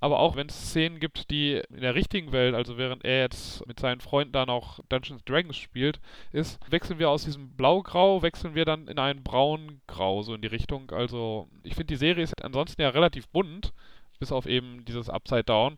Aber 0.00 0.18
auch 0.18 0.34
wenn 0.34 0.48
es 0.48 0.70
Szenen 0.70 0.98
gibt, 0.98 1.30
die 1.30 1.60
in 1.68 1.82
der 1.82 1.94
richtigen 1.94 2.32
Welt, 2.32 2.54
also 2.54 2.78
während 2.78 3.04
er 3.04 3.20
jetzt 3.20 3.64
mit 3.66 3.78
seinen 3.78 4.00
Freunden 4.00 4.32
dann 4.32 4.48
auch 4.48 4.80
Dungeons 4.88 5.22
Dragons 5.24 5.56
spielt, 5.56 6.00
ist, 6.32 6.58
wechseln 6.72 6.98
wir 6.98 7.10
aus 7.10 7.24
diesem 7.24 7.50
Blau-Grau, 7.50 8.22
wechseln 8.22 8.54
wir 8.54 8.64
dann 8.64 8.88
in 8.88 8.98
ein 8.98 9.22
Braun-Grau, 9.22 10.22
so 10.22 10.34
in 10.34 10.40
die 10.40 10.48
Richtung. 10.48 10.90
Also 10.90 11.48
ich 11.64 11.74
finde 11.74 11.92
die 11.92 11.96
Serie 11.96 12.24
ist 12.24 12.42
ansonsten 12.42 12.80
ja 12.80 12.88
relativ 12.88 13.28
bunt, 13.28 13.74
bis 14.18 14.32
auf 14.32 14.46
eben 14.46 14.86
dieses 14.86 15.10
Upside 15.10 15.44
Down. 15.44 15.76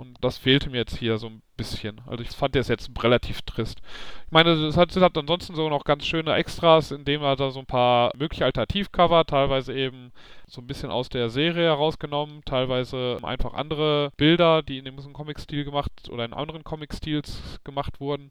Und 0.00 0.16
das 0.22 0.38
fehlte 0.38 0.70
mir 0.70 0.78
jetzt 0.78 0.96
hier 0.96 1.18
so 1.18 1.26
ein 1.26 1.42
bisschen. 1.58 2.00
Also 2.06 2.24
ich 2.24 2.30
fand 2.30 2.54
das 2.54 2.68
jetzt 2.68 2.90
relativ 3.02 3.42
trist. 3.42 3.82
Ich 4.24 4.32
meine, 4.32 4.52
es 4.52 4.78
hat, 4.78 4.96
hat, 4.96 5.18
ansonsten 5.18 5.54
so 5.54 5.68
noch 5.68 5.84
ganz 5.84 6.06
schöne 6.06 6.32
Extras, 6.32 6.90
indem 6.90 7.20
er 7.22 7.36
da 7.36 7.50
so 7.50 7.60
ein 7.60 7.66
paar 7.66 8.10
mögliche 8.16 8.46
Alternativcover, 8.46 9.26
teilweise 9.26 9.74
eben 9.74 10.10
so 10.46 10.62
ein 10.62 10.66
bisschen 10.66 10.90
aus 10.90 11.10
der 11.10 11.28
Serie 11.28 11.66
herausgenommen, 11.66 12.40
teilweise 12.46 13.18
einfach 13.22 13.52
andere 13.52 14.10
Bilder, 14.16 14.62
die 14.62 14.78
in 14.78 14.86
dem 14.86 14.96
Comic-Stil 15.12 15.66
gemacht 15.66 15.92
oder 16.08 16.24
in 16.24 16.32
anderen 16.32 16.64
Comic-Stils 16.64 17.60
gemacht 17.62 18.00
wurden. 18.00 18.30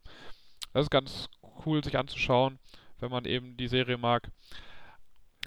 Das 0.74 0.86
ist 0.86 0.90
ganz 0.90 1.30
cool, 1.68 1.84
sich 1.84 2.00
anzuschauen, 2.00 2.58
wenn 3.00 3.12
man 3.12 3.26
eben 3.26 3.58
die 3.58 3.68
Serie 3.68 4.00
mag. 4.00 4.32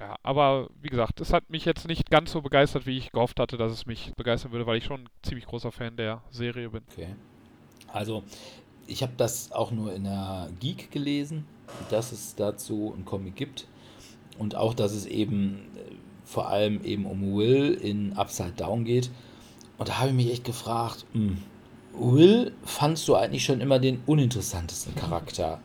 Ja, 0.02 0.16
aber 0.24 0.68
wie 0.80 0.88
gesagt, 0.88 1.20
es 1.20 1.32
hat 1.32 1.48
mich 1.48 1.64
jetzt 1.64 1.86
nicht 1.86 2.10
ganz 2.10 2.32
so 2.32 2.42
begeistert, 2.42 2.86
wie 2.86 2.98
ich 2.98 3.12
gehofft 3.12 3.38
hatte, 3.38 3.56
dass 3.56 3.70
es 3.70 3.86
mich 3.86 4.12
begeistern 4.16 4.50
würde, 4.50 4.66
weil 4.66 4.78
ich 4.78 4.84
schon 4.84 5.02
ein 5.02 5.08
ziemlich 5.22 5.46
großer 5.46 5.70
Fan 5.70 5.96
der 5.96 6.22
Serie 6.32 6.70
bin. 6.70 6.82
Okay. 6.90 7.14
Also, 7.86 8.24
ich 8.88 9.04
habe 9.04 9.12
das 9.16 9.52
auch 9.52 9.70
nur 9.70 9.94
in 9.94 10.02
der 10.02 10.48
Geek 10.58 10.90
gelesen, 10.90 11.46
dass 11.88 12.10
es 12.10 12.34
dazu 12.34 12.92
einen 12.92 13.04
Comic 13.04 13.36
gibt. 13.36 13.68
Und 14.38 14.56
auch, 14.56 14.74
dass 14.74 14.90
es 14.92 15.06
eben 15.06 15.68
äh, 15.76 15.94
vor 16.24 16.48
allem 16.48 16.82
eben 16.82 17.06
um 17.06 17.36
Will 17.36 17.72
in 17.74 18.14
Upside 18.14 18.54
Down 18.56 18.84
geht. 18.84 19.08
Und 19.78 19.88
da 19.88 20.00
habe 20.00 20.08
ich 20.08 20.16
mich 20.16 20.32
echt 20.32 20.44
gefragt, 20.44 21.06
mh, 21.12 21.20
hm, 21.20 21.42
Will 21.94 22.52
fandst 22.64 23.06
du 23.06 23.14
eigentlich 23.14 23.44
schon 23.44 23.60
immer 23.60 23.78
den 23.78 24.02
uninteressantesten 24.06 24.96
Charakter 24.96 25.60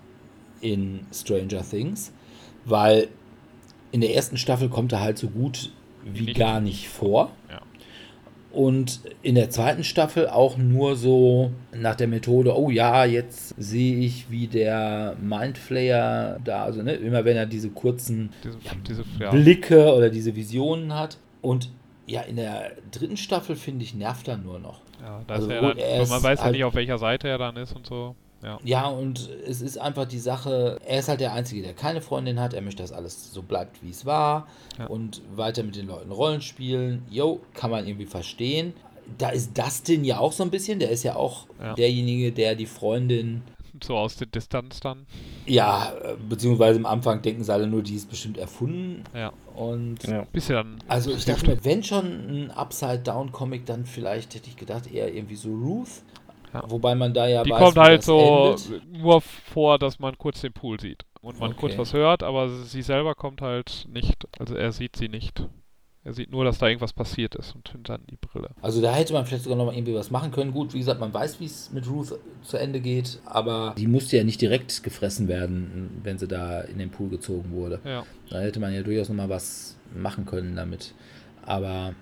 in 0.62 1.08
Stranger 1.12 1.67
Things? 1.67 2.12
Weil 2.65 3.08
in 3.91 4.02
der 4.02 4.13
ersten 4.13 4.38
Staffel 4.38 4.69
kommt 4.69 4.91
er 4.91 5.02
halt 5.02 5.17
so 5.17 5.30
gut 5.30 5.71
wie 6.04 6.34
gar 6.34 6.62
nicht 6.62 6.88
vor. 6.89 7.32
Ja. 7.50 7.62
Und 8.52 9.02
in 9.21 9.36
der 9.36 9.50
zweiten 9.50 9.84
Staffel 9.84 10.28
auch 10.28 10.58
nur 10.58 10.95
so 10.95 11.52
nach 11.76 11.95
der 11.95 12.08
Methode, 12.08 12.58
oh 12.58 12.69
ja, 12.69 13.06
jetzt 13.06 13.54
sehe 13.58 13.97
ich, 13.97 14.32
wie 14.32 14.47
der 14.47 15.15
Mindflayer 15.21 16.39
da, 16.43 16.63
also 16.63 16.82
ne, 16.82 16.93
immer 16.93 17.23
wenn 17.23 17.38
er 17.38 17.45
diese 17.45 17.69
kurzen 17.69 18.32
diese, 18.43 18.58
ja, 18.63 18.71
diese, 18.88 19.04
ja. 19.19 19.32
Blicke 19.32 19.93
oder 19.93 20.10
diese 20.10 20.36
Visionen 20.36 20.95
hat. 20.95 21.17
Und 21.41 21.69
ja, 22.08 22.21
in 22.21 22.38
der 22.38 22.71
dritten 22.89 23.17
Staffel, 23.17 23.56
finde 23.56 23.84
ich, 23.84 23.93
nervt 23.93 24.28
er 24.28 24.38
nur 24.38 24.60
noch. 24.60 24.82
Ja, 25.02 25.21
da 25.28 25.36
also, 25.36 25.47
ist 25.50 25.54
er 25.54 25.62
dann, 25.76 26.10
man 26.10 26.23
weiß 26.23 26.39
ja 26.39 26.45
halt 26.45 26.54
nicht, 26.54 26.63
auf 26.63 26.73
welcher 26.73 26.97
Seite 26.97 27.28
er 27.28 27.38
dann 27.38 27.58
ist 27.58 27.76
und 27.76 27.86
so. 27.86 28.15
Ja. 28.43 28.60
ja, 28.63 28.88
und 28.88 29.30
es 29.47 29.62
ist 29.62 29.78
einfach 29.78 30.06
die 30.06 30.19
Sache, 30.19 30.80
er 30.86 31.00
ist 31.00 31.10
halt 31.10 31.19
der 31.19 31.34
Einzige, 31.34 31.63
der 31.63 31.73
keine 31.73 32.02
Freundin 32.02 32.39
hat. 32.39 32.54
Er 32.54 32.62
möchte, 32.62 32.84
dass 32.84 32.91
alles 32.91 33.34
so 33.34 33.41
bleibt, 33.41 33.82
wie 33.84 33.89
es 33.89 34.06
war. 34.06 34.47
Ja. 34.78 34.88
Und 34.88 35.21
weiter 35.36 35.63
mit 35.63 35.76
den 35.76 35.88
Leuten 35.88 36.12
Rollen 36.12 36.41
spielen. 36.41 37.04
Jo, 37.10 37.41
kann 37.54 37.71
man 37.71 37.88
irgendwie 37.88 38.06
verstehen. 38.06 38.73
Da 39.17 39.30
ist 39.30 39.58
Dustin 39.58 40.04
ja 40.04 40.19
auch 40.19 40.34
so 40.34 40.43
ein 40.43 40.52
bisschen. 40.52 40.80
Der 40.80 40.91
ist 40.91 41.04
ja 41.04 41.15
auch 41.15 41.47
ja. 41.60 41.73
derjenige, 41.73 42.32
der 42.32 42.56
die 42.56 42.65
Freundin 42.65 43.41
so 43.84 43.95
aus 43.95 44.15
der 44.17 44.28
Distanz 44.28 44.80
dann. 44.80 45.06
Ja, 45.45 45.93
beziehungsweise 46.28 46.80
am 46.80 46.86
Anfang 46.86 47.21
denken 47.21 47.43
sie 47.43 47.54
alle 47.54 47.67
nur, 47.67 47.84
die 47.84 47.95
ist 47.95 48.10
bestimmt 48.10 48.38
erfunden. 48.38 49.04
Ja. 49.13 49.32
Und 49.56 50.04
Ja. 50.04 50.26
Bis 50.32 50.47
sie 50.47 50.54
dann. 50.54 50.78
also 50.88 51.12
ich 51.12 51.26
dachte 51.26 51.47
mir, 51.47 51.63
wenn 51.63 51.84
schon 51.84 52.06
ein 52.06 52.52
Upside-Down-Comic, 52.52 53.65
dann 53.65 53.86
vielleicht 53.86 54.36
hätte 54.36 54.50
ich 54.50 54.58
gedacht, 54.58 54.91
eher 54.91 55.13
irgendwie 55.13 55.36
so 55.36 55.50
Ruth. 55.50 56.04
Ja. 56.54 56.64
Wobei 56.68 56.96
man 56.96 57.14
da 57.14 57.28
ja 57.28 57.44
Die 57.44 57.52
weiß, 57.52 57.60
kommt 57.60 57.78
halt 57.78 58.00
das 58.00 58.06
so 58.06 58.56
endet. 58.72 58.88
nur 59.02 59.22
vor, 59.22 59.78
dass 59.80 60.00
man 60.00 60.18
kurz 60.18 60.42
den 60.42 60.54
Pool 60.54 60.80
sieht. 60.80 61.04
Und 61.22 61.40
man 61.40 61.56
kurz 61.58 61.74
Okay. 61.74 61.82
was 61.82 61.94
hört, 61.94 62.24
aber 62.24 62.48
sie 62.50 62.82
selber 62.82 63.14
kommt 63.16 63.42
halt 63.42 63.86
nicht. 63.90 64.26
Also 64.40 64.56
er 64.56 64.72
sieht 64.72 64.96
sie 64.96 65.10
nicht. 65.10 65.44
Er 66.06 66.14
sieht 66.14 66.32
nur, 66.32 66.46
dass 66.46 66.58
da 66.58 66.68
irgendwas 66.68 66.94
passiert 66.94 67.36
ist 67.36 67.54
und 67.54 67.68
findet 67.68 67.90
dann 67.90 68.02
die 68.10 68.16
Brille. 68.16 68.52
Also 68.62 68.82
da 68.82 68.94
hätte 68.94 69.12
man 69.12 69.26
vielleicht 69.26 69.44
sogar 69.44 69.58
noch 69.58 69.66
mal 69.66 69.76
irgendwie 69.76 69.94
was 69.94 70.10
machen 70.10 70.32
können. 70.32 70.54
Gut, 70.54 70.74
wie 70.74 70.78
gesagt, 70.80 71.02
man 71.02 71.14
weiß, 71.14 71.42
wie 71.42 71.46
es 71.46 71.70
mit 71.74 71.86
Ruth 71.90 72.18
zu 72.44 72.56
Ende 72.56 72.80
geht, 72.80 73.20
aber 73.26 73.76
die 73.78 73.88
musste 73.88 74.16
ja 74.16 74.24
nicht 74.24 74.40
direkt 74.40 74.84
gefressen 74.84 75.28
werden, 75.28 76.00
wenn 76.04 76.18
sie 76.18 76.30
da 76.30 76.62
in 76.62 76.78
den 76.80 76.92
Pool 76.92 77.10
gezogen 77.10 77.52
wurde. 77.52 77.82
Ja. 77.84 78.06
Da 78.30 78.40
hätte 78.40 78.62
man 78.62 78.74
ja 78.74 78.84
durchaus 78.84 79.10
noch 79.10 79.18
mal 79.18 79.28
was 79.28 79.76
machen 79.94 80.26
können 80.26 80.56
damit. 80.56 80.94
Aber 81.46 81.94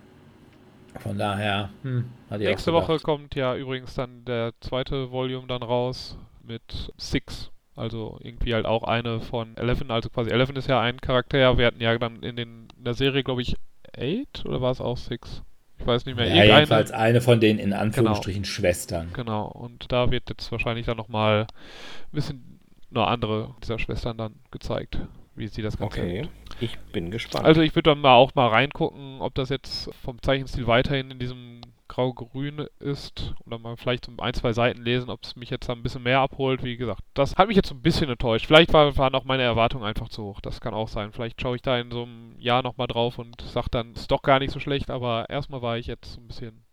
von 1.00 1.18
daher, 1.18 1.70
hm, 1.84 2.06
hatte 2.30 2.44
ich 2.44 2.50
Nächste 2.50 2.74
Woche 2.74 3.00
kommt 3.00 3.36
ja 3.36 3.56
übrigens 3.56 3.94
dann 3.96 4.26
der 4.26 4.54
zweite 4.62 5.12
Volume 5.12 5.48
dann 5.48 5.64
raus 5.64 6.18
mit 6.44 6.92
Six. 6.98 7.52
Also 7.76 8.18
irgendwie 8.22 8.54
halt 8.54 8.66
auch 8.66 8.84
eine 8.84 9.20
von 9.20 9.58
Eleven. 9.58 9.92
Also 9.92 10.10
quasi 10.10 10.30
Eleven 10.32 10.56
ist 10.56 10.68
ja 10.68 10.80
ein 10.80 11.02
Charakter. 11.02 11.58
Wir 11.58 11.68
hatten 11.68 11.82
ja 11.82 11.98
dann 11.98 12.24
in, 12.24 12.36
den, 12.36 12.68
in 12.78 12.84
der 12.84 12.94
Serie, 12.94 13.24
glaube 13.24 13.42
ich, 13.42 13.56
Eight 13.98 14.46
oder 14.46 14.62
war 14.62 14.72
es 14.72 14.82
auch 14.82 14.98
Six? 14.98 15.44
Ich 15.78 15.86
weiß 15.86 16.06
nicht 16.06 16.16
mehr. 16.16 16.28
Ja, 16.28 16.44
jedenfalls 16.56 16.92
eine 16.92 17.20
von 17.20 17.40
den 17.40 17.60
in 17.60 17.74
Anführungsstrichen 17.74 18.46
Schwestern. 18.46 19.12
Genau, 19.14 19.48
und 19.48 19.92
da 19.92 20.10
wird 20.10 20.30
jetzt 20.30 20.52
wahrscheinlich 20.52 20.86
dann 20.86 20.98
nochmal 20.98 21.42
ein 21.42 22.12
bisschen 22.12 22.60
eine 22.92 23.08
andere 23.08 23.56
dieser 23.62 23.78
Schwestern 23.78 24.18
dann 24.18 24.36
gezeigt, 24.52 24.98
wie 25.36 25.48
sie 25.48 25.62
das 25.62 25.78
Ganze 25.78 26.02
Okay, 26.02 26.18
erlebt. 26.18 26.30
ich 26.60 26.78
bin 26.92 27.12
gespannt. 27.12 27.46
Also 27.46 27.62
ich 27.62 27.76
würde 27.76 27.92
dann 27.92 28.00
mal 28.00 28.14
auch 28.16 28.34
mal 28.36 28.48
reingucken, 28.48 29.22
ob 29.22 29.34
das 29.36 29.50
jetzt 29.50 29.90
vom 30.04 30.22
Zeichenstil 30.22 30.68
weiterhin 30.68 31.12
in 31.12 31.20
diesem 31.20 31.62
grau-grün 31.88 32.66
ist 32.80 33.36
oder 33.46 33.60
mal 33.60 33.78
vielleicht 33.78 34.06
so 34.06 34.12
ein, 34.18 34.34
zwei 34.34 34.54
Seiten 34.54 34.82
lesen, 34.82 35.10
ob 35.10 35.24
es 35.24 35.36
mich 35.36 35.50
jetzt 35.52 35.70
ein 35.70 35.84
bisschen 35.84 36.04
mehr 36.04 36.20
abholt. 36.20 36.64
Wie 36.64 36.78
gesagt, 36.78 37.02
das 37.14 37.36
hat 37.36 37.48
mich 37.48 37.56
jetzt 37.56 37.70
so 37.70 37.76
ein 37.76 37.82
bisschen 37.82 38.10
enttäuscht. 38.10 38.48
Vielleicht 38.48 38.74
war, 38.74 38.98
waren 38.98 39.14
auch 39.16 39.24
meine 39.24 39.44
Erwartungen 39.44 39.84
einfach 39.86 40.10
zu 40.10 40.24
hoch. 40.24 40.42
Das 40.42 40.60
kann 40.62 40.74
auch 40.74 40.88
sein. 40.88 41.12
Vielleicht 41.12 41.40
schaue 41.40 41.56
ich 41.56 41.62
da 41.62 41.78
in 41.78 41.92
so 41.92 42.04
einem 42.04 42.36
Jahr 42.40 42.64
nochmal 42.64 42.88
drauf 42.88 43.20
und 43.20 43.40
sage 43.42 43.68
dann, 43.72 43.94
ist 43.94 44.10
doch 44.12 44.24
gar 44.24 44.40
nicht 44.40 44.52
so 44.52 44.60
schlecht, 44.60 44.90
aber 44.90 45.30
erstmal 45.30 45.62
war 45.62 45.78
ich 45.78 45.86
jetzt 45.88 46.14
so 46.16 46.22
ein 46.22 46.28
bisschen 46.28 46.64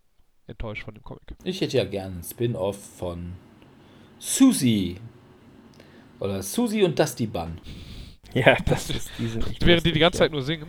enttäuscht 0.46 0.84
von 0.84 0.94
dem 0.94 1.02
Comic. 1.04 1.34
Ich 1.44 1.60
hätte 1.60 1.76
ja 1.76 1.84
gern 1.84 2.18
ein 2.18 2.22
Spin-off 2.22 2.78
von 2.96 3.34
Susie. 4.18 4.96
Oder 6.20 6.42
Susie 6.42 6.84
und 6.84 6.98
Dusty 6.98 7.26
Bun. 7.26 7.58
ja, 8.46 8.56
das 8.64 8.90
ist, 8.90 9.10
die 9.18 9.26
sind 9.28 9.48
echt 9.48 9.64
Während 9.64 9.86
die 9.86 9.92
die 9.92 10.00
ganze 10.00 10.18
ja. 10.18 10.24
Zeit 10.24 10.32
nur 10.32 10.42
singen. 10.42 10.66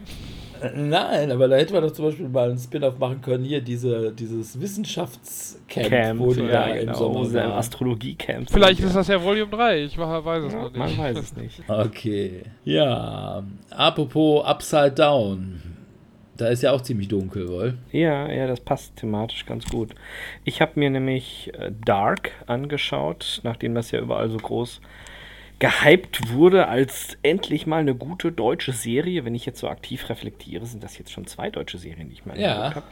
Äh, 0.63 0.71
Nein, 0.75 1.31
aber 1.31 1.47
da 1.47 1.57
hätte 1.57 1.73
man 1.73 1.83
doch 1.83 1.91
zum 1.91 2.05
Beispiel 2.05 2.29
mal 2.29 2.51
ein 2.51 2.57
Spin-off 2.57 2.97
machen 2.97 3.21
können. 3.21 3.43
Hier, 3.43 3.61
diese, 3.61 4.11
dieses 4.13 4.59
Wissenschaftscamp, 4.59 5.89
Camp, 5.89 6.19
wo 6.19 6.33
die 6.33 6.47
da 6.47 6.69
ja, 6.69 6.75
im 6.75 6.87
genau, 6.87 6.97
Sommer 6.97 7.25
im 7.25 7.33
waren. 7.33 7.51
Astrologie-Camp 7.51 8.49
sind, 8.49 8.51
Vielleicht 8.51 8.79
ja. 8.79 8.87
ist 8.87 8.95
das 8.95 9.07
ja 9.07 9.21
Volume 9.21 9.51
3, 9.51 9.83
ich 9.83 9.97
weiß 9.97 10.43
es 10.45 10.53
ja, 10.53 10.61
noch 10.61 10.71
nicht. 10.71 10.77
Man 10.77 10.97
weiß 10.97 11.17
es 11.17 11.35
nicht. 11.35 11.63
Okay. 11.67 12.43
Ja, 12.63 13.43
apropos 13.71 14.45
Upside 14.45 14.91
Down. 14.91 15.61
Da 16.35 16.47
ist 16.47 16.63
ja 16.63 16.71
auch 16.71 16.81
ziemlich 16.81 17.09
dunkel, 17.09 17.47
wohl. 17.47 17.77
Ja, 17.91 18.31
ja, 18.31 18.47
das 18.47 18.59
passt 18.59 18.95
thematisch 18.95 19.45
ganz 19.45 19.65
gut. 19.65 19.93
Ich 20.43 20.61
habe 20.61 20.71
mir 20.75 20.89
nämlich 20.89 21.51
äh, 21.59 21.71
Dark 21.85 22.31
angeschaut, 22.47 23.41
nachdem 23.43 23.75
das 23.75 23.91
ja 23.91 23.99
überall 23.99 24.29
so 24.29 24.37
groß 24.37 24.81
gehypt 25.59 26.29
wurde 26.29 26.67
als 26.67 27.17
endlich 27.23 27.65
mal 27.67 27.79
eine 27.79 27.95
gute 27.95 28.31
deutsche 28.31 28.73
Serie. 28.73 29.23
Wenn 29.25 29.35
ich 29.35 29.45
jetzt 29.45 29.59
so 29.59 29.69
aktiv 29.69 30.09
reflektiere, 30.09 30.65
sind 30.65 30.83
das 30.83 30.97
jetzt 30.97 31.11
schon 31.11 31.25
zwei 31.27 31.49
deutsche 31.49 31.77
Serien, 31.77 32.09
die 32.09 32.13
ich 32.15 32.25
mal 32.25 32.39
Ja. 32.39 32.55
angeguckt 32.55 32.75
habe. 32.75 32.85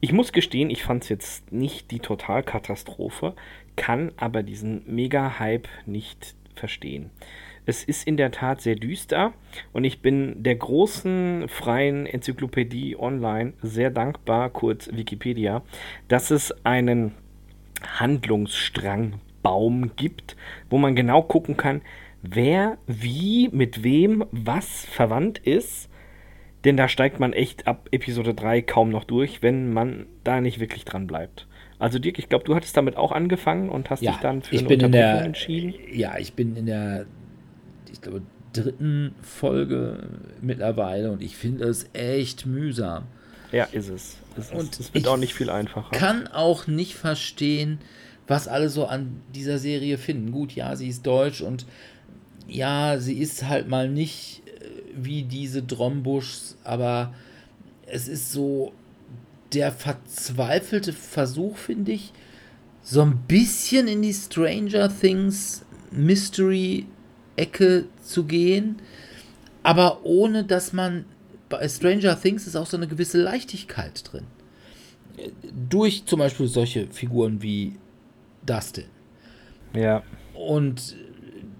Ich 0.00 0.12
muss 0.12 0.32
gestehen, 0.32 0.70
ich 0.70 0.84
fand 0.84 1.02
es 1.02 1.08
jetzt 1.08 1.50
nicht 1.50 1.90
die 1.90 1.98
Totalkatastrophe, 1.98 3.34
kann 3.74 4.12
aber 4.16 4.44
diesen 4.44 4.82
Mega-Hype 4.86 5.66
nicht 5.86 6.36
verstehen. 6.54 7.10
Es 7.66 7.84
ist 7.84 8.06
in 8.06 8.16
der 8.16 8.30
Tat 8.30 8.62
sehr 8.62 8.76
düster 8.76 9.34
und 9.72 9.84
ich 9.84 10.00
bin 10.00 10.42
der 10.42 10.54
großen 10.54 11.48
freien 11.48 12.06
Enzyklopädie 12.06 12.96
online 12.96 13.52
sehr 13.60 13.90
dankbar, 13.90 14.50
kurz 14.50 14.88
Wikipedia, 14.92 15.62
dass 16.06 16.30
es 16.30 16.54
einen 16.64 17.14
Handlungsstrangbaum 19.42 19.92
gibt, 19.96 20.36
wo 20.70 20.78
man 20.78 20.94
genau 20.94 21.22
gucken 21.22 21.56
kann, 21.56 21.82
wer 22.22 22.78
wie 22.86 23.48
mit 23.52 23.82
wem 23.82 24.24
was 24.30 24.84
verwandt 24.86 25.38
ist. 25.38 25.88
Denn 26.64 26.76
da 26.76 26.88
steigt 26.88 27.20
man 27.20 27.32
echt 27.32 27.68
ab 27.68 27.88
Episode 27.92 28.34
3 28.34 28.62
kaum 28.62 28.90
noch 28.90 29.04
durch, 29.04 29.42
wenn 29.42 29.72
man 29.72 30.06
da 30.24 30.40
nicht 30.40 30.58
wirklich 30.58 30.84
dran 30.84 31.06
bleibt. 31.06 31.46
Also 31.78 32.00
Dirk, 32.00 32.18
ich 32.18 32.28
glaube, 32.28 32.44
du 32.44 32.56
hattest 32.56 32.76
damit 32.76 32.96
auch 32.96 33.12
angefangen 33.12 33.68
und 33.68 33.90
hast 33.90 34.02
Ja, 34.02 34.12
dich 34.12 34.20
dann 34.20 34.42
für 34.42 34.56
ich 34.56 34.60
eine 34.62 34.68
bin 34.68 34.80
in 34.80 34.92
der, 34.92 35.22
entschieden. 35.24 35.74
ja, 35.92 36.18
ich 36.18 36.32
bin 36.32 36.56
in 36.56 36.66
der, 36.66 37.06
ich 37.92 38.00
glaube, 38.00 38.22
dritten 38.52 39.14
Folge 39.22 40.08
mittlerweile 40.42 41.12
und 41.12 41.22
ich 41.22 41.36
finde 41.36 41.66
es 41.66 41.88
echt 41.92 42.44
mühsam. 42.44 43.04
Ja, 43.52 43.64
ist 43.64 43.88
es. 43.88 44.18
Es, 44.36 44.50
Und 44.50 44.70
ist, 44.70 44.80
es 44.80 44.94
wird 44.94 45.04
ich 45.04 45.08
auch 45.08 45.16
nicht 45.16 45.34
viel 45.34 45.50
einfacher. 45.50 45.90
Kann 45.96 46.26
auch 46.26 46.66
nicht 46.66 46.94
verstehen, 46.96 47.78
was 48.28 48.46
alle 48.46 48.68
so 48.68 48.86
an 48.86 49.20
dieser 49.34 49.58
Serie 49.58 49.98
finden. 49.98 50.30
Gut, 50.30 50.54
ja, 50.54 50.76
sie 50.76 50.88
ist 50.88 51.06
deutsch 51.06 51.40
und 51.40 51.66
ja, 52.46 52.98
sie 52.98 53.18
ist 53.18 53.48
halt 53.48 53.68
mal 53.68 53.88
nicht 53.88 54.42
äh, 54.46 54.70
wie 54.94 55.22
diese 55.22 55.62
Drombuschs, 55.62 56.56
aber 56.62 57.12
es 57.86 58.06
ist 58.06 58.32
so 58.32 58.72
der 59.52 59.72
verzweifelte 59.72 60.92
Versuch, 60.92 61.56
finde 61.56 61.92
ich, 61.92 62.12
so 62.82 63.02
ein 63.02 63.18
bisschen 63.26 63.88
in 63.88 64.02
die 64.02 64.12
Stranger 64.12 64.90
Things 64.94 65.64
Mystery 65.90 66.86
Ecke 67.36 67.86
zu 68.02 68.24
gehen, 68.24 68.76
aber 69.62 70.04
ohne 70.04 70.44
dass 70.44 70.72
man 70.72 71.06
bei 71.48 71.66
Stranger 71.66 72.20
Things 72.20 72.46
ist 72.46 72.56
auch 72.56 72.66
so 72.66 72.76
eine 72.76 72.88
gewisse 72.88 73.22
Leichtigkeit 73.22 74.12
drin. 74.12 74.24
Äh, 75.16 75.30
Durch 75.68 76.04
zum 76.04 76.18
Beispiel 76.18 76.46
solche 76.46 76.88
Figuren 76.88 77.40
wie 77.40 77.76
Dustin 78.44 78.84
Ja, 79.74 80.02
und 80.34 80.96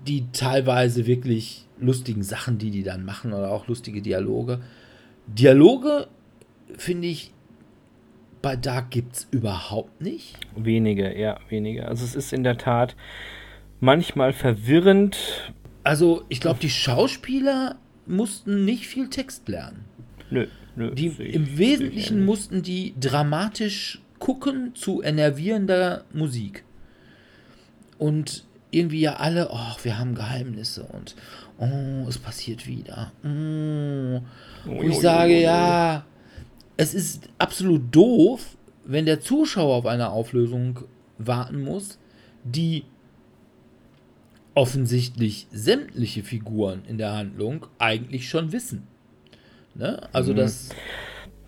die 0.07 0.27
teilweise 0.33 1.07
wirklich 1.07 1.67
lustigen 1.79 2.23
Sachen, 2.23 2.59
die 2.59 2.71
die 2.71 2.83
dann 2.83 3.05
machen 3.05 3.33
oder 3.33 3.51
auch 3.51 3.69
lustige 3.69 4.03
Dialoge. 4.03 4.61
Dialoge 5.27 6.09
finde 6.77 7.09
ich 7.09 7.33
bei 8.41 8.57
Dark 8.57 8.91
gibt 8.91 9.17
es 9.17 9.29
überhaupt 9.31 10.01
nicht. 10.01 10.38
wenige, 10.57 11.19
ja, 11.19 11.38
wenige. 11.49 11.88
Also 11.88 12.05
es 12.05 12.14
ist 12.14 12.33
in 12.33 12.45
der 12.45 12.57
Tat 12.57 12.97
manchmal 13.81 14.33
verwirrend. 14.33 15.53
Also 15.83 16.25
ich 16.29 16.41
glaube, 16.41 16.61
die 16.61 16.71
Schauspieler 16.71 17.77
mussten 18.07 18.64
nicht 18.64 18.87
viel 18.87 19.11
Text 19.11 19.49
lernen. 19.49 19.85
Nö, 20.31 20.47
nö. 20.77 20.95
Die, 20.95 21.09
Im 21.09 21.59
Wesentlichen 21.59 22.25
mussten 22.25 22.62
die 22.62 22.95
dramatisch 22.99 24.01
gucken 24.19 24.75
zu 24.75 25.03
enervierender 25.03 26.05
Musik. 26.12 26.64
Und 27.98 28.44
irgendwie 28.70 29.00
ja 29.00 29.14
alle, 29.16 29.48
oh, 29.50 29.76
wir 29.82 29.98
haben 29.98 30.14
Geheimnisse 30.14 30.84
und 30.84 31.14
oh, 31.58 32.06
es 32.08 32.18
passiert 32.18 32.66
wieder. 32.66 33.12
Oh. 33.24 34.20
Wo 34.64 34.82
ich 34.82 34.98
sage, 35.00 35.40
ja, 35.40 36.04
es 36.76 36.94
ist 36.94 37.28
absolut 37.38 37.82
doof, 37.94 38.56
wenn 38.84 39.06
der 39.06 39.20
Zuschauer 39.20 39.76
auf 39.76 39.87
eine 39.87 40.11
Auflösung 40.11 40.80
warten 41.18 41.61
muss, 41.62 41.98
die 42.44 42.84
offensichtlich 44.54 45.46
sämtliche 45.52 46.22
Figuren 46.22 46.82
in 46.87 46.98
der 46.98 47.12
Handlung 47.12 47.66
eigentlich 47.78 48.28
schon 48.28 48.52
wissen. 48.52 48.87
Ne? 49.74 50.08
Also 50.12 50.32
Mhm. 50.32 50.37
das 50.37 50.70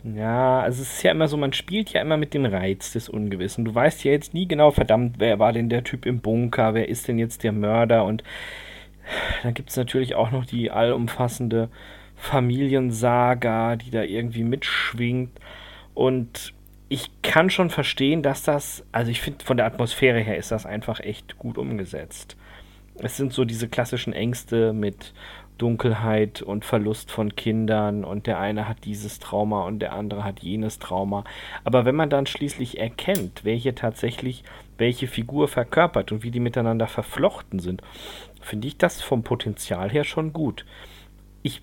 Ja, 0.03 0.61
also 0.61 0.83
es 0.83 0.95
ist 0.95 1.03
ja 1.03 1.11
immer 1.11 1.29
so, 1.29 1.37
man 1.37 1.53
spielt 1.53 1.91
ja 1.91 2.01
immer 2.01 2.17
mit 2.17 2.33
dem 2.33 2.47
Reiz 2.47 2.93
des 2.93 3.09
Ungewissen. 3.09 3.67
Du 3.67 3.75
weißt 3.75 4.03
ja 4.05 4.13
jetzt 4.13 4.33
nie 4.33 4.49
genau, 4.49 4.71
verdammt, 4.71 5.17
wer 5.19 5.39
war 5.39 5.53
denn 5.53 5.69
der 5.69 5.85
Typ 5.85 6.07
im 6.07 6.21
Bunker, 6.21 6.73
wer 6.73 6.89
ist 6.89 7.07
denn 7.07 7.19
jetzt 7.19 7.43
der 7.45 7.53
Mörder 7.53 8.05
und 8.05 8.25
dann 9.43 9.55
gibt 9.55 9.71
es 9.71 9.77
natürlich 9.77 10.15
auch 10.15 10.31
noch 10.31 10.47
die 10.47 10.71
allumfassende 10.71 11.69
Familiensaga, 12.17 13.77
die 13.77 13.91
da 13.91 14.03
irgendwie 14.03 14.45
mitschwingt 14.45 15.39
und 15.95 16.55
ich 16.89 17.11
kann 17.23 17.51
schon 17.51 17.71
verstehen, 17.71 18.23
dass 18.23 18.43
das, 18.43 18.85
also 18.93 19.11
ich 19.11 19.21
finde 19.21 19.45
von 19.45 19.57
der 19.57 19.67
Atmosphäre 19.67 20.21
her 20.21 20.37
ist 20.37 20.51
das 20.51 20.67
einfach 20.67 21.01
echt 21.01 21.39
gut 21.39 21.59
umgesetzt. 21.59 22.37
Es 22.97 23.17
sind 23.17 23.33
so 23.33 23.45
diese 23.45 23.69
klassischen 23.69 24.13
Ängste 24.13 24.73
mit 24.73 25.15
Dunkelheit 25.61 26.41
und 26.41 26.65
Verlust 26.65 27.11
von 27.11 27.37
Kindern 27.37 28.03
und 28.03 28.27
der 28.27 28.39
eine 28.41 28.67
hat 28.67 28.87
dieses 28.87 29.19
Trauma 29.19 29.65
und 29.65 29.81
der 29.81 29.93
andere 29.93 30.25
hat 30.25 30.41
jenes 30.41 30.79
Trauma. 30.79 31.25
Aber 31.65 31.85
wenn 31.85 31.95
man 31.95 32.09
dann 32.09 32.25
schließlich 32.25 32.79
erkennt, 32.79 33.43
hier 33.45 33.75
tatsächlich 33.75 34.43
welche 34.79 35.07
Figur 35.07 35.49
verkörpert 35.49 36.13
und 36.13 36.23
wie 36.23 36.31
die 36.31 36.41
miteinander 36.41 36.87
verflochten 36.87 37.59
sind, 37.59 37.83
finde 38.41 38.69
ich 38.69 38.79
das 38.79 39.03
vom 39.03 39.23
Potenzial 39.23 39.91
her 39.91 40.05
schon 40.05 40.33
gut. 40.33 40.65
Ich 41.43 41.61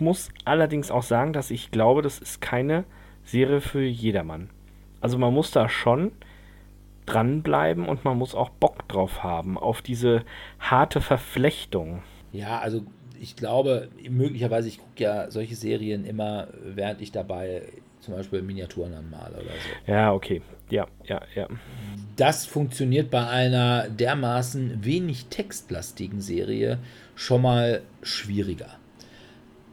muss 0.00 0.30
allerdings 0.44 0.90
auch 0.90 1.04
sagen, 1.04 1.32
dass 1.32 1.52
ich 1.52 1.70
glaube, 1.70 2.02
das 2.02 2.18
ist 2.18 2.40
keine 2.40 2.82
Serie 3.22 3.60
für 3.60 3.82
jedermann. 3.82 4.50
Also 5.00 5.18
man 5.18 5.32
muss 5.32 5.52
da 5.52 5.68
schon 5.68 6.10
dranbleiben 7.06 7.88
und 7.88 8.04
man 8.04 8.18
muss 8.18 8.34
auch 8.34 8.50
Bock 8.50 8.88
drauf 8.88 9.22
haben, 9.22 9.56
auf 9.56 9.82
diese 9.82 10.24
harte 10.58 11.00
Verflechtung. 11.00 12.02
Ja, 12.32 12.58
also 12.58 12.82
ich 13.20 13.36
glaube, 13.36 13.88
möglicherweise, 14.08 14.68
ich 14.68 14.78
gucke 14.78 15.02
ja 15.02 15.30
solche 15.30 15.54
Serien 15.54 16.04
immer, 16.04 16.48
während 16.64 17.00
ich 17.02 17.12
dabei 17.12 17.62
zum 18.00 18.14
Beispiel 18.14 18.40
Miniaturen 18.40 18.94
anmale 18.94 19.34
oder 19.34 19.42
so. 19.44 19.92
Ja, 19.92 20.12
okay. 20.12 20.40
Ja, 20.70 20.86
ja, 21.04 21.20
ja. 21.34 21.46
Das 22.16 22.46
funktioniert 22.46 23.10
bei 23.10 23.26
einer 23.26 23.88
dermaßen 23.88 24.84
wenig 24.84 25.26
textlastigen 25.26 26.20
Serie 26.20 26.78
schon 27.14 27.42
mal 27.42 27.82
schwieriger. 28.02 28.78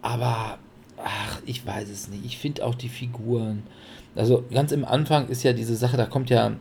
Aber, 0.02 0.60
ach, 0.98 1.42
ich 1.46 1.66
weiß 1.66 1.90
es 1.90 2.10
nicht. 2.10 2.26
Ich 2.26 2.38
finde 2.38 2.66
auch 2.66 2.76
die 2.76 2.90
Figuren. 2.90 3.64
Also 4.16 4.44
ganz 4.52 4.72
im 4.72 4.84
Anfang 4.84 5.30
ist 5.30 5.44
ja 5.44 5.54
diese 5.54 5.76
Sache, 5.76 5.96
da 5.96 6.06
kommt 6.06 6.30
ja 6.30 6.58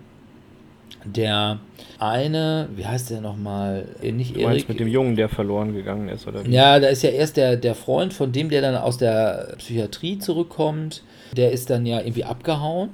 der 1.06 1.60
eine, 1.98 2.68
wie 2.74 2.86
heißt 2.86 3.10
der 3.10 3.20
nochmal? 3.20 3.86
Äh, 4.02 4.12
nicht 4.12 4.36
du 4.36 4.40
Erik. 4.40 4.68
mit 4.68 4.80
dem 4.80 4.88
Jungen, 4.88 5.16
der 5.16 5.28
verloren 5.28 5.74
gegangen 5.74 6.08
ist, 6.08 6.26
oder 6.26 6.44
wie? 6.44 6.50
Ja, 6.50 6.78
da 6.78 6.88
ist 6.88 7.02
ja 7.02 7.10
erst 7.10 7.36
der, 7.36 7.56
der 7.56 7.74
Freund 7.74 8.12
von 8.12 8.32
dem, 8.32 8.48
der 8.48 8.60
dann 8.60 8.76
aus 8.76 8.98
der 8.98 9.54
Psychiatrie 9.58 10.18
zurückkommt. 10.18 11.02
Der 11.36 11.52
ist 11.52 11.70
dann 11.70 11.86
ja 11.86 12.00
irgendwie 12.00 12.24
abgehauen. 12.24 12.90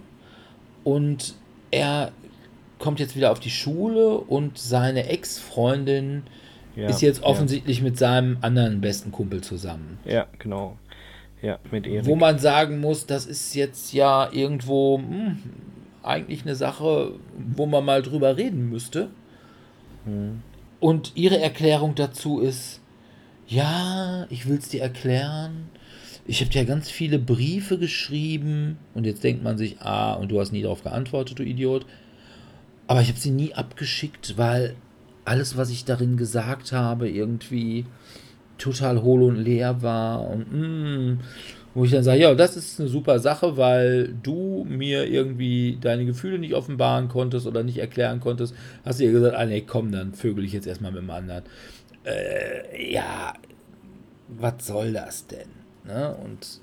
Und 0.85 1.35
er 1.71 2.13
kommt 2.79 3.01
jetzt 3.01 3.17
wieder 3.17 3.31
auf 3.31 3.41
die 3.41 3.51
Schule 3.51 4.19
und 4.19 4.59
seine 4.59 5.09
Ex-Freundin 5.09 6.25
ja, 6.75 6.89
ist 6.89 7.03
jetzt 7.03 7.23
offensichtlich 7.23 7.79
ja. 7.79 7.85
mit 7.85 7.99
seinem 7.99 8.39
anderen 8.41 8.81
besten 8.81 9.13
Kumpel 9.13 9.43
zusammen. 9.43 9.99
Ja, 10.05 10.27
genau. 10.39 10.77
Ja, 11.43 11.59
mit 11.71 11.87
Erik. 11.87 12.07
Wo 12.07 12.17
man 12.17 12.39
sagen 12.39 12.81
muss, 12.81 13.07
das 13.07 13.27
ist 13.27 13.55
jetzt 13.55 13.93
ja 13.93 14.29
irgendwo, 14.33 14.99
hm, 14.99 15.39
eigentlich 16.03 16.43
eine 16.43 16.55
Sache, 16.55 17.15
wo 17.37 17.67
man 17.67 17.85
mal 17.85 18.03
drüber 18.03 18.37
reden 18.37 18.69
müsste. 18.69 19.11
Mhm. 20.05 20.43
Und 20.81 21.13
ihre 21.15 21.41
Erklärung 21.41 21.95
dazu 21.95 22.41
ist, 22.41 22.81
ja, 23.47 24.27
ich 24.31 24.49
will 24.49 24.59
es 24.59 24.69
dir 24.69 24.83
erklären. 24.83 25.69
Ich 26.27 26.41
habe 26.41 26.51
dir 26.51 26.65
ganz 26.65 26.91
viele 26.91 27.19
Briefe 27.19 27.79
geschrieben 27.79 28.79
und 28.95 29.05
jetzt 29.05 29.25
denkt 29.25 29.43
man 29.43 29.59
sich, 29.59 29.81
ah, 29.81 30.15
und 30.15 30.31
du 30.31 30.41
hast 30.41 30.53
nie 30.53 30.63
darauf 30.63 30.83
geantwortet, 30.83 31.39
du 31.39 31.43
Idiot. 31.43 31.87
Aber 32.87 33.01
ich 33.01 33.09
habe 33.09 33.19
sie 33.19 33.31
nie 33.31 33.55
abgeschickt, 33.55 34.39
weil 34.39 34.75
alles, 35.25 35.57
was 35.57 35.71
ich 35.71 35.85
darin 35.85 36.17
gesagt 36.17 36.73
habe, 36.73 37.09
irgendwie 37.09 37.87
total 38.59 39.03
hohl 39.03 39.23
und 39.23 39.37
leer 39.37 39.83
war 39.83 40.29
und 40.29 40.53
mm, 40.53 41.21
wo 41.75 41.85
ich 41.85 41.91
dann 41.91 42.03
sage, 42.03 42.21
ja, 42.21 42.35
das 42.35 42.57
ist 42.57 42.81
eine 42.81 42.89
super 42.89 43.19
Sache, 43.19 43.57
weil 43.57 44.15
du 44.23 44.67
mir 44.69 45.07
irgendwie 45.07 45.79
deine 45.81 46.05
Gefühle 46.05 46.39
nicht 46.39 46.55
offenbaren 46.55 47.09
konntest 47.09 47.47
oder 47.47 47.63
nicht 47.63 47.79
erklären 47.79 48.21
konntest. 48.21 48.55
Hast 48.85 49.01
du 49.01 49.05
ihr 49.05 49.13
gesagt, 49.13 49.35
ah 49.35 49.47
nee, 49.47 49.63
komm, 49.63 49.91
dann 49.91 50.13
vögel 50.13 50.45
ich 50.45 50.53
jetzt 50.53 50.67
erstmal 50.67 50.93
mit 50.93 51.03
dem 51.03 51.11
anderen. 51.11 51.45
Äh, 52.05 52.93
ja, 52.93 53.33
was 54.29 54.67
soll 54.67 54.93
das 54.93 55.27
denn? 55.27 55.49
Ne? 55.85 56.15
Und 56.23 56.61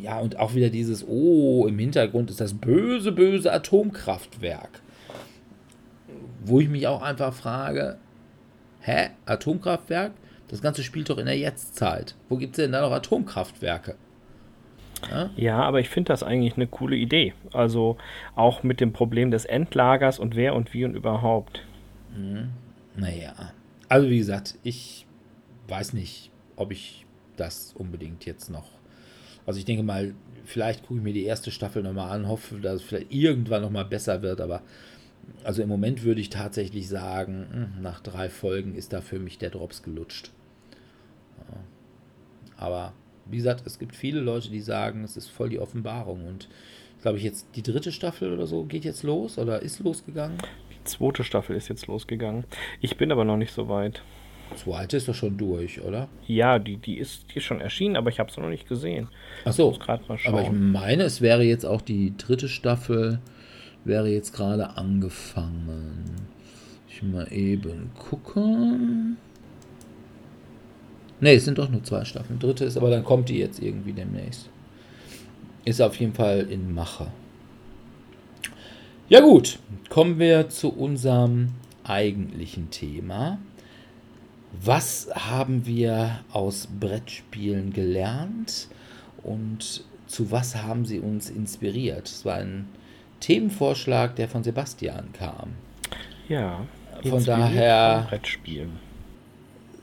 ja, 0.00 0.18
und 0.18 0.38
auch 0.38 0.54
wieder 0.54 0.70
dieses, 0.70 1.06
oh, 1.06 1.66
im 1.66 1.78
Hintergrund 1.78 2.30
ist 2.30 2.40
das 2.40 2.54
böse, 2.54 3.12
böse 3.12 3.52
Atomkraftwerk. 3.52 4.80
Wo 6.44 6.60
ich 6.60 6.68
mich 6.68 6.86
auch 6.86 7.02
einfach 7.02 7.32
frage, 7.32 7.98
hä, 8.80 9.10
Atomkraftwerk? 9.26 10.12
Das 10.48 10.60
Ganze 10.60 10.82
spielt 10.82 11.08
doch 11.08 11.18
in 11.18 11.26
der 11.26 11.38
Jetztzeit. 11.38 12.14
Wo 12.28 12.36
gibt 12.36 12.58
es 12.58 12.64
denn 12.64 12.72
da 12.72 12.82
noch 12.82 12.92
Atomkraftwerke? 12.92 13.96
Ja, 15.10 15.30
ja 15.36 15.62
aber 15.62 15.80
ich 15.80 15.88
finde 15.88 16.08
das 16.08 16.22
eigentlich 16.22 16.56
eine 16.56 16.66
coole 16.66 16.96
Idee. 16.96 17.34
Also 17.52 17.96
auch 18.34 18.62
mit 18.62 18.80
dem 18.80 18.92
Problem 18.92 19.30
des 19.30 19.44
Endlagers 19.44 20.18
und 20.18 20.36
wer 20.36 20.54
und 20.54 20.72
wie 20.74 20.84
und 20.84 20.94
überhaupt. 20.94 21.64
Mhm. 22.16 22.50
Naja, 22.96 23.34
also 23.88 24.08
wie 24.10 24.18
gesagt, 24.18 24.56
ich 24.62 25.06
weiß 25.68 25.94
nicht, 25.94 26.30
ob 26.56 26.72
ich 26.72 27.06
das 27.36 27.74
unbedingt 27.76 28.26
jetzt 28.26 28.50
noch. 28.50 28.68
Also 29.46 29.58
ich 29.58 29.64
denke 29.64 29.82
mal, 29.82 30.14
vielleicht 30.44 30.82
gucke 30.82 30.98
ich 30.98 31.04
mir 31.04 31.12
die 31.12 31.24
erste 31.24 31.50
Staffel 31.50 31.82
nochmal 31.82 32.10
an, 32.10 32.28
hoffe, 32.28 32.56
dass 32.56 32.76
es 32.76 32.82
vielleicht 32.82 33.12
irgendwann 33.12 33.62
nochmal 33.62 33.84
besser 33.84 34.22
wird, 34.22 34.40
aber 34.40 34.62
also 35.44 35.62
im 35.62 35.68
Moment 35.68 36.02
würde 36.02 36.20
ich 36.20 36.30
tatsächlich 36.30 36.88
sagen, 36.88 37.46
hm, 37.50 37.82
nach 37.82 38.00
drei 38.00 38.28
Folgen 38.28 38.74
ist 38.74 38.92
da 38.92 39.00
für 39.00 39.18
mich 39.18 39.38
der 39.38 39.50
Drops 39.50 39.82
gelutscht. 39.82 40.30
Aber 42.56 42.92
wie 43.32 43.38
gesagt, 43.38 43.66
es 43.66 43.78
gibt 43.78 43.96
viele 43.96 44.20
Leute, 44.20 44.50
die 44.50 44.60
sagen, 44.60 45.04
es 45.04 45.16
ist 45.16 45.28
voll 45.28 45.48
die 45.48 45.58
Offenbarung. 45.58 46.26
Und 46.26 46.48
glaube 47.00 47.18
ich, 47.18 47.24
jetzt 47.24 47.46
die 47.56 47.62
dritte 47.62 47.90
Staffel 47.90 48.32
oder 48.32 48.46
so 48.46 48.64
geht 48.64 48.84
jetzt 48.84 49.02
los 49.02 49.38
oder 49.38 49.62
ist 49.62 49.80
losgegangen? 49.80 50.38
Die 50.70 50.84
zweite 50.84 51.24
Staffel 51.24 51.56
ist 51.56 51.68
jetzt 51.68 51.86
losgegangen. 51.86 52.44
Ich 52.80 52.96
bin 52.96 53.10
aber 53.10 53.24
noch 53.24 53.38
nicht 53.38 53.54
so 53.54 53.68
weit. 53.68 54.02
Die 54.52 54.56
zweite 54.56 54.98
ist 54.98 55.08
doch 55.08 55.14
schon 55.14 55.38
durch, 55.38 55.80
oder? 55.80 56.08
Ja, 56.26 56.58
die, 56.58 56.76
die, 56.76 56.98
ist, 56.98 57.24
die 57.32 57.38
ist 57.38 57.44
schon 57.44 57.62
erschienen, 57.62 57.96
aber 57.96 58.10
ich 58.10 58.20
habe 58.20 58.30
es 58.30 58.36
noch 58.36 58.50
nicht 58.50 58.68
gesehen. 58.68 59.08
Ach 59.46 59.52
so. 59.52 59.74
Aber 60.26 60.42
ich 60.42 60.52
meine, 60.52 61.04
es 61.04 61.22
wäre 61.22 61.42
jetzt 61.42 61.64
auch 61.64 61.80
die 61.80 62.14
dritte 62.18 62.48
Staffel, 62.48 63.20
wäre 63.84 64.08
jetzt 64.08 64.34
gerade 64.34 64.76
angefangen. 64.76 66.04
Ich 66.86 67.02
mal 67.02 67.32
eben 67.32 67.90
gucken. 67.98 69.16
Ne, 71.22 71.34
es 71.34 71.44
sind 71.44 71.58
doch 71.58 71.70
nur 71.70 71.84
zwei 71.84 72.04
Staffeln. 72.04 72.40
Dritte 72.40 72.64
ist, 72.64 72.76
aber 72.76 72.90
dann 72.90 73.04
kommt 73.04 73.28
die 73.28 73.38
jetzt 73.38 73.62
irgendwie 73.62 73.92
demnächst. 73.92 74.48
Ist 75.64 75.80
auf 75.80 75.94
jeden 75.94 76.14
Fall 76.14 76.48
in 76.50 76.74
Mache. 76.74 77.06
Ja 79.08 79.20
gut, 79.20 79.60
kommen 79.88 80.18
wir 80.18 80.48
zu 80.48 80.70
unserem 80.70 81.50
eigentlichen 81.84 82.70
Thema. 82.70 83.38
Was 84.60 85.10
haben 85.14 85.64
wir 85.64 86.24
aus 86.32 86.66
Brettspielen 86.80 87.72
gelernt 87.72 88.66
und 89.22 89.84
zu 90.08 90.32
was 90.32 90.56
haben 90.56 90.84
sie 90.84 90.98
uns 90.98 91.30
inspiriert? 91.30 92.08
Es 92.08 92.24
war 92.24 92.38
ein 92.38 92.66
Themenvorschlag, 93.20 94.16
der 94.16 94.28
von 94.28 94.42
Sebastian 94.42 95.12
kam. 95.12 95.50
Ja, 96.28 96.66
von 97.04 97.24
daher 97.24 98.00
von 98.00 98.08
Brettspielen 98.08 98.92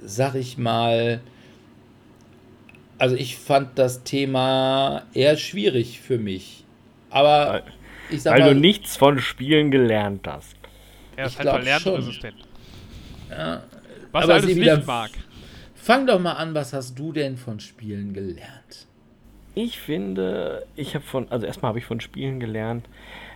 sag 0.04 0.36
ich 0.36 0.58
mal, 0.58 1.22
also 3.00 3.16
ich 3.16 3.38
fand 3.38 3.80
das 3.80 4.04
Thema 4.04 5.04
eher 5.14 5.38
schwierig 5.38 6.02
für 6.02 6.20
mich. 6.20 6.66
Aber 7.10 7.54
weil, 7.54 7.64
ich 8.12 8.22
sag 8.22 8.34
weil 8.34 8.42
mal, 8.42 8.54
du 8.54 8.60
nichts 8.60 8.98
von 8.98 9.20
Spielen 9.20 9.72
gelernt 9.72 10.28
hast. 10.28 10.56
Er 11.16 11.26
ist 11.26 11.40
halt 11.40 11.64
lernresistent. 11.64 12.36
Ja, 13.30 13.64
was 14.12 14.28
er 14.28 14.36
alles 14.36 14.56
nicht 14.56 14.88
mag. 14.88 15.12
Fang 15.76 16.06
doch 16.06 16.20
mal 16.20 16.34
an, 16.34 16.54
was 16.54 16.74
hast 16.74 17.00
du 17.00 17.12
denn 17.12 17.38
von 17.38 17.60
Spielen 17.60 18.14
gelernt? 18.14 18.88
Ich 19.56 19.80
finde, 19.80 20.68
ich 20.76 20.94
habe 20.94 21.04
von, 21.04 21.30
also 21.32 21.46
erstmal 21.46 21.70
habe 21.70 21.80
ich 21.80 21.86
von 21.86 22.00
Spielen 22.00 22.40
gelernt, 22.40 22.88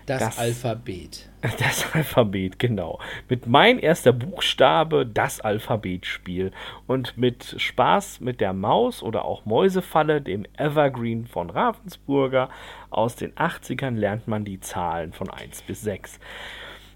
das, 0.05 0.19
das, 0.19 0.39
Alphabet. 0.39 1.29
Das 1.59 1.93
Alphabet, 1.93 2.57
genau. 2.57 2.99
Mit 3.27 3.47
mein 3.47 3.79
erster 3.79 4.13
Buchstabe 4.13 5.05
das 5.05 5.41
Alphabetspiel. 5.41 6.51
Und 6.87 7.17
mit 7.17 7.55
Spaß 7.57 8.21
mit 8.21 8.39
der 8.39 8.53
Maus 8.53 9.03
oder 9.03 9.25
auch 9.25 9.45
Mäusefalle, 9.45 10.21
dem 10.21 10.45
Evergreen 10.57 11.27
von 11.27 11.49
Ravensburger 11.49 12.49
aus 12.89 13.15
den 13.15 13.33
80ern, 13.33 13.95
lernt 13.95 14.27
man 14.27 14.45
die 14.45 14.59
Zahlen 14.59 15.11
von 15.11 15.29
1 15.29 15.63
bis 15.63 15.81
6. 15.81 16.19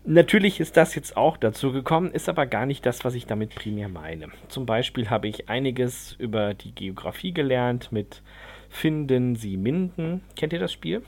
Natürlich 0.10 0.62
ist 0.62 0.78
das 0.78 0.96
jetzt 0.96 1.18
auch 1.18 1.36
dazu 1.36 1.74
gekommen, 1.74 2.12
ist 2.12 2.30
aber 2.30 2.46
gar 2.46 2.66
nicht 2.66 2.86
das, 2.86 3.04
was 3.04 3.14
ich 3.14 3.26
damit 3.26 3.54
primär 3.54 3.90
meine. 3.90 4.30
Zum 4.48 4.66
Beispiel 4.66 5.10
habe 5.10 5.28
ich 5.28 5.50
einiges 5.50 6.14
über 6.14 6.54
die 6.54 6.74
Geografie 6.74 7.34
gelernt 7.34 7.92
mit 7.92 8.22
Finden 8.70 9.36
Sie 9.36 9.58
Minden. 9.58 10.22
Kennt 10.38 10.54
ihr 10.54 10.60
das 10.60 10.72
Spiel? 10.72 11.04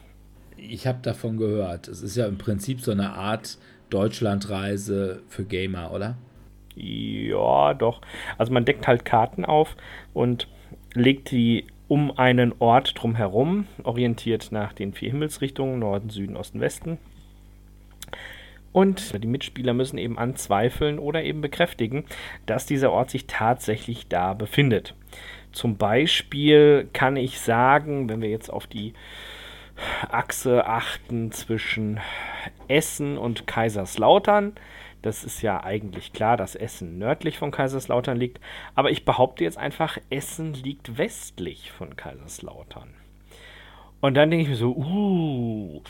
Ich 0.68 0.88
habe 0.88 1.00
davon 1.02 1.38
gehört. 1.38 1.88
Es 1.88 2.02
ist 2.02 2.16
ja 2.16 2.28
im 2.28 2.38
Prinzip 2.38 2.82
so 2.82 2.92
eine 2.92 3.14
Art 3.14 3.58
Deutschlandreise 3.90 5.22
für 5.28 5.46
Gamer, 5.46 5.92
oder? 5.92 6.18
Ja, 6.76 7.74
doch. 7.74 8.02
Also 8.38 8.54
man 8.54 8.66
deckt 8.66 8.88
halt 8.88 9.06
Karten 9.06 9.46
auf 9.46 9.76
und 10.14 10.48
legt 10.94 11.32
die 11.32 11.66
um 11.88 12.18
einen 12.18 12.54
Ort 12.60 12.94
drumherum, 12.96 13.66
orientiert 13.84 14.52
nach 14.52 14.74
den 14.74 14.94
vier 14.94 15.12
Himmelsrichtungen, 15.12 15.80
Norden, 15.80 16.10
Süden, 16.10 16.38
Osten, 16.38 16.62
Westen. 16.62 17.00
Und 18.72 19.24
die 19.24 19.28
Mitspieler 19.28 19.74
müssen 19.74 19.98
eben 19.98 20.20
anzweifeln 20.20 21.00
oder 21.00 21.24
eben 21.24 21.42
bekräftigen, 21.42 22.06
dass 22.46 22.68
dieser 22.68 22.92
Ort 22.92 23.10
sich 23.10 23.26
tatsächlich 23.26 24.08
da 24.08 24.36
befindet. 24.36 24.94
Zum 25.52 25.78
Beispiel 25.78 26.88
kann 26.94 27.18
ich 27.18 27.40
sagen, 27.40 28.08
wenn 28.08 28.22
wir 28.22 28.30
jetzt 28.30 28.52
auf 28.54 28.68
die 28.68 28.94
Achse 30.10 30.66
achten 30.66 31.32
zwischen 31.32 32.00
Essen 32.68 33.18
und 33.18 33.48
Kaiserslautern, 33.48 34.54
das 35.02 35.24
ist 35.24 35.42
ja 35.42 35.64
eigentlich 35.64 36.12
klar, 36.12 36.36
dass 36.36 36.56
Essen 36.56 36.98
nördlich 36.98 37.38
von 37.38 37.52
Kaiserslautern 37.52 38.18
liegt, 38.18 38.40
aber 38.76 38.92
ich 38.92 39.06
behaupte 39.06 39.44
jetzt 39.44 39.58
einfach, 39.58 39.98
Essen 40.10 40.54
liegt 40.54 40.98
westlich 40.98 41.72
von 41.72 41.96
Kaiserslautern. 41.96 42.94
Und 44.02 44.16
dann 44.16 44.30
denke 44.30 44.44
ich 44.44 44.50
mir 44.50 44.56
so, 44.56 44.76
uh, 44.76 45.82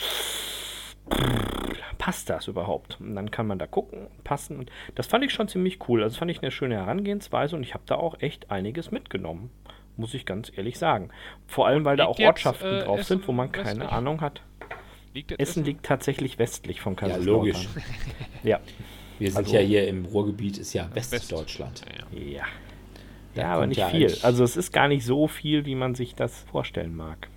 passt 1.97 2.29
das 2.29 2.47
überhaupt? 2.47 2.99
Und 2.99 3.15
dann 3.15 3.31
kann 3.31 3.47
man 3.47 3.59
da 3.59 3.67
gucken, 3.67 4.07
passen. 4.23 4.57
Und 4.57 4.71
das 4.95 5.07
fand 5.07 5.23
ich 5.23 5.31
schon 5.31 5.47
ziemlich 5.47 5.87
cool. 5.87 6.03
Also 6.03 6.17
fand 6.17 6.31
ich 6.31 6.41
eine 6.41 6.51
schöne 6.51 6.75
Herangehensweise 6.75 7.55
und 7.55 7.63
ich 7.63 7.73
habe 7.73 7.83
da 7.85 7.95
auch 7.95 8.19
echt 8.21 8.49
einiges 8.49 8.91
mitgenommen. 8.91 9.51
Muss 9.99 10.13
ich 10.13 10.25
ganz 10.25 10.49
ehrlich 10.55 10.79
sagen. 10.79 11.09
Vor 11.45 11.67
allem, 11.67 11.83
weil 11.83 11.97
liegt 11.97 12.03
da 12.03 12.05
auch 12.05 12.19
Ortschaften 12.19 12.67
äh, 12.67 12.83
drauf 12.85 12.99
Essen 12.99 13.17
sind, 13.19 13.27
wo 13.27 13.33
man 13.33 13.51
keine 13.51 13.81
westlich? 13.81 13.89
Ahnung 13.89 14.21
hat. 14.21 14.41
Liegt 15.13 15.31
Essen, 15.33 15.41
Essen 15.41 15.65
liegt 15.65 15.85
tatsächlich 15.85 16.39
westlich 16.39 16.79
von 16.79 16.95
Kaiserslautern. 16.95 17.45
Ja, 17.47 17.53
logisch. 17.53 17.67
ja. 18.43 18.59
Wir 19.19 19.31
sind 19.31 19.37
also, 19.39 19.53
ja 19.53 19.59
hier 19.59 19.87
im 19.89 20.05
Ruhrgebiet, 20.05 20.57
ist 20.57 20.71
ja 20.71 20.89
Westdeutschland. 20.93 21.83
Ja. 22.11 22.17
Ja, 22.17 22.45
ja 23.35 23.53
aber 23.53 23.67
nicht 23.67 23.83
viel. 23.83 24.15
Also 24.21 24.45
es 24.45 24.55
ist 24.55 24.71
gar 24.71 24.87
nicht 24.87 25.03
so 25.03 25.27
viel, 25.27 25.65
wie 25.65 25.75
man 25.75 25.95
sich 25.95 26.15
das 26.15 26.43
vorstellen 26.43 26.95
mag. 26.95 27.27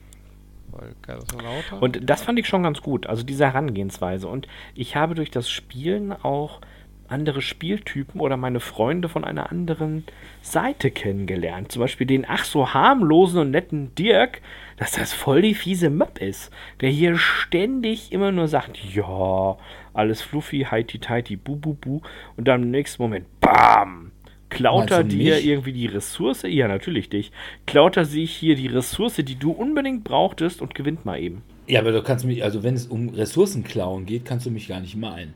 Und 1.80 2.08
das 2.08 2.22
fand 2.22 2.38
ich 2.38 2.46
schon 2.46 2.62
ganz 2.62 2.80
gut, 2.80 3.06
also 3.06 3.24
diese 3.24 3.44
Herangehensweise. 3.44 4.28
Und 4.28 4.46
ich 4.76 4.94
habe 4.94 5.16
durch 5.16 5.32
das 5.32 5.50
Spielen 5.50 6.12
auch 6.12 6.60
andere 7.08 7.42
Spieltypen 7.42 8.20
oder 8.20 8.36
meine 8.36 8.60
Freunde 8.60 9.08
von 9.08 9.24
einer 9.24 9.50
anderen 9.50 10.04
Seite 10.40 10.90
kennengelernt. 10.90 11.72
Zum 11.72 11.80
Beispiel 11.80 12.06
den 12.06 12.24
ach 12.28 12.44
so 12.44 12.74
harmlosen 12.74 13.40
und 13.40 13.50
netten 13.50 13.94
Dirk, 13.94 14.40
dass 14.76 14.92
das 14.92 15.12
voll 15.12 15.42
die 15.42 15.54
fiese 15.54 15.90
Möb 15.90 16.20
ist, 16.20 16.50
der 16.80 16.90
hier 16.90 17.16
ständig 17.16 18.12
immer 18.12 18.32
nur 18.32 18.48
sagt, 18.48 18.78
ja, 18.94 19.56
alles 19.94 20.22
fluffy, 20.22 20.66
heiti 20.70 20.98
tighty, 20.98 21.36
bu 21.36 21.56
bu 21.56 21.74
bu 21.74 22.00
und 22.36 22.48
dann 22.48 22.62
im 22.64 22.70
nächsten 22.70 23.02
Moment, 23.02 23.26
bam, 23.40 24.10
klaut 24.48 24.90
er 24.90 25.04
dir 25.04 25.34
mich? 25.34 25.46
irgendwie 25.46 25.72
die 25.72 25.86
Ressource, 25.86 26.42
ja 26.42 26.68
natürlich 26.68 27.08
dich, 27.08 27.32
klaut 27.66 27.96
er 27.96 28.04
sich 28.04 28.32
hier 28.32 28.56
die 28.56 28.66
Ressource, 28.66 29.16
die 29.16 29.38
du 29.38 29.52
unbedingt 29.52 30.04
brauchtest 30.04 30.62
und 30.62 30.74
gewinnt 30.74 31.04
mal 31.04 31.20
eben. 31.20 31.42
Ja, 31.66 31.80
aber 31.80 31.92
du 31.92 32.02
kannst 32.02 32.24
mich, 32.24 32.42
also 32.42 32.62
wenn 32.62 32.74
es 32.74 32.86
um 32.86 33.10
Ressourcenklauen 33.10 34.04
geht, 34.04 34.24
kannst 34.24 34.46
du 34.46 34.50
mich 34.50 34.68
gar 34.68 34.80
nicht 34.80 34.96
meinen. 34.96 35.34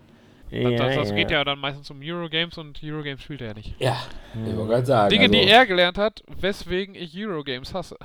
Ja, 0.50 0.70
das, 0.70 0.94
das, 0.94 1.14
geht 1.14 1.30
ja 1.30 1.42
dann 1.42 1.58
meistens 1.58 1.90
um 1.90 2.00
Eurogames 2.02 2.56
und 2.56 2.80
Eurogames 2.82 3.22
spielt 3.22 3.40
er 3.40 3.48
ja 3.48 3.54
nicht. 3.54 3.74
Ja, 3.80 3.96
ich 4.34 4.56
wollte 4.56 4.70
gerade 4.70 4.86
sagen. 4.86 5.10
Dinge, 5.10 5.24
also, 5.24 5.34
die 5.34 5.48
er 5.48 5.66
gelernt 5.66 5.98
hat, 5.98 6.22
weswegen 6.40 6.94
ich 6.94 7.16
Eurogames 7.16 7.74
hasse. 7.74 7.96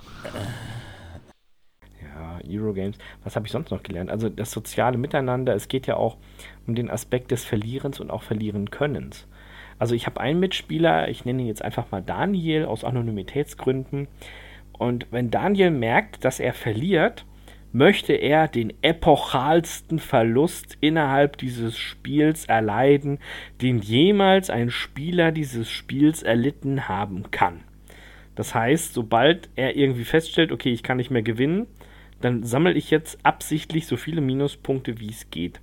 Ja, 2.02 2.40
Eurogames. 2.48 2.98
Was 3.24 3.36
habe 3.36 3.46
ich 3.46 3.52
sonst 3.52 3.70
noch 3.70 3.84
gelernt? 3.84 4.10
Also 4.10 4.28
das 4.30 4.52
soziale 4.52 4.98
Miteinander, 4.98 5.54
es 5.54 5.68
geht 5.68 5.86
ja 5.86 5.98
auch 5.98 6.18
um 6.66 6.74
den 6.74 6.90
Aspekt 6.90 7.30
des 7.32 7.46
Verlierens 7.46 8.00
und 8.00 8.10
auch 8.10 8.24
Verlieren 8.24 8.72
Könnens. 8.72 9.28
Also 9.78 9.96
ich 9.96 10.06
habe 10.06 10.20
einen 10.20 10.40
Mitspieler, 10.40 11.10
ich 11.10 11.26
nenne 11.26 11.44
ihn 11.44 11.48
jetzt 11.48 11.64
einfach 11.64 11.92
mal 11.92 12.02
Daniel 12.02 12.66
aus 12.66 12.84
Anonymitätsgründen. 12.84 14.08
Und 14.74 15.08
wenn 15.12 15.30
Daniel 15.30 15.72
merkt, 15.72 16.26
dass 16.26 16.40
er 16.40 16.54
verliert, 16.54 17.26
möchte 17.74 18.14
er 18.14 18.48
den 18.48 18.74
epochalsten 18.82 20.00
Verlust 20.00 20.78
innerhalb 20.82 21.38
dieses 21.38 21.78
Spiels 21.78 22.46
erleiden, 22.46 23.20
den 23.62 23.80
jemals 23.80 24.50
ein 24.50 24.70
Spieler 24.70 25.32
dieses 25.32 25.70
Spiels 25.70 26.24
erlitten 26.24 26.88
haben 26.88 27.32
kann. 27.32 27.62
Das 28.36 28.56
heißt, 28.56 28.94
sobald 28.94 29.50
er 29.56 29.76
irgendwie 29.76 30.06
feststellt, 30.06 30.52
okay, 30.52 30.72
ich 30.72 30.84
kann 30.84 30.98
nicht 30.98 31.12
mehr 31.12 31.22
gewinnen, 31.22 31.68
dann 32.22 32.44
sammle 32.44 32.74
ich 32.74 32.92
jetzt 32.92 33.20
absichtlich 33.24 33.88
so 33.88 33.98
viele 33.98 34.22
Minuspunkte, 34.22 35.00
wie 35.00 35.10
es 35.10 35.30
geht. 35.30 35.60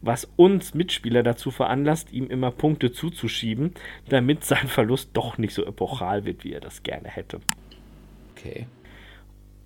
Was 0.00 0.30
uns 0.36 0.74
Mitspieler 0.74 1.24
dazu 1.24 1.50
veranlasst, 1.50 2.12
ihm 2.12 2.28
immer 2.28 2.52
Punkte 2.52 2.92
zuzuschieben, 2.92 3.74
damit 4.08 4.44
sein 4.44 4.68
Verlust 4.68 5.10
doch 5.14 5.38
nicht 5.38 5.54
so 5.54 5.66
epochal 5.66 6.24
wird, 6.24 6.44
wie 6.44 6.52
er 6.52 6.60
das 6.60 6.84
gerne 6.84 7.08
hätte. 7.08 7.40
Okay. 8.36 8.66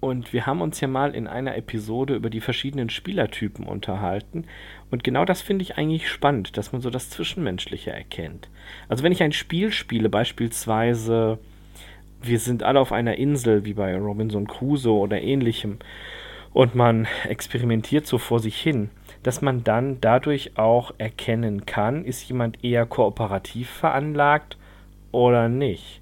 Und 0.02 0.32
wir 0.32 0.46
haben 0.46 0.62
uns 0.62 0.80
ja 0.80 0.88
mal 0.88 1.14
in 1.14 1.28
einer 1.28 1.56
Episode 1.56 2.16
über 2.16 2.28
die 2.28 2.40
verschiedenen 2.40 2.90
Spielertypen 2.90 3.64
unterhalten. 3.64 4.46
Und 4.90 5.04
genau 5.04 5.24
das 5.24 5.40
finde 5.42 5.62
ich 5.62 5.78
eigentlich 5.78 6.08
spannend, 6.08 6.56
dass 6.56 6.72
man 6.72 6.80
so 6.82 6.90
das 6.90 7.08
Zwischenmenschliche 7.08 7.92
erkennt. 7.92 8.48
Also 8.88 9.04
wenn 9.04 9.12
ich 9.12 9.22
ein 9.22 9.30
Spiel 9.30 9.70
spiele, 9.70 10.08
beispielsweise 10.08 11.38
wir 12.20 12.40
sind 12.40 12.64
alle 12.64 12.80
auf 12.80 12.90
einer 12.90 13.16
Insel, 13.16 13.64
wie 13.64 13.74
bei 13.74 13.96
Robinson 13.96 14.48
Crusoe 14.48 14.98
oder 14.98 15.22
ähnlichem, 15.22 15.78
und 16.52 16.74
man 16.74 17.06
experimentiert 17.28 18.08
so 18.08 18.18
vor 18.18 18.40
sich 18.40 18.60
hin, 18.60 18.90
dass 19.22 19.40
man 19.40 19.62
dann 19.62 20.00
dadurch 20.00 20.58
auch 20.58 20.92
erkennen 20.98 21.64
kann, 21.64 22.04
ist 22.04 22.28
jemand 22.28 22.64
eher 22.64 22.86
kooperativ 22.86 23.70
veranlagt 23.70 24.58
oder 25.12 25.48
nicht. 25.48 26.01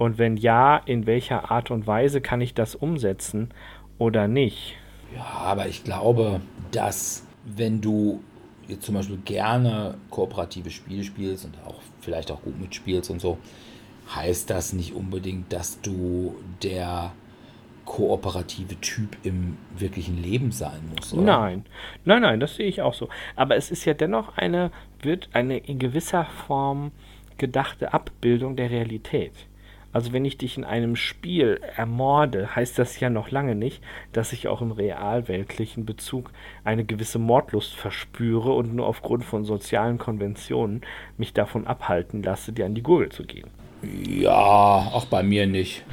Und 0.00 0.16
wenn 0.16 0.38
ja, 0.38 0.78
in 0.78 1.04
welcher 1.04 1.50
Art 1.50 1.70
und 1.70 1.86
Weise 1.86 2.22
kann 2.22 2.40
ich 2.40 2.54
das 2.54 2.74
umsetzen 2.74 3.50
oder 3.98 4.28
nicht? 4.28 4.76
Ja, 5.14 5.26
aber 5.44 5.68
ich 5.68 5.84
glaube, 5.84 6.40
dass 6.70 7.26
wenn 7.44 7.82
du 7.82 8.24
jetzt 8.66 8.86
zum 8.86 8.94
Beispiel 8.94 9.18
gerne 9.18 9.98
kooperative 10.08 10.70
Spiele 10.70 11.04
spielst 11.04 11.44
und 11.44 11.58
auch 11.66 11.82
vielleicht 12.00 12.30
auch 12.30 12.40
gut 12.40 12.58
mitspielst 12.58 13.10
und 13.10 13.20
so, 13.20 13.36
heißt 14.16 14.48
das 14.48 14.72
nicht 14.72 14.94
unbedingt, 14.94 15.52
dass 15.52 15.82
du 15.82 16.34
der 16.62 17.12
kooperative 17.84 18.80
Typ 18.80 19.18
im 19.22 19.58
wirklichen 19.76 20.22
Leben 20.22 20.50
sein 20.50 20.80
musst. 20.96 21.12
Oder? 21.12 21.24
Nein, 21.24 21.66
nein, 22.06 22.22
nein, 22.22 22.40
das 22.40 22.56
sehe 22.56 22.68
ich 22.68 22.80
auch 22.80 22.94
so. 22.94 23.10
Aber 23.36 23.54
es 23.56 23.70
ist 23.70 23.84
ja 23.84 23.92
dennoch 23.92 24.38
eine, 24.38 24.70
wird 25.02 25.28
eine 25.34 25.58
in 25.58 25.78
gewisser 25.78 26.24
Form 26.24 26.90
gedachte 27.36 27.92
Abbildung 27.92 28.56
der 28.56 28.70
Realität. 28.70 29.49
Also 29.92 30.12
wenn 30.12 30.24
ich 30.24 30.38
dich 30.38 30.56
in 30.56 30.64
einem 30.64 30.96
Spiel 30.96 31.60
ermorde, 31.76 32.54
heißt 32.54 32.78
das 32.78 33.00
ja 33.00 33.10
noch 33.10 33.30
lange 33.30 33.54
nicht, 33.54 33.82
dass 34.12 34.32
ich 34.32 34.48
auch 34.48 34.62
im 34.62 34.70
realweltlichen 34.70 35.84
Bezug 35.84 36.30
eine 36.64 36.84
gewisse 36.84 37.18
Mordlust 37.18 37.74
verspüre 37.74 38.52
und 38.52 38.74
nur 38.74 38.86
aufgrund 38.86 39.24
von 39.24 39.44
sozialen 39.44 39.98
Konventionen 39.98 40.82
mich 41.18 41.32
davon 41.32 41.66
abhalten 41.66 42.22
lasse, 42.22 42.52
dir 42.52 42.66
an 42.66 42.74
die 42.74 42.82
Gurgel 42.82 43.10
zu 43.10 43.24
gehen. 43.24 43.50
Ja, 43.82 44.30
auch 44.92 45.06
bei 45.06 45.22
mir 45.22 45.46
nicht. 45.46 45.84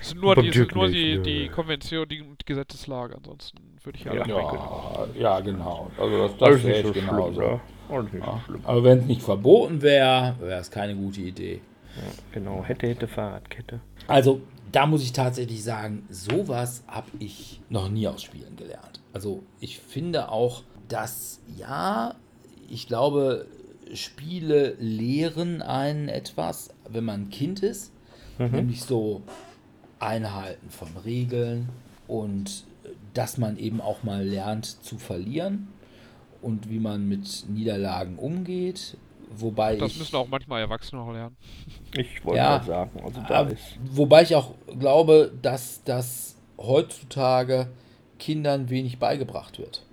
Es 0.00 0.08
sind 0.08 0.20
nur, 0.20 0.34
die, 0.34 0.50
sind 0.50 0.74
nur 0.74 0.88
die, 0.88 1.22
die 1.22 1.48
Konvention, 1.48 2.08
die 2.08 2.24
Gesetzeslage, 2.44 3.14
ansonsten 3.16 3.58
würde 3.84 3.98
ich 3.98 4.04
ja 4.04 4.14
Ja, 4.14 4.26
ja, 4.26 5.08
ja 5.16 5.40
genau. 5.40 5.92
Also 5.96 6.18
das, 6.18 6.36
das 6.38 6.64
wäre 6.64 6.88
so 6.88 6.92
genauso. 6.92 7.60
Schlimm, 7.88 8.08
ne? 8.12 8.18
ja. 8.18 8.40
Aber 8.64 8.82
wenn 8.82 8.98
es 8.98 9.04
nicht 9.04 9.22
verboten 9.22 9.80
wäre, 9.80 10.34
wäre 10.40 10.60
es 10.60 10.70
keine 10.70 10.96
gute 10.96 11.20
Idee. 11.20 11.60
Genau, 12.32 12.64
hätte, 12.64 12.86
hätte 12.86 13.08
Fahrradkette. 13.08 13.80
Also, 14.06 14.40
da 14.70 14.86
muss 14.86 15.02
ich 15.02 15.12
tatsächlich 15.12 15.62
sagen, 15.62 16.06
sowas 16.10 16.84
habe 16.86 17.10
ich 17.18 17.60
noch 17.68 17.90
nie 17.90 18.08
aus 18.08 18.22
Spielen 18.22 18.56
gelernt. 18.56 19.00
Also, 19.12 19.42
ich 19.60 19.78
finde 19.78 20.30
auch, 20.30 20.62
dass, 20.88 21.40
ja, 21.56 22.14
ich 22.70 22.86
glaube, 22.86 23.46
Spiele 23.94 24.76
lehren 24.78 25.62
einen 25.62 26.08
etwas, 26.08 26.70
wenn 26.88 27.04
man 27.04 27.22
ein 27.22 27.30
Kind 27.30 27.62
ist. 27.62 27.92
Mhm. 28.38 28.50
Nämlich 28.50 28.82
so 28.82 29.22
Einhalten 29.98 30.70
von 30.70 30.88
Regeln 31.04 31.68
und 32.08 32.64
dass 33.14 33.38
man 33.38 33.58
eben 33.58 33.80
auch 33.80 34.02
mal 34.02 34.24
lernt 34.24 34.64
zu 34.64 34.98
verlieren 34.98 35.68
und 36.40 36.70
wie 36.70 36.80
man 36.80 37.08
mit 37.08 37.44
Niederlagen 37.48 38.18
umgeht 38.18 38.96
Wobei 39.36 39.76
das 39.76 39.96
müssen 39.96 40.16
auch 40.16 40.28
manchmal 40.28 40.60
Erwachsene 40.60 41.02
auch 41.02 41.12
lernen. 41.12 41.36
Ich 41.94 42.24
wollte 42.24 42.38
ja, 42.38 42.62
sagen, 42.62 42.90
also 43.04 43.20
da 43.28 43.42
ist. 43.42 43.78
Wobei 43.84 44.22
ich 44.22 44.34
auch 44.34 44.54
glaube, 44.78 45.30
dass 45.42 45.82
das 45.84 46.36
heutzutage 46.56 47.68
Kindern 48.18 48.70
wenig 48.70 48.98
beigebracht 48.98 49.58
wird. 49.58 49.84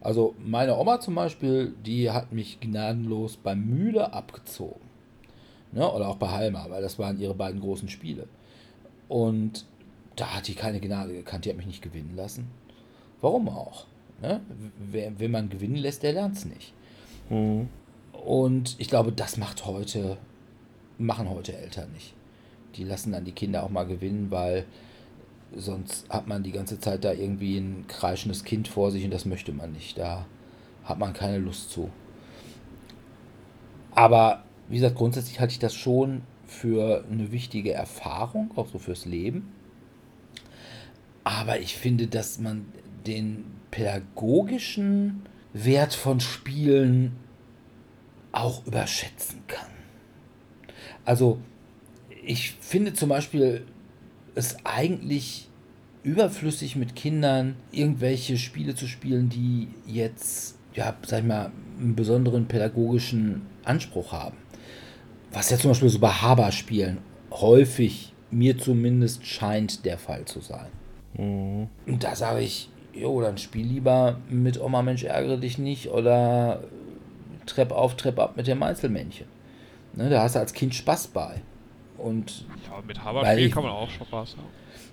Also 0.00 0.34
meine 0.38 0.76
Oma 0.76 1.00
zum 1.00 1.14
Beispiel, 1.14 1.74
die 1.84 2.10
hat 2.10 2.32
mich 2.32 2.60
gnadenlos 2.60 3.36
beim 3.36 3.66
Mühle 3.66 4.12
abgezogen. 4.12 4.80
Ne? 5.72 5.90
Oder 5.90 6.08
auch 6.08 6.16
bei 6.16 6.28
Halma, 6.28 6.66
weil 6.68 6.82
das 6.82 6.98
waren 6.98 7.18
ihre 7.18 7.34
beiden 7.34 7.60
großen 7.60 7.88
Spiele. 7.88 8.26
Und 9.08 9.66
da 10.16 10.36
hat 10.36 10.48
die 10.48 10.54
keine 10.54 10.80
Gnade 10.80 11.12
gekannt, 11.12 11.44
die 11.44 11.50
hat 11.50 11.56
mich 11.56 11.66
nicht 11.66 11.82
gewinnen 11.82 12.14
lassen. 12.16 12.50
Warum 13.20 13.48
auch? 13.48 13.86
Ne? 14.22 14.40
Wer, 14.78 15.18
wenn 15.18 15.30
man 15.30 15.48
gewinnen 15.48 15.76
lässt, 15.76 16.02
der 16.02 16.12
lernt 16.12 16.36
es 16.36 16.44
nicht. 16.44 16.72
Mhm. 17.30 17.68
Und 18.24 18.76
ich 18.78 18.88
glaube, 18.88 19.12
das 19.12 19.36
macht 19.36 19.66
heute, 19.66 20.16
machen 20.96 21.28
heute 21.28 21.56
Eltern 21.56 21.92
nicht. 21.92 22.14
Die 22.76 22.84
lassen 22.84 23.12
dann 23.12 23.26
die 23.26 23.32
Kinder 23.32 23.62
auch 23.62 23.68
mal 23.68 23.84
gewinnen, 23.84 24.30
weil 24.30 24.64
sonst 25.54 26.08
hat 26.08 26.26
man 26.26 26.42
die 26.42 26.50
ganze 26.50 26.80
Zeit 26.80 27.04
da 27.04 27.12
irgendwie 27.12 27.58
ein 27.58 27.84
kreischendes 27.86 28.44
Kind 28.44 28.66
vor 28.66 28.90
sich 28.90 29.04
und 29.04 29.10
das 29.10 29.26
möchte 29.26 29.52
man 29.52 29.72
nicht. 29.72 29.98
Da 29.98 30.24
hat 30.84 30.98
man 30.98 31.12
keine 31.12 31.38
Lust 31.38 31.70
zu. 31.70 31.90
Aber 33.94 34.42
wie 34.68 34.76
gesagt, 34.76 34.96
grundsätzlich 34.96 35.38
halte 35.38 35.52
ich 35.52 35.58
das 35.58 35.74
schon 35.74 36.22
für 36.46 37.04
eine 37.10 37.30
wichtige 37.30 37.74
Erfahrung, 37.74 38.50
auch 38.56 38.68
so 38.68 38.78
fürs 38.78 39.04
Leben. 39.04 39.52
Aber 41.24 41.60
ich 41.60 41.76
finde, 41.76 42.06
dass 42.06 42.38
man 42.38 42.64
den 43.06 43.44
pädagogischen 43.70 45.22
Wert 45.52 45.94
von 45.94 46.20
Spielen 46.20 47.16
auch 48.34 48.66
überschätzen 48.66 49.42
kann. 49.46 49.70
Also 51.04 51.38
ich 52.24 52.52
finde 52.52 52.94
zum 52.94 53.08
Beispiel 53.08 53.64
es 54.34 54.56
eigentlich 54.64 55.48
überflüssig 56.02 56.76
mit 56.76 56.94
Kindern 56.94 57.56
irgendwelche 57.72 58.36
Spiele 58.36 58.74
zu 58.74 58.86
spielen, 58.86 59.28
die 59.28 59.68
jetzt, 59.86 60.58
ja, 60.74 60.94
sag 61.06 61.20
ich 61.20 61.26
mal, 61.26 61.50
einen 61.78 61.94
besonderen 61.94 62.46
pädagogischen 62.46 63.42
Anspruch 63.64 64.12
haben. 64.12 64.36
Was 65.32 65.50
ja 65.50 65.56
zum 65.56 65.70
Beispiel 65.70 65.88
so 65.88 65.98
bei 65.98 66.10
Haber-Spielen 66.10 66.98
häufig, 67.30 68.12
mir 68.30 68.58
zumindest, 68.58 69.26
scheint 69.26 69.84
der 69.84 69.98
Fall 69.98 70.24
zu 70.24 70.40
sein. 70.40 70.68
Mhm. 71.16 71.68
Und 71.86 72.04
da 72.04 72.14
sage 72.14 72.40
ich, 72.40 72.68
jo, 72.92 73.20
dann 73.20 73.38
spiel 73.38 73.66
lieber 73.66 74.18
mit 74.28 74.60
Oma 74.60 74.82
Mensch 74.82 75.04
ärgere 75.04 75.38
dich 75.38 75.58
nicht 75.58 75.88
oder 75.88 76.62
Trepp 77.46 77.72
auf, 77.72 77.96
Trepp 77.96 78.18
ab 78.18 78.36
mit 78.36 78.46
dem 78.46 78.62
Einzelmännchen. 78.62 79.26
Ne, 79.94 80.10
da 80.10 80.22
hast 80.22 80.34
du 80.34 80.40
als 80.40 80.52
Kind 80.52 80.74
Spaß 80.74 81.08
bei. 81.08 81.40
Und 81.98 82.46
ja, 82.68 82.82
mit 82.86 83.02
Haber-Spielen 83.02 83.50
kann 83.50 83.62
man 83.62 83.72
auch 83.72 83.90
Spaß 83.90 84.36
haben. 84.36 84.48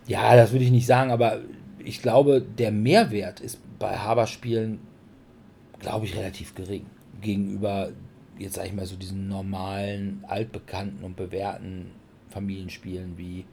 Ja, 0.08 0.36
das 0.36 0.52
würde 0.52 0.66
ich 0.66 0.72
nicht 0.72 0.86
sagen, 0.86 1.12
aber 1.12 1.40
ich 1.84 2.02
glaube, 2.02 2.42
der 2.42 2.72
Mehrwert 2.72 3.40
ist 3.40 3.60
bei 3.80 3.98
Haber-Spielen, 3.98 4.80
glaube 5.80 6.06
ich, 6.06 6.16
relativ 6.16 6.54
gering. 6.54 6.86
Gegenüber, 7.22 7.90
jetzt 8.38 8.56
sage 8.56 8.68
ich 8.68 8.74
mal, 8.74 8.86
so 8.86 8.96
diesen 8.96 9.28
normalen, 9.28 10.24
altbekannten 10.28 11.04
und 11.04 11.16
bewährten 11.16 11.92
Familienspielen 12.30 13.18
wie, 13.18 13.46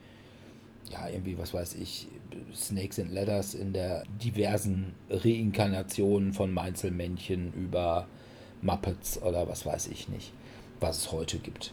ja, 0.90 1.08
irgendwie, 1.08 1.38
was 1.38 1.54
weiß 1.54 1.74
ich, 1.76 2.08
Snakes 2.54 2.98
and 2.98 3.12
Ladders 3.12 3.54
in 3.54 3.72
der 3.72 4.04
diversen 4.22 4.94
Reinkarnationen 5.10 6.32
von 6.32 6.52
Meinzelmännchen 6.52 7.52
über 7.54 8.06
Muppets 8.62 9.20
oder 9.22 9.48
was 9.48 9.66
weiß 9.66 9.88
ich 9.88 10.08
nicht, 10.08 10.32
was 10.80 10.98
es 10.98 11.12
heute 11.12 11.38
gibt. 11.38 11.72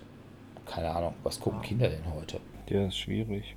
Keine 0.66 0.90
Ahnung, 0.90 1.14
was 1.24 1.40
gucken 1.40 1.62
Kinder 1.62 1.90
denn 1.90 2.14
heute? 2.14 2.40
Ja, 2.70 2.88
ist 2.88 2.98
schwierig 2.98 3.56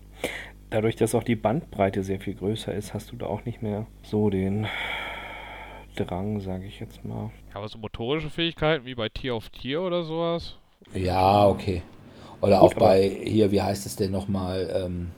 dadurch, 0.70 0.96
dass 0.96 1.14
auch 1.14 1.22
die 1.22 1.36
Bandbreite 1.36 2.02
sehr 2.02 2.20
viel 2.20 2.34
größer 2.34 2.74
ist, 2.74 2.94
hast 2.94 3.12
du 3.12 3.16
da 3.16 3.26
auch 3.26 3.44
nicht 3.44 3.62
mehr 3.62 3.86
so 4.02 4.30
den 4.30 4.66
Drang, 5.96 6.40
sage 6.40 6.66
ich 6.66 6.80
jetzt 6.80 7.04
mal. 7.04 7.30
Ja, 7.50 7.56
aber 7.56 7.68
so 7.68 7.78
motorische 7.78 8.30
Fähigkeiten 8.30 8.84
wie 8.84 8.94
bei 8.94 9.08
Tier 9.08 9.34
auf 9.34 9.48
Tier 9.50 9.82
oder 9.82 10.04
sowas? 10.04 10.56
Ja, 10.94 11.46
okay. 11.48 11.82
Oder 12.40 12.60
Gut, 12.60 12.74
auch 12.76 12.78
bei, 12.78 13.08
hier, 13.08 13.50
wie 13.50 13.60
heißt 13.60 13.84
es 13.84 13.96
denn 13.96 14.12
nochmal, 14.12 14.70
ähm, 14.72 15.10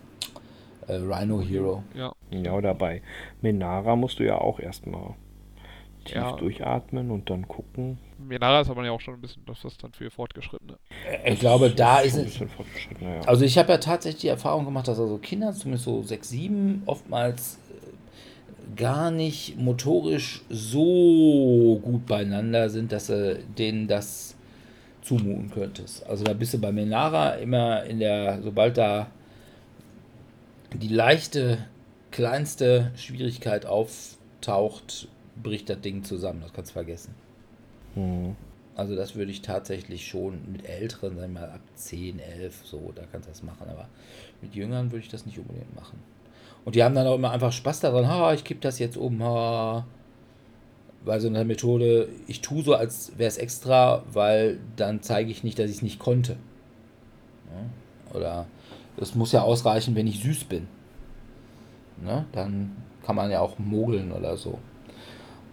äh, 0.86 0.94
Rhino 0.94 1.42
Hero. 1.42 1.82
Ja. 1.94 2.12
Ja, 2.30 2.54
oder 2.54 2.74
bei 2.74 3.02
Menara 3.42 3.94
musst 3.94 4.20
du 4.20 4.24
ja 4.24 4.38
auch 4.38 4.58
erstmal 4.58 5.14
tief 6.04 6.16
ja. 6.16 6.32
durchatmen 6.32 7.10
und 7.10 7.30
dann 7.30 7.46
gucken. 7.48 7.98
Menara 8.18 8.60
ist 8.60 8.70
aber 8.70 8.84
ja 8.84 8.92
auch 8.92 9.00
schon 9.00 9.14
ein 9.14 9.20
bisschen, 9.20 9.42
das 9.46 9.64
ist 9.64 9.82
dann 9.82 9.92
für 9.92 10.10
Fortgeschrittene. 10.10 10.78
Ich 11.24 11.40
glaube, 11.40 11.70
da 11.70 12.00
ist 12.00 12.16
es. 12.16 12.38
Ja. 12.38 12.46
Also 13.26 13.44
ich 13.44 13.56
habe 13.58 13.72
ja 13.72 13.78
tatsächlich 13.78 14.22
die 14.22 14.28
Erfahrung 14.28 14.64
gemacht, 14.64 14.88
dass 14.88 14.98
also 15.00 15.18
Kinder, 15.18 15.52
zumindest 15.52 15.84
so 15.84 16.02
6, 16.02 16.28
7, 16.28 16.82
oftmals 16.86 17.58
äh, 17.70 18.76
gar 18.76 19.10
nicht 19.10 19.58
motorisch 19.58 20.42
so 20.48 21.80
gut 21.82 22.06
beieinander 22.06 22.68
sind, 22.68 22.92
dass 22.92 23.06
du 23.06 23.38
denen 23.58 23.88
das 23.88 24.36
zumuten 25.02 25.50
könntest. 25.50 26.06
Also 26.06 26.24
da 26.24 26.32
bist 26.32 26.54
du 26.54 26.58
bei 26.58 26.72
Menara 26.72 27.30
immer 27.32 27.84
in 27.84 27.98
der, 28.00 28.42
sobald 28.42 28.76
da 28.76 29.08
die 30.74 30.88
leichte, 30.88 31.58
kleinste 32.10 32.92
Schwierigkeit 32.96 33.66
auftaucht, 33.66 35.08
bricht 35.42 35.68
das 35.68 35.80
Ding 35.80 36.04
zusammen. 36.04 36.40
Das 36.42 36.52
kannst 36.52 36.70
du 36.70 36.74
vergessen. 36.74 37.14
Mhm. 37.94 38.36
Also 38.76 38.96
das 38.96 39.14
würde 39.14 39.30
ich 39.30 39.42
tatsächlich 39.42 40.06
schon 40.06 40.40
mit 40.50 40.66
Älteren, 40.66 41.16
sagen 41.16 41.34
wir 41.34 41.40
mal 41.40 41.50
ab 41.50 41.60
10, 41.74 42.18
11, 42.18 42.62
so, 42.64 42.92
da 42.94 43.02
kannst 43.10 43.28
du 43.28 43.32
das 43.32 43.42
machen. 43.42 43.68
Aber 43.68 43.88
mit 44.40 44.54
Jüngern 44.54 44.90
würde 44.90 45.04
ich 45.04 45.10
das 45.10 45.26
nicht 45.26 45.38
unbedingt 45.38 45.74
machen. 45.74 45.98
Und 46.64 46.74
die 46.74 46.84
haben 46.84 46.94
dann 46.94 47.06
auch 47.06 47.14
immer 47.16 47.30
einfach 47.30 47.52
Spaß 47.52 47.80
daran, 47.80 48.08
ha, 48.08 48.32
ich 48.32 48.44
gebe 48.44 48.60
das 48.60 48.78
jetzt 48.78 48.96
um, 48.96 49.22
ha. 49.22 49.86
Weil 51.04 51.20
so 51.20 51.28
eine 51.28 51.44
Methode, 51.44 52.08
ich 52.26 52.42
tue 52.42 52.62
so, 52.62 52.74
als 52.74 53.12
wäre 53.16 53.28
es 53.28 53.38
extra, 53.38 54.02
weil 54.12 54.58
dann 54.76 55.02
zeige 55.02 55.30
ich 55.30 55.42
nicht, 55.42 55.58
dass 55.58 55.70
ich 55.70 55.76
es 55.76 55.82
nicht 55.82 55.98
konnte. 55.98 56.36
Ja? 57.50 58.16
Oder 58.18 58.46
es 58.98 59.14
muss 59.14 59.32
ja 59.32 59.42
ausreichen, 59.42 59.94
wenn 59.94 60.06
ich 60.06 60.22
süß 60.22 60.44
bin. 60.44 60.68
Ne? 62.02 62.26
Dann 62.32 62.76
kann 63.04 63.16
man 63.16 63.30
ja 63.30 63.40
auch 63.40 63.58
mogeln 63.58 64.12
oder 64.12 64.36
so. 64.36 64.58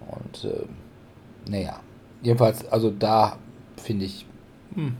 Und 0.10 0.46
äh, 0.46 0.66
naja, 1.50 1.80
jedenfalls, 2.22 2.68
also 2.68 2.92
da 2.92 3.38
finde 3.78 4.06
ich 4.06 4.26
hm, 4.74 4.96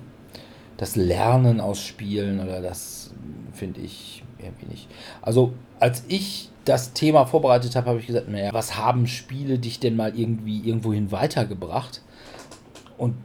das 0.78 0.96
Lernen 0.96 1.60
aus 1.60 1.82
Spielen 1.82 2.40
oder 2.40 2.62
das 2.62 3.12
finde 3.54 3.82
ich 3.82 4.24
irgendwie 4.40 4.68
nicht. 4.68 4.88
Also 5.22 5.54
als 5.80 6.04
ich 6.08 6.50
das 6.66 6.94
Thema 6.94 7.26
vorbereitet 7.26 7.76
habe, 7.76 7.90
habe 7.90 8.00
ich 8.00 8.08
gesagt, 8.08 8.30
naja, 8.30 8.54
was 8.54 8.78
haben 8.78 9.08
Spiele 9.08 9.58
dich 9.58 9.80
denn 9.80 9.96
mal 9.96 10.18
irgendwie 10.18 10.60
irgendwohin 10.60 11.12
weitergebracht? 11.12 12.02
Und 12.98 13.16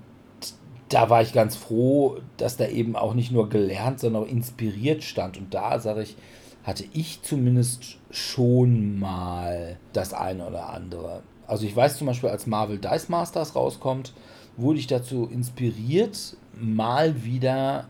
da 0.89 1.11
war 1.11 1.23
ich 1.23 1.33
ganz 1.33 1.57
froh, 1.57 2.19
dass 2.37 2.57
da 2.57 2.67
eben 2.67 2.97
auch 2.97 3.15
nicht 3.15 3.33
nur 3.33 3.49
gelernt, 3.49 4.01
sondern 4.01 4.25
auch 4.25 4.29
inspiriert 4.29 5.03
stand. 5.03 5.39
Und 5.39 5.55
da 5.55 5.81
sage 5.81 6.03
ich, 6.03 6.17
hatte 6.65 6.85
ich 6.93 7.23
zumindest 7.23 7.97
schon 8.11 8.99
mal 8.99 9.79
das 9.93 10.13
eine 10.13 10.47
oder 10.47 10.71
andere. 10.71 11.23
Also 11.47 11.67
ich 11.67 11.75
weiß 11.75 11.99
zum 11.99 12.07
Beispiel, 12.07 12.31
als 12.31 12.47
Marvel 12.47 12.79
Dice 12.79 13.09
Masters 13.09 13.55
rauskommt, 13.55 14.13
wurde 14.57 14.79
ich 14.79 14.87
dazu 14.87 15.29
inspiriert, 15.31 16.37
mal 16.55 17.25
wieder 17.25 17.87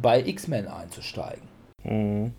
bei 0.00 0.24
X-Men 0.24 0.68
einzusteigen. 0.68 1.48
Mhm. 1.84 2.32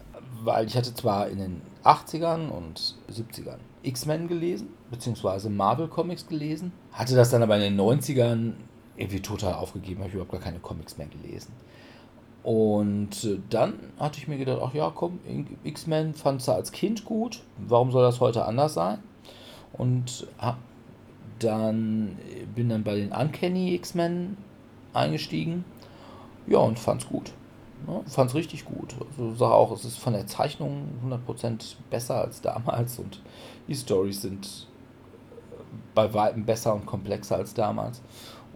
Weil 0.43 0.67
ich 0.67 0.75
hatte 0.75 0.93
zwar 0.93 1.27
in 1.29 1.37
den 1.37 1.61
80ern 1.83 2.49
und 2.49 2.95
70ern 3.11 3.57
X-Men 3.83 4.27
gelesen, 4.27 4.69
beziehungsweise 4.89 5.49
Marvel 5.49 5.87
Comics 5.87 6.27
gelesen, 6.27 6.71
hatte 6.91 7.15
das 7.15 7.29
dann 7.29 7.43
aber 7.43 7.55
in 7.57 7.61
den 7.61 7.79
90ern 7.79 8.53
irgendwie 8.95 9.21
total 9.21 9.53
aufgegeben, 9.53 9.99
habe 9.99 10.09
ich 10.09 10.13
überhaupt 10.15 10.31
gar 10.31 10.41
keine 10.41 10.59
Comics 10.59 10.97
mehr 10.97 11.07
gelesen. 11.07 11.51
Und 12.43 13.23
äh, 13.23 13.39
dann 13.49 13.75
hatte 13.99 14.19
ich 14.19 14.27
mir 14.27 14.37
gedacht, 14.37 14.59
ach 14.61 14.73
ja, 14.73 14.91
komm, 14.93 15.19
X-Men 15.63 16.13
fand 16.13 16.45
du 16.45 16.51
als 16.51 16.71
Kind 16.71 17.05
gut, 17.05 17.41
warum 17.57 17.91
soll 17.91 18.03
das 18.03 18.19
heute 18.19 18.45
anders 18.45 18.73
sein? 18.73 18.99
Und 19.73 20.27
hab 20.37 20.57
dann 21.39 22.17
bin 22.55 22.69
dann 22.69 22.83
bei 22.83 22.95
den 22.95 23.11
Uncanny 23.11 23.73
X-Men 23.75 24.37
eingestiegen. 24.93 25.65
Ja, 26.47 26.59
und 26.59 26.79
fand's 26.79 27.07
gut. 27.07 27.33
Ja, 27.87 28.01
fand's 28.07 28.35
richtig 28.35 28.65
gut. 28.65 28.95
Also 29.09 29.35
sage 29.35 29.53
auch, 29.53 29.71
es 29.71 29.83
ist 29.83 29.97
von 29.97 30.13
der 30.13 30.27
Zeichnung 30.27 30.87
100% 31.05 31.75
besser 31.89 32.21
als 32.21 32.41
damals 32.41 32.99
und 32.99 33.21
die 33.67 33.75
Stories 33.75 34.21
sind 34.21 34.67
bei 35.95 36.13
weitem 36.13 36.45
besser 36.45 36.73
und 36.73 36.85
komplexer 36.85 37.35
als 37.35 37.53
damals. 37.53 38.01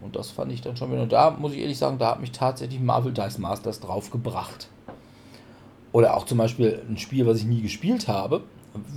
Und 0.02 0.16
das 0.16 0.30
fand 0.30 0.52
ich 0.52 0.62
dann 0.62 0.78
schon 0.78 0.92
wieder. 0.92 1.02
Und 1.02 1.12
da 1.12 1.32
muss 1.32 1.54
ich 1.54 1.60
ehrlich 1.60 1.78
sagen, 1.78 1.98
da 1.98 2.12
hat 2.12 2.22
mich 2.22 2.32
tatsächlich 2.32 2.80
Marvel 2.80 3.14
Dice 3.14 3.40
Masters 3.40 3.80
drauf 3.80 4.12
gebracht. 4.12 4.70
Oder 5.92 6.16
auch 6.16 6.26
zum 6.26 6.38
Beispiel 6.38 6.84
ein 6.88 6.98
Spiel, 6.98 7.26
was 7.26 7.38
ich 7.38 7.46
nie 7.46 7.62
gespielt 7.62 8.08
habe, 8.08 8.44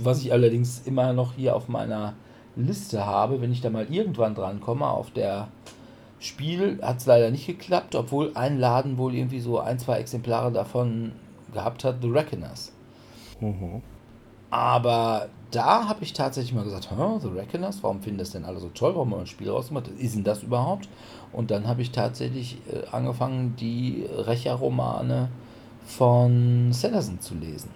was 0.01 0.21
ich 0.21 0.31
allerdings 0.31 0.81
immer 0.85 1.13
noch 1.13 1.33
hier 1.33 1.55
auf 1.55 1.67
meiner 1.67 2.13
Liste 2.55 3.05
habe, 3.05 3.41
wenn 3.41 3.51
ich 3.51 3.61
da 3.61 3.69
mal 3.69 3.87
irgendwann 3.89 4.35
dran 4.35 4.59
komme, 4.59 4.87
auf 4.87 5.11
der 5.11 5.47
Spiel 6.19 6.79
hat 6.81 6.97
es 6.97 7.05
leider 7.05 7.31
nicht 7.31 7.47
geklappt, 7.47 7.95
obwohl 7.95 8.31
ein 8.35 8.59
Laden 8.59 8.97
wohl 8.97 9.15
irgendwie 9.15 9.39
so 9.39 9.59
ein, 9.59 9.79
zwei 9.79 9.97
Exemplare 9.97 10.51
davon 10.51 11.13
gehabt 11.53 11.83
hat, 11.83 11.97
The 12.01 12.09
Reckoners. 12.09 12.71
Mhm. 13.39 13.81
Aber 14.51 15.29
da 15.49 15.87
habe 15.87 16.03
ich 16.03 16.13
tatsächlich 16.13 16.53
mal 16.53 16.63
gesagt, 16.63 16.89
The 16.91 17.27
Reckoners, 17.27 17.81
warum 17.81 18.01
finden 18.01 18.19
das 18.19 18.31
denn 18.31 18.45
alle 18.45 18.59
so 18.59 18.69
toll? 18.69 18.93
Warum 18.93 19.11
haben 19.11 19.17
wir 19.17 19.23
ein 19.23 19.27
Spiel 19.27 19.49
rausgemacht? 19.49 19.87
Ist 19.87 20.15
denn 20.15 20.23
das 20.23 20.43
überhaupt? 20.43 20.89
Und 21.31 21.49
dann 21.49 21.67
habe 21.67 21.81
ich 21.81 21.91
tatsächlich 21.91 22.57
äh, 22.71 22.85
angefangen, 22.91 23.55
die 23.55 24.05
Rächer-Romane 24.15 25.29
von 25.85 26.71
Sanderson 26.71 27.19
zu 27.19 27.35
lesen. 27.35 27.69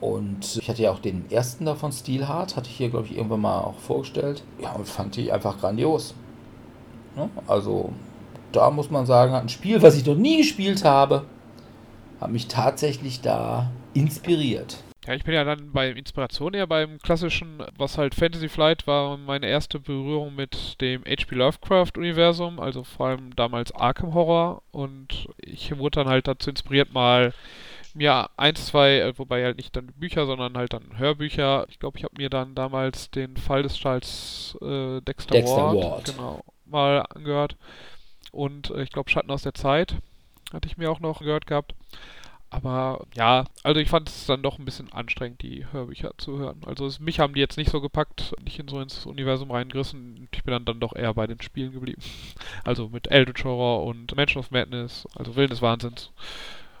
Und 0.00 0.58
ich 0.60 0.68
hatte 0.68 0.82
ja 0.82 0.90
auch 0.90 0.98
den 0.98 1.30
ersten 1.30 1.64
davon, 1.64 1.90
Steelheart, 1.90 2.56
hatte 2.56 2.68
ich 2.68 2.76
hier, 2.76 2.90
glaube 2.90 3.06
ich, 3.06 3.16
irgendwann 3.16 3.40
mal 3.40 3.60
auch 3.60 3.78
vorgestellt. 3.78 4.42
Ja, 4.60 4.72
und 4.72 4.86
fand 4.86 5.16
die 5.16 5.32
einfach 5.32 5.58
grandios. 5.58 6.14
Ja, 7.16 7.30
also, 7.46 7.92
da 8.52 8.70
muss 8.70 8.90
man 8.90 9.06
sagen, 9.06 9.34
ein 9.34 9.48
Spiel, 9.48 9.80
was 9.80 9.96
ich 9.96 10.04
noch 10.04 10.16
nie 10.16 10.36
gespielt 10.36 10.84
habe, 10.84 11.24
hat 12.20 12.30
mich 12.30 12.46
tatsächlich 12.46 13.22
da 13.22 13.70
inspiriert. 13.94 14.82
Ja, 15.06 15.14
ich 15.14 15.22
bin 15.22 15.34
ja 15.34 15.44
dann 15.44 15.70
bei 15.70 15.90
Inspiration 15.90 16.52
eher 16.52 16.66
beim 16.66 16.98
klassischen, 16.98 17.62
was 17.78 17.96
halt 17.96 18.14
Fantasy 18.14 18.48
Flight 18.48 18.88
war 18.88 19.16
meine 19.16 19.46
erste 19.46 19.78
Berührung 19.78 20.34
mit 20.34 20.80
dem 20.80 21.04
H.P. 21.04 21.36
Lovecraft-Universum, 21.36 22.58
also 22.58 22.82
vor 22.82 23.06
allem 23.06 23.34
damals 23.36 23.72
Arkham 23.72 24.14
Horror 24.14 24.62
und 24.72 25.28
ich 25.38 25.78
wurde 25.78 26.00
dann 26.00 26.08
halt 26.08 26.26
dazu 26.26 26.50
inspiriert, 26.50 26.92
mal 26.92 27.32
mir 27.96 28.30
eins, 28.36 28.66
zwei, 28.66 29.00
äh, 29.00 29.18
wobei 29.18 29.44
halt 29.44 29.56
nicht 29.56 29.74
dann 29.76 29.86
Bücher, 29.86 30.26
sondern 30.26 30.56
halt 30.56 30.72
dann 30.72 30.98
Hörbücher. 30.98 31.66
Ich 31.68 31.78
glaube, 31.78 31.98
ich 31.98 32.04
habe 32.04 32.14
mir 32.16 32.30
dann 32.30 32.54
damals 32.54 33.10
den 33.10 33.36
Fall 33.36 33.62
des 33.62 33.76
Charles 33.76 34.56
äh, 34.60 35.00
Dexter, 35.00 35.34
Dexter 35.34 35.56
Ward, 35.56 35.76
Ward. 35.76 36.04
genau 36.04 36.44
mal 36.66 37.06
angehört 37.14 37.56
und 38.32 38.70
äh, 38.70 38.82
ich 38.82 38.90
glaube 38.90 39.10
Schatten 39.10 39.30
aus 39.30 39.42
der 39.42 39.54
Zeit 39.54 39.96
hatte 40.52 40.68
ich 40.68 40.76
mir 40.76 40.90
auch 40.90 41.00
noch 41.00 41.20
gehört 41.20 41.46
gehabt. 41.46 41.74
Aber 42.48 43.04
ja, 43.14 43.44
also 43.64 43.80
ich 43.80 43.90
fand 43.90 44.08
es 44.08 44.26
dann 44.26 44.42
doch 44.42 44.58
ein 44.58 44.64
bisschen 44.64 44.92
anstrengend, 44.92 45.42
die 45.42 45.66
Hörbücher 45.72 46.12
zu 46.16 46.38
hören. 46.38 46.60
Also 46.64 46.86
es, 46.86 47.00
mich 47.00 47.18
haben 47.18 47.34
die 47.34 47.40
jetzt 47.40 47.56
nicht 47.56 47.70
so 47.70 47.80
gepackt, 47.80 48.34
nicht 48.44 48.58
in 48.60 48.68
so 48.68 48.80
ins 48.80 49.04
Universum 49.04 49.50
reingerissen. 49.50 50.28
Ich 50.32 50.44
bin 50.44 50.52
dann, 50.52 50.64
dann 50.64 50.78
doch 50.78 50.94
eher 50.94 51.12
bei 51.12 51.26
den 51.26 51.40
Spielen 51.42 51.72
geblieben. 51.72 52.02
Also 52.64 52.88
mit 52.88 53.08
Eldritch 53.08 53.44
Horror 53.44 53.84
und 53.84 54.14
Mansion 54.16 54.40
of 54.40 54.50
Madness, 54.50 55.06
also 55.14 55.36
Willen 55.36 55.50
des 55.50 55.62
Wahnsinns. 55.62 56.10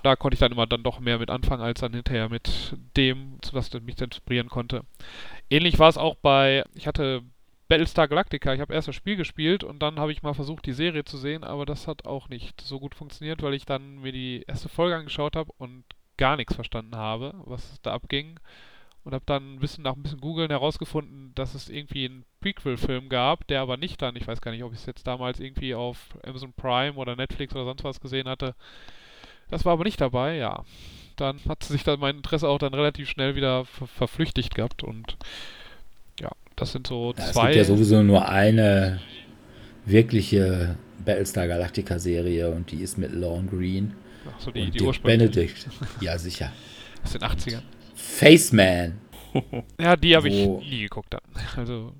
Da 0.06 0.14
konnte 0.14 0.34
ich 0.34 0.38
dann 0.38 0.52
immer 0.52 0.68
dann 0.68 0.84
doch 0.84 1.00
mehr 1.00 1.18
mit 1.18 1.30
anfangen, 1.30 1.62
als 1.64 1.80
dann 1.80 1.92
hinterher 1.92 2.28
mit 2.28 2.76
dem, 2.96 3.40
was 3.50 3.72
mich 3.72 4.00
inspirieren 4.00 4.48
konnte. 4.48 4.82
Ähnlich 5.50 5.80
war 5.80 5.88
es 5.88 5.98
auch 5.98 6.14
bei, 6.14 6.62
ich 6.76 6.86
hatte 6.86 7.24
Battlestar 7.66 8.06
Galactica. 8.06 8.54
Ich 8.54 8.60
habe 8.60 8.72
erst 8.72 8.86
das 8.86 8.94
Spiel 8.94 9.16
gespielt 9.16 9.64
und 9.64 9.80
dann 9.80 9.98
habe 9.98 10.12
ich 10.12 10.22
mal 10.22 10.32
versucht, 10.32 10.64
die 10.64 10.74
Serie 10.74 11.02
zu 11.02 11.18
sehen, 11.18 11.42
aber 11.42 11.66
das 11.66 11.88
hat 11.88 12.06
auch 12.06 12.28
nicht 12.28 12.60
so 12.60 12.78
gut 12.78 12.94
funktioniert, 12.94 13.42
weil 13.42 13.54
ich 13.54 13.66
dann 13.66 13.96
mir 13.96 14.12
die 14.12 14.44
erste 14.46 14.68
Folge 14.68 14.94
angeschaut 14.94 15.34
habe 15.34 15.50
und 15.58 15.82
gar 16.16 16.36
nichts 16.36 16.54
verstanden 16.54 16.94
habe, 16.94 17.34
was 17.44 17.80
da 17.82 17.92
abging. 17.92 18.38
Und 19.02 19.12
habe 19.12 19.24
dann 19.26 19.54
ein 19.54 19.58
bisschen 19.58 19.82
nach 19.82 19.96
ein 19.96 20.04
bisschen 20.04 20.20
googeln 20.20 20.50
herausgefunden, 20.50 21.32
dass 21.34 21.56
es 21.56 21.68
irgendwie 21.68 22.04
einen 22.04 22.24
Prequel-Film 22.42 23.08
gab, 23.08 23.44
der 23.48 23.60
aber 23.60 23.76
nicht 23.76 24.00
dann, 24.00 24.14
ich 24.14 24.28
weiß 24.28 24.40
gar 24.40 24.52
nicht, 24.52 24.62
ob 24.62 24.72
ich 24.72 24.78
es 24.78 24.86
jetzt 24.86 25.08
damals 25.08 25.40
irgendwie 25.40 25.74
auf 25.74 26.16
Amazon 26.24 26.52
Prime 26.52 26.94
oder 26.94 27.16
Netflix 27.16 27.56
oder 27.56 27.64
sonst 27.64 27.82
was 27.82 28.00
gesehen 28.00 28.28
hatte. 28.28 28.54
Das 29.50 29.64
war 29.64 29.72
aber 29.74 29.84
nicht 29.84 30.00
dabei, 30.00 30.36
ja. 30.36 30.64
Dann 31.16 31.38
hat 31.48 31.62
sich 31.64 31.82
dann 31.82 31.98
mein 32.00 32.16
Interesse 32.16 32.48
auch 32.48 32.58
dann 32.58 32.74
relativ 32.74 33.08
schnell 33.08 33.36
wieder 33.36 33.64
ver 33.64 33.86
verflüchtigt 33.86 34.54
gehabt 34.54 34.82
und 34.82 35.16
ja, 36.20 36.30
das 36.56 36.72
sind 36.72 36.86
so 36.86 37.14
Ja, 37.16 37.24
zwei. 37.24 37.50
es 37.50 37.56
gibt 37.56 37.56
ja 37.56 37.64
sowieso 37.64 38.02
nur 38.02 38.28
eine 38.28 39.00
wirkliche 39.84 40.76
Battlestar 41.04 41.46
Galactica 41.48 41.98
Serie 41.98 42.50
und 42.50 42.70
die 42.70 42.82
ist 42.82 42.98
mit 42.98 43.12
Lorne 43.12 43.48
Green 43.48 43.94
Ach 44.28 44.40
so, 44.40 44.50
die, 44.50 44.62
und 44.62 44.74
die 44.74 44.78
Dick 44.78 45.02
Benedict. 45.02 45.66
Ja, 46.00 46.18
sicher. 46.18 46.52
aus 47.04 47.12
den 47.12 47.22
80ern. 47.22 47.62
Faceman. 47.94 48.98
Ja, 49.78 49.96
die 49.96 50.16
habe 50.16 50.28
ich 50.30 50.46
nie 50.46 50.80
geguckt 50.84 51.12
dann. 51.12 51.20
Also, 51.58 51.92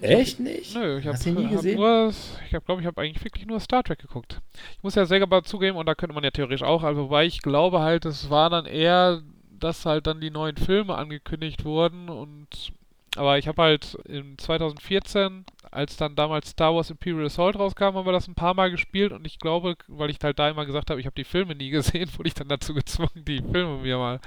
Echt 0.00 0.40
nicht? 0.40 0.74
nö, 0.74 0.98
ich 0.98 1.06
habe 1.06 1.16
hab 1.16 1.50
gesehen? 1.50 1.76
nur, 1.76 2.12
ich 2.46 2.54
habe 2.54 2.64
glaube 2.64 2.80
ich 2.80 2.86
habe 2.86 3.00
eigentlich 3.00 3.24
wirklich 3.24 3.46
nur 3.46 3.60
Star 3.60 3.82
Trek 3.82 3.98
geguckt. 3.98 4.40
Ich 4.76 4.82
muss 4.82 4.94
ja 4.94 5.06
selber 5.06 5.42
zugeben 5.42 5.76
und 5.76 5.86
da 5.86 5.94
könnte 5.94 6.14
man 6.14 6.24
ja 6.24 6.30
theoretisch 6.30 6.62
auch, 6.62 6.82
also 6.82 7.04
wobei 7.04 7.26
ich 7.26 7.42
glaube 7.42 7.80
halt, 7.80 8.04
es 8.04 8.30
war 8.30 8.50
dann 8.50 8.66
eher, 8.66 9.22
dass 9.58 9.86
halt 9.86 10.06
dann 10.06 10.20
die 10.20 10.30
neuen 10.30 10.56
Filme 10.56 10.96
angekündigt 10.96 11.64
wurden 11.64 12.08
und 12.08 12.72
aber 13.16 13.36
ich 13.36 13.48
habe 13.48 13.62
halt 13.62 13.94
in 14.06 14.38
2014, 14.38 15.44
als 15.72 15.96
dann 15.96 16.14
damals 16.14 16.50
Star 16.50 16.74
Wars 16.74 16.90
Imperial 16.90 17.26
Assault 17.26 17.58
rauskam, 17.58 17.94
haben 17.94 18.06
wir 18.06 18.12
das 18.12 18.28
ein 18.28 18.36
paar 18.36 18.54
Mal 18.54 18.70
gespielt 18.70 19.12
und 19.12 19.26
ich 19.26 19.40
glaube, 19.40 19.76
weil 19.88 20.10
ich 20.10 20.18
halt 20.22 20.38
da 20.38 20.48
immer 20.48 20.66
gesagt 20.66 20.90
habe, 20.90 21.00
ich 21.00 21.06
habe 21.06 21.16
die 21.16 21.24
Filme 21.24 21.54
nie 21.54 21.70
gesehen, 21.70 22.10
wurde 22.16 22.28
ich 22.28 22.34
dann 22.34 22.48
dazu 22.48 22.74
gezwungen, 22.74 23.24
die 23.26 23.42
Filme 23.42 23.78
mir 23.78 23.98
mal 23.98 24.20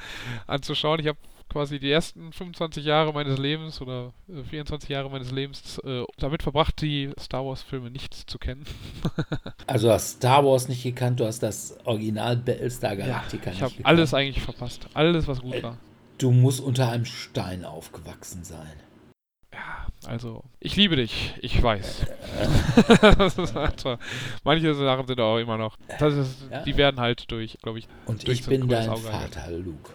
anzuschauen. 0.47 0.99
Ich 0.99 1.07
habe 1.07 1.19
quasi 1.51 1.79
die 1.79 1.91
ersten 1.91 2.31
25 2.31 2.85
Jahre 2.85 3.13
meines 3.13 3.37
Lebens 3.37 3.81
oder 3.81 4.13
äh, 4.29 4.43
24 4.43 4.89
Jahre 4.89 5.09
meines 5.09 5.31
Lebens 5.31 5.77
äh, 5.79 6.03
damit 6.17 6.43
verbracht, 6.43 6.81
die 6.81 7.11
Star 7.19 7.45
Wars 7.45 7.61
Filme 7.61 7.91
nicht 7.91 8.13
zu 8.13 8.37
kennen. 8.39 8.63
Also 9.67 9.87
du 9.87 9.93
hast 9.93 10.17
Star 10.17 10.45
Wars 10.45 10.67
nicht 10.67 10.83
gekannt, 10.83 11.19
du 11.19 11.25
hast 11.25 11.41
das 11.43 11.77
Original 11.85 12.35
Battlestar 12.37 12.95
Galactica 12.95 13.49
ich 13.51 13.55
nicht 13.55 13.61
habe 13.61 13.71
gekannt. 13.73 13.87
alles 13.87 14.13
eigentlich 14.13 14.41
verpasst. 14.43 14.87
Alles, 14.93 15.27
was 15.27 15.41
gut 15.41 15.55
Äh, 15.55 15.63
war. 15.63 15.77
Du 16.17 16.31
musst 16.31 16.59
unter 16.61 16.89
einem 16.91 17.05
Stein 17.05 17.63
aufgewachsen 17.65 18.43
sein. 18.43 18.73
Ja, 19.53 19.87
also, 20.05 20.43
ich 20.59 20.75
liebe 20.75 20.95
dich, 20.95 21.33
ich 21.41 21.61
weiß. 21.61 22.05
einfach, 23.55 23.97
manche 24.43 24.73
Sachen 24.75 25.07
sind 25.07 25.19
auch 25.19 25.37
immer 25.37 25.57
noch. 25.57 25.77
Das 25.99 26.13
ist, 26.13 26.35
Ja. 26.49 26.63
Die 26.63 26.77
werden 26.77 26.99
halt 26.99 27.29
durch, 27.31 27.57
glaube 27.61 27.79
ich, 27.79 27.87
Und 28.05 28.27
Durch 28.27 28.39
ich 28.41 28.45
bin 28.45 28.67
dein. 28.67 28.85
Vater, 28.95 29.51
Luke. 29.51 29.91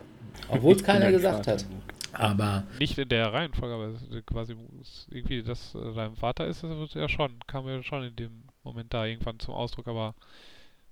Obwohl 0.48 0.72
es 0.74 0.78
Ich 0.80 0.86
keiner 0.86 1.10
gesagt 1.10 1.46
Vater, 1.46 1.52
hat. 1.52 1.66
Aber 2.12 2.64
nicht 2.78 2.96
in 2.96 3.08
der 3.08 3.32
Reihenfolge, 3.32 3.74
aber 3.74 4.22
quasi 4.22 4.54
irgendwie, 5.10 5.42
dass 5.42 5.74
äh, 5.74 5.94
dein 5.94 6.16
Vater 6.16 6.46
ist, 6.46 6.62
das 6.62 6.70
wird 6.70 6.94
ja 6.94 7.08
schon, 7.08 7.32
kam 7.46 7.68
ja 7.68 7.82
schon 7.82 8.04
in 8.04 8.16
dem 8.16 8.42
Moment 8.64 8.94
da 8.94 9.04
irgendwann 9.04 9.38
zum 9.38 9.52
Ausdruck, 9.54 9.86
aber 9.86 10.14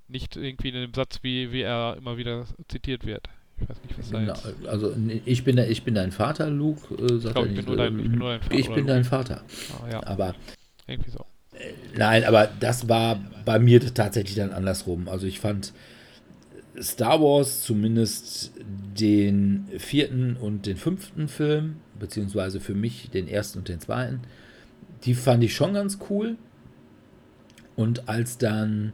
nicht 0.07 0.37
irgendwie 0.37 0.69
in 0.69 0.75
dem 0.75 0.93
Satz, 0.95 1.21
wie, 1.23 1.51
wie 1.51 1.63
er 1.63 1.97
immer 1.97 2.19
wieder 2.19 2.45
zitiert 2.69 3.07
wird. 3.07 3.27
Ich 3.61 3.69
weiß 3.69 3.77
nicht, 3.85 3.99
was 3.99 4.11
da 4.11 4.19
genau, 4.21 4.35
jetzt. 4.35 4.67
also 4.69 4.95
ich 5.25 5.45
bin, 5.45 5.59
ich 5.59 5.83
bin 5.85 5.95
dein 5.95 6.13
Vater, 6.13 6.51
Luke. 6.51 6.95
Äh, 6.95 7.19
sagt 7.21 7.35
glaub, 7.37 7.47
er 7.47 7.53
ich 7.53 7.65
bin 7.65 7.77
dein- 7.77 7.99
ich 7.99 8.03
bin 8.11 8.19
nur 8.19 8.29
dein 8.31 8.41
Vater, 8.43 8.55
Ich 8.55 8.71
bin 8.71 8.87
dein 8.87 9.05
Vater. 9.05 9.43
Ah, 9.81 9.91
ja, 9.91 10.07
Aber 10.07 10.35
irgendwie 10.87 11.11
so. 11.11 11.25
Nein, 11.97 12.25
aber 12.25 12.49
das 12.59 12.89
war 12.89 13.19
bei 13.45 13.59
mir 13.61 13.81
tatsächlich 13.95 14.35
dann 14.35 14.53
andersrum. 14.53 15.09
Also 15.09 15.27
ich 15.27 15.39
fand 15.39 15.73
Star 16.81 17.21
Wars 17.21 17.63
zumindest 17.63 18.53
den 18.99 19.69
vierten 19.79 20.37
und 20.37 20.67
den 20.67 20.77
fünften 20.77 21.29
Film, 21.29 21.77
beziehungsweise 21.99 22.61
für 22.61 22.75
mich 22.75 23.11
den 23.11 23.29
ersten 23.29 23.59
und 23.61 23.69
den 23.69 23.81
zweiten, 23.81 24.21
die 25.05 25.15
fand 25.15 25.45
ich 25.45 25.55
schon 25.55 25.75
ganz 25.75 25.99
cool. 26.11 26.37
Und 27.77 28.09
als 28.09 28.39
dann 28.39 28.93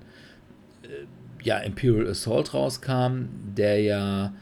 äh, 0.82 1.44
ja 1.44 1.58
Imperial 1.58 2.08
Assault 2.08 2.54
rauskam, 2.54 3.28
der 3.56 3.80
ja 3.80 4.34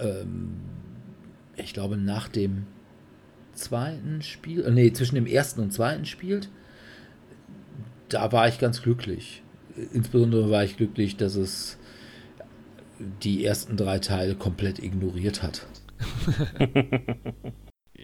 ähm, 0.00 0.56
ich 1.56 1.72
glaube 1.72 1.96
nach 1.96 2.28
dem 2.28 2.66
zweiten 3.54 4.22
Spiel, 4.22 4.64
äh, 4.64 4.70
nee, 4.70 4.92
zwischen 4.92 5.14
dem 5.14 5.26
ersten 5.26 5.60
und 5.60 5.72
zweiten 5.72 6.04
spielt, 6.04 6.48
da 8.08 8.32
war 8.32 8.48
ich 8.48 8.58
ganz 8.58 8.82
glücklich. 8.82 9.42
Insbesondere 9.92 10.50
war 10.50 10.64
ich 10.64 10.76
glücklich, 10.76 11.16
dass 11.16 11.34
es 11.34 11.78
die 12.98 13.44
ersten 13.44 13.76
drei 13.76 13.98
Teile 13.98 14.34
komplett 14.34 14.78
ignoriert 14.78 15.42
hat. 15.42 15.66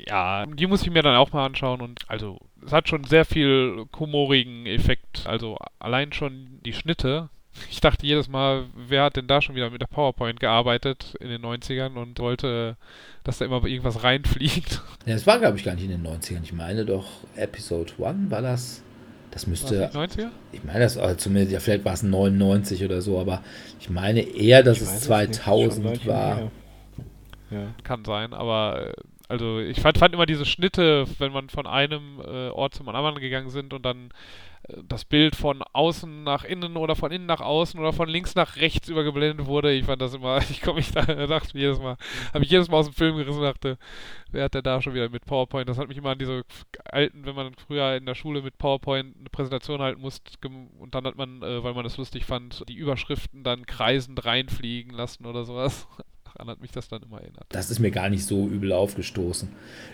Ja, 0.09 0.47
die 0.47 0.66
muss 0.66 0.82
ich 0.82 0.91
mir 0.91 1.03
dann 1.03 1.16
auch 1.16 1.32
mal 1.32 1.45
anschauen 1.45 1.80
und 1.80 2.01
also 2.09 2.38
es 2.64 2.72
hat 2.72 2.88
schon 2.88 3.05
sehr 3.05 3.24
viel 3.24 3.86
humorigen 3.99 4.66
Effekt. 4.66 5.26
Also 5.26 5.59
allein 5.78 6.12
schon 6.12 6.61
die 6.64 6.72
Schnitte. 6.72 7.28
Ich 7.68 7.80
dachte 7.80 8.07
jedes 8.07 8.28
Mal, 8.28 8.66
wer 8.74 9.05
hat 9.05 9.16
denn 9.16 9.26
da 9.26 9.43
schon 9.43 9.57
wieder 9.57 9.70
mit 9.70 9.82
der 9.82 9.88
PowerPoint 9.88 10.38
gearbeitet 10.38 11.16
in 11.20 11.28
den 11.28 11.43
90ern 11.43 11.97
und 11.97 12.18
wollte, 12.20 12.76
dass 13.24 13.38
da 13.38 13.45
immer 13.45 13.64
irgendwas 13.64 14.05
reinfliegt. 14.05 14.82
Ja, 15.05 15.14
das 15.14 15.26
war, 15.26 15.38
glaube 15.38 15.59
ich, 15.59 15.64
gar 15.64 15.74
nicht 15.74 15.84
in 15.84 15.91
den 15.91 16.07
90ern. 16.07 16.45
Ich 16.45 16.53
meine 16.53 16.84
doch, 16.84 17.07
Episode 17.34 17.93
1 18.03 18.30
war 18.30 18.43
das. 18.43 18.82
Das 19.31 19.47
müsste, 19.47 19.81
Was, 19.81 19.93
die 19.93 20.22
90er? 20.22 20.28
ich 20.53 20.64
meine 20.64 20.81
das, 20.81 20.99
also 20.99 21.14
zumindest, 21.14 21.53
ja, 21.53 21.61
vielleicht 21.61 21.85
war 21.85 21.95
es 21.95 22.03
99 22.03 22.85
oder 22.85 23.01
so, 23.01 23.20
aber 23.20 23.43
ich 23.78 23.89
meine 23.89 24.20
eher, 24.22 24.62
dass 24.62 24.78
Ich 24.78 24.83
es 24.83 25.09
weiß 25.09 25.28
nicht, 25.28 25.43
schon 25.43 25.70
2000 25.70 25.85
Leute 25.85 26.07
war. 26.07 26.51
Ja. 27.51 27.74
Kann 27.85 28.05
sein, 28.05 28.33
aber 28.33 28.89
äh, 28.89 28.93
also 29.28 29.61
ich 29.61 29.81
fand, 29.81 29.99
fand 29.99 30.14
immer 30.14 30.26
diese 30.26 30.45
Schnitte, 30.45 31.07
wenn 31.18 31.33
man 31.33 31.49
von 31.49 31.66
einem 31.66 32.20
äh, 32.20 32.49
Ort 32.49 32.74
zum 32.74 32.89
anderen 32.89 33.20
gegangen 33.20 33.51
sind 33.51 33.72
und 33.72 33.85
dann 33.85 34.07
äh, 34.07 34.11
das 34.69 35.05
Bild 35.05 35.37
von 35.37 35.63
außen 35.63 36.23
nach 36.23 36.45
innen 36.45 36.77
oder 36.77 36.95
von 36.95 37.11
innen 37.11 37.27
nach 37.27 37.41
außen 37.41 37.81
oder 37.81 37.93
von 37.93 38.09
links 38.09 38.35
nach 38.35 38.57
rechts 38.57 38.89
übergeblendet 38.89 39.47
wurde. 39.47 39.73
Ich 39.73 39.87
fand 39.87 40.03
das 40.03 40.15
immer, 40.15 40.39
ich 40.51 40.61
komme 40.61 40.77
mich 40.77 40.93
da, 40.93 41.03
dachte 41.03 41.59
jedes 41.59 41.81
Mal, 41.81 41.97
habe 42.33 42.45
ich 42.45 42.51
jedes 42.51 42.69
Mal 42.69 42.79
aus 42.79 42.87
dem 42.87 42.95
Film 42.95 43.17
gerissen 43.17 43.39
und 43.39 43.45
dachte, 43.45 43.79
wer 44.31 44.45
hat 44.45 44.55
denn 44.55 44.63
da 44.63 44.81
schon 44.83 44.95
wieder 44.95 45.09
mit 45.09 45.25
PowerPoint? 45.25 45.69
Das 45.69 45.79
hat 45.79 45.89
mich 45.89 45.97
immer 45.97 46.11
an 46.11 46.19
diese 46.19 46.45
alten, 46.85 47.25
wenn 47.25 47.35
man 47.35 47.55
früher 47.55 47.97
in 47.97 48.07
der 48.07 48.15
Schule 48.15 48.43
mit 48.43 48.59
PowerPoint 48.59 49.17
eine 49.19 49.31
Präsentation 49.31 49.81
halten 49.81 50.01
musste 50.01 50.31
und 50.79 50.95
dann 50.95 51.07
hat 51.07 51.17
man, 51.17 51.43
äh, 51.43 51.63
weil 51.65 51.75
man 51.75 51.85
das 51.85 51.97
lustig 51.97 52.25
fand, 52.25 52.65
die 52.69 52.77
Überschriften 52.77 53.43
dann 53.43 53.67
kreisend 53.67 54.25
reinfliegen 54.25 54.93
lassen 54.93 55.27
oder 55.27 55.45
sowas. 55.45 55.89
Daran 56.35 56.49
hat 56.49 56.61
mich 56.61 56.70
das 56.70 56.89
dann 56.89 57.03
immer 57.03 57.20
erinnert. 57.20 57.45
Das 57.49 57.70
ist 57.70 57.81
mir 57.81 57.91
gar 57.91 58.09
nicht 58.09 58.24
so 58.24 58.47
übel 58.47 58.72
aufgestoßen. 58.72 59.49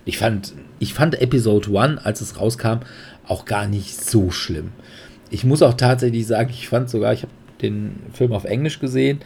Ich 0.05 0.18
fand, 0.18 0.55
ich 0.78 0.95
fand 0.95 1.20
Episode 1.20 1.78
1, 1.78 2.05
als 2.05 2.20
es 2.20 2.39
rauskam, 2.39 2.80
auch 3.26 3.45
gar 3.45 3.66
nicht 3.66 3.97
so 4.05 4.30
schlimm. 4.30 4.72
Ich 5.30 5.45
muss 5.45 5.62
auch 5.62 5.74
tatsächlich 5.74 6.26
sagen, 6.26 6.51
ich 6.51 6.68
fand 6.68 6.91
sogar, 6.91 7.12
ich 7.12 7.22
habe 7.22 7.32
den 7.62 8.03
Film 8.12 8.32
auf 8.32 8.45
Englisch 8.45 8.80
gesehen 8.80 9.20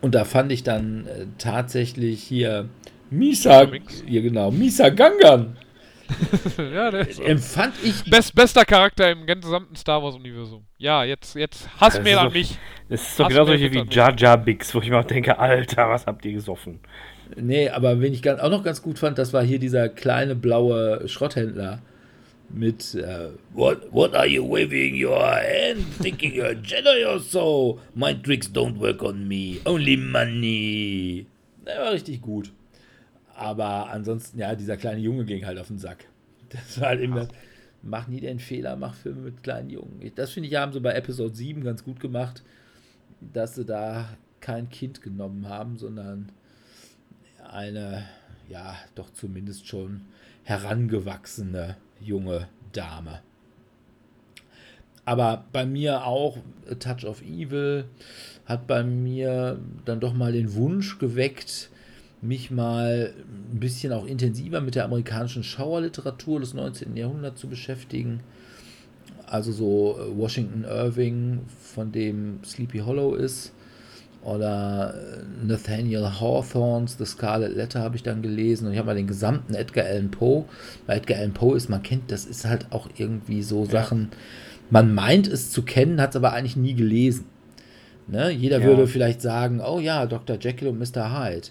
und 0.00 0.14
da 0.14 0.24
fand 0.24 0.52
ich 0.52 0.62
dann 0.62 1.06
äh, 1.06 1.26
tatsächlich 1.38 2.22
hier 2.22 2.68
Misa, 3.10 3.66
hier 4.06 4.22
genau, 4.22 4.50
Misa 4.50 4.90
Gangan. 4.90 5.56
ja, 6.58 6.90
der 6.90 7.08
ist 7.08 7.20
Empfand 7.20 7.74
ich 7.82 8.04
Best, 8.10 8.34
bester 8.34 8.64
Charakter 8.64 9.10
im 9.10 9.26
gesamten 9.26 9.76
Star 9.76 10.02
Wars-Universum. 10.02 10.64
Ja, 10.78 11.04
jetzt, 11.04 11.34
jetzt 11.34 11.68
hass 11.80 11.94
Das 11.94 12.02
mehr 12.02 12.14
ist 12.14 12.18
an 12.18 12.26
doch- 12.26 12.32
mich. 12.34 12.58
Das 12.88 13.02
ist 13.02 13.20
doch 13.20 13.28
du 13.28 13.44
mir 13.44 13.72
wie 13.72 13.84
Jar 13.90 14.14
Jar 14.16 14.36
Bix, 14.36 14.74
wo 14.74 14.80
ich 14.80 14.90
mir 14.90 14.98
auch 14.98 15.04
denke, 15.04 15.38
Alter, 15.38 15.88
was 15.88 16.06
habt 16.06 16.24
ihr 16.24 16.32
gesoffen? 16.32 16.80
Nee, 17.36 17.68
aber 17.68 18.00
wen 18.00 18.12
ich 18.12 18.28
auch 18.28 18.50
noch 18.50 18.64
ganz 18.64 18.82
gut 18.82 18.98
fand, 18.98 19.18
das 19.18 19.32
war 19.32 19.42
hier 19.44 19.58
dieser 19.58 19.88
kleine 19.88 20.34
blaue 20.34 21.06
Schrotthändler 21.06 21.80
mit 22.52 22.96
uh, 22.96 23.30
what, 23.54 23.92
what 23.92 24.14
are 24.14 24.26
you 24.26 24.42
waving 24.42 24.94
your 24.96 25.20
hand, 25.24 25.84
thinking 26.02 26.32
you're 26.32 26.50
a 26.50 26.54
Jedi 26.54 27.06
or 27.06 27.20
so? 27.20 27.78
My 27.94 28.12
tricks 28.12 28.48
don't 28.52 28.78
work 28.80 29.02
on 29.02 29.28
me, 29.28 29.60
only 29.64 29.96
money. 29.96 31.26
Der 31.66 31.80
war 31.80 31.92
richtig 31.92 32.20
gut. 32.20 32.50
Aber 33.40 33.88
ansonsten, 33.88 34.38
ja, 34.38 34.54
dieser 34.54 34.76
kleine 34.76 35.00
Junge 35.00 35.24
ging 35.24 35.46
halt 35.46 35.58
auf 35.58 35.68
den 35.68 35.78
Sack. 35.78 36.04
Das 36.50 36.78
war 36.78 36.88
halt 36.88 37.00
immer, 37.00 37.26
mach 37.80 38.06
nie 38.06 38.20
den 38.20 38.38
Fehler, 38.38 38.76
mach 38.76 38.94
Filme 38.94 39.22
mit 39.22 39.42
kleinen 39.42 39.70
Jungen. 39.70 40.12
Das 40.14 40.32
finde 40.32 40.50
ich, 40.50 40.56
haben 40.56 40.74
sie 40.74 40.80
bei 40.80 40.92
Episode 40.92 41.34
7 41.34 41.64
ganz 41.64 41.82
gut 41.82 42.00
gemacht, 42.00 42.42
dass 43.20 43.54
sie 43.54 43.64
da 43.64 44.10
kein 44.42 44.68
Kind 44.68 45.00
genommen 45.00 45.48
haben, 45.48 45.78
sondern 45.78 46.32
eine, 47.50 48.04
ja, 48.50 48.76
doch 48.94 49.08
zumindest 49.14 49.66
schon 49.66 50.02
herangewachsene 50.44 51.76
junge 51.98 52.46
Dame. 52.72 53.22
Aber 55.06 55.46
bei 55.50 55.64
mir 55.64 56.04
auch 56.04 56.36
A 56.70 56.74
Touch 56.74 57.06
of 57.06 57.22
Evil 57.22 57.86
hat 58.44 58.66
bei 58.66 58.82
mir 58.82 59.58
dann 59.86 59.98
doch 59.98 60.12
mal 60.12 60.32
den 60.32 60.52
Wunsch 60.56 60.98
geweckt, 60.98 61.69
mich 62.22 62.50
mal 62.50 63.14
ein 63.52 63.60
bisschen 63.60 63.92
auch 63.92 64.06
intensiver 64.06 64.60
mit 64.60 64.74
der 64.74 64.84
amerikanischen 64.84 65.42
Schauerliteratur 65.42 66.40
des 66.40 66.54
19. 66.54 66.96
Jahrhunderts 66.96 67.40
zu 67.40 67.48
beschäftigen. 67.48 68.20
Also 69.26 69.52
so 69.52 69.98
Washington 70.16 70.64
Irving, 70.64 71.40
von 71.62 71.92
dem 71.92 72.40
Sleepy 72.44 72.80
Hollow 72.80 73.14
ist 73.14 73.52
oder 74.22 74.94
äh, 74.94 75.46
Nathaniel 75.46 76.20
Hawthorns 76.20 76.98
The 76.98 77.06
Scarlet 77.06 77.56
Letter 77.56 77.80
habe 77.80 77.96
ich 77.96 78.02
dann 78.02 78.20
gelesen 78.20 78.66
und 78.66 78.72
ich 78.72 78.78
habe 78.78 78.86
mal 78.86 78.94
den 78.94 79.06
gesamten 79.06 79.54
Edgar 79.54 79.86
Allan 79.86 80.10
Poe. 80.10 80.44
Weil 80.86 80.98
Edgar 80.98 81.18
Allan 81.18 81.32
Poe 81.32 81.56
ist, 81.56 81.70
man 81.70 81.82
kennt, 81.82 82.10
das 82.10 82.26
ist 82.26 82.44
halt 82.44 82.66
auch 82.70 82.88
irgendwie 82.96 83.42
so 83.42 83.64
ja. 83.64 83.70
Sachen, 83.70 84.10
man 84.68 84.94
meint 84.94 85.26
es 85.26 85.50
zu 85.50 85.62
kennen, 85.62 86.00
hat 86.00 86.10
es 86.10 86.16
aber 86.16 86.32
eigentlich 86.32 86.56
nie 86.56 86.74
gelesen. 86.74 87.24
Ne? 88.08 88.30
Jeder 88.30 88.60
ja. 88.60 88.66
würde 88.66 88.86
vielleicht 88.86 89.22
sagen, 89.22 89.60
oh 89.60 89.80
ja, 89.80 90.04
Dr. 90.06 90.36
Jekyll 90.38 90.68
und 90.68 90.78
Mr. 90.78 91.18
Hyde. 91.18 91.48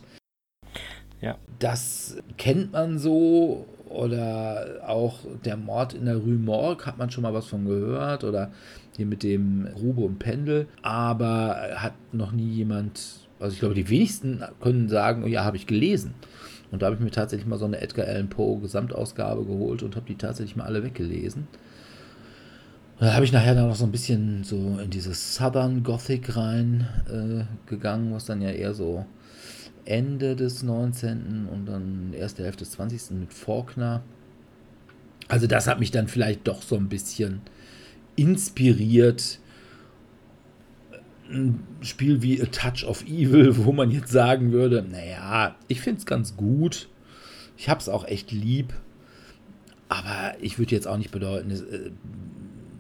Ja. 1.22 1.38
Das 1.60 2.18
kennt 2.38 2.72
man 2.72 2.98
so 2.98 3.66
oder 3.90 4.82
auch 4.86 5.20
der 5.44 5.58
Mord 5.58 5.94
in 5.94 6.06
der 6.06 6.18
Rue 6.18 6.36
Morgue 6.36 6.86
hat 6.86 6.98
man 6.98 7.10
schon 7.10 7.24
mal 7.24 7.34
was 7.34 7.48
von 7.48 7.66
gehört 7.66 8.24
oder 8.24 8.52
hier 8.96 9.06
mit 9.06 9.24
dem 9.24 9.68
Grube 9.76 10.02
und 10.02 10.20
Pendel, 10.20 10.68
aber 10.82 11.58
hat 11.76 11.94
noch 12.12 12.32
nie 12.32 12.50
jemand, 12.50 13.02
also 13.40 13.54
ich 13.54 13.60
glaube, 13.60 13.76
die 13.76 13.90
wenigsten 13.90 14.44
können 14.62 14.90
sagen, 14.90 15.24
oh 15.24 15.28
ja, 15.28 15.44
habe 15.44 15.58
ich 15.58 15.68
gelesen. 15.68 16.14
Und 16.72 16.82
da 16.82 16.86
habe 16.86 16.96
ich 16.96 17.02
mir 17.02 17.10
tatsächlich 17.10 17.48
mal 17.48 17.58
so 17.58 17.66
eine 17.66 17.82
Edgar 17.82 18.08
Allan 18.08 18.30
Poe 18.30 18.60
Gesamtausgabe 18.60 19.46
geholt 19.46 19.82
und 19.82 19.96
habe 19.96 20.06
die 20.06 20.16
tatsächlich 20.16 20.56
mal 20.56 20.66
alle 20.66 20.84
weggelesen. 20.84 21.48
Und 23.00 23.08
da 23.08 23.14
habe 23.14 23.26
ich 23.26 23.32
nachher 23.32 23.56
dann 23.56 23.70
noch 23.70 23.76
so 23.76 23.86
ein 23.86 23.92
bisschen 23.92 24.44
so 24.44 24.78
in 24.84 24.90
dieses 24.90 25.36
Southern 25.36 25.84
Gothic 25.84 26.36
rein 26.36 26.88
äh, 27.10 27.70
gegangen, 27.70 28.14
was 28.14 28.26
dann 28.26 28.42
ja 28.42 28.50
eher 28.50 28.74
so 28.74 29.06
Ende 29.90 30.36
des 30.36 30.64
19. 30.64 31.48
und 31.52 31.66
dann 31.66 32.14
erste 32.14 32.44
Hälfte 32.44 32.64
des 32.64 32.72
20. 32.72 33.12
mit 33.20 33.34
Faulkner. 33.34 34.04
Also 35.28 35.48
das 35.48 35.68
hat 35.68 35.80
mich 35.80 35.92
dann 35.92 36.08
vielleicht 36.08 36.48
doch 36.48 36.62
so 36.62 36.76
ein 36.76 36.90
bisschen 36.90 37.42
inspiriert. 38.16 39.40
Ein 41.30 41.64
Spiel 41.82 42.22
wie 42.22 42.42
A 42.42 42.46
Touch 42.46 42.86
of 42.86 43.04
Evil, 43.06 43.58
wo 43.66 43.72
man 43.72 43.92
jetzt 43.92 44.12
sagen 44.12 44.52
würde, 44.52 44.84
naja, 44.84 45.56
ich 45.68 45.82
finde 45.82 46.00
es 46.00 46.06
ganz 46.06 46.38
gut. 46.38 46.88
Ich 47.58 47.68
habe 47.68 47.80
es 47.80 47.90
auch 47.90 48.06
echt 48.06 48.32
lieb. 48.32 48.74
Aber 49.90 50.36
ich 50.40 50.60
würde 50.60 50.76
jetzt 50.76 50.88
auch 50.88 50.98
nicht 50.98 51.12
bedeuten, 51.12 51.50
äh, 51.50 51.90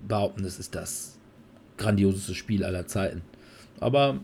behaupten, 0.08 0.46
es 0.46 0.60
ist 0.60 0.76
das 0.76 1.18
grandioseste 1.78 2.36
Spiel 2.36 2.64
aller 2.64 2.86
Zeiten. 2.86 3.24
Aber 3.80 4.20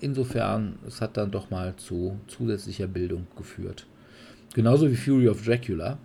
insofern, 0.00 0.78
es 0.86 1.00
hat 1.00 1.16
dann 1.16 1.30
doch 1.30 1.50
mal 1.50 1.74
zu 1.76 2.18
zusätzlicher 2.26 2.86
Bildung 2.86 3.26
geführt. 3.36 3.86
Genauso 4.54 4.90
wie 4.90 4.96
Fury 4.96 5.28
of 5.28 5.44
Dracula, 5.44 5.98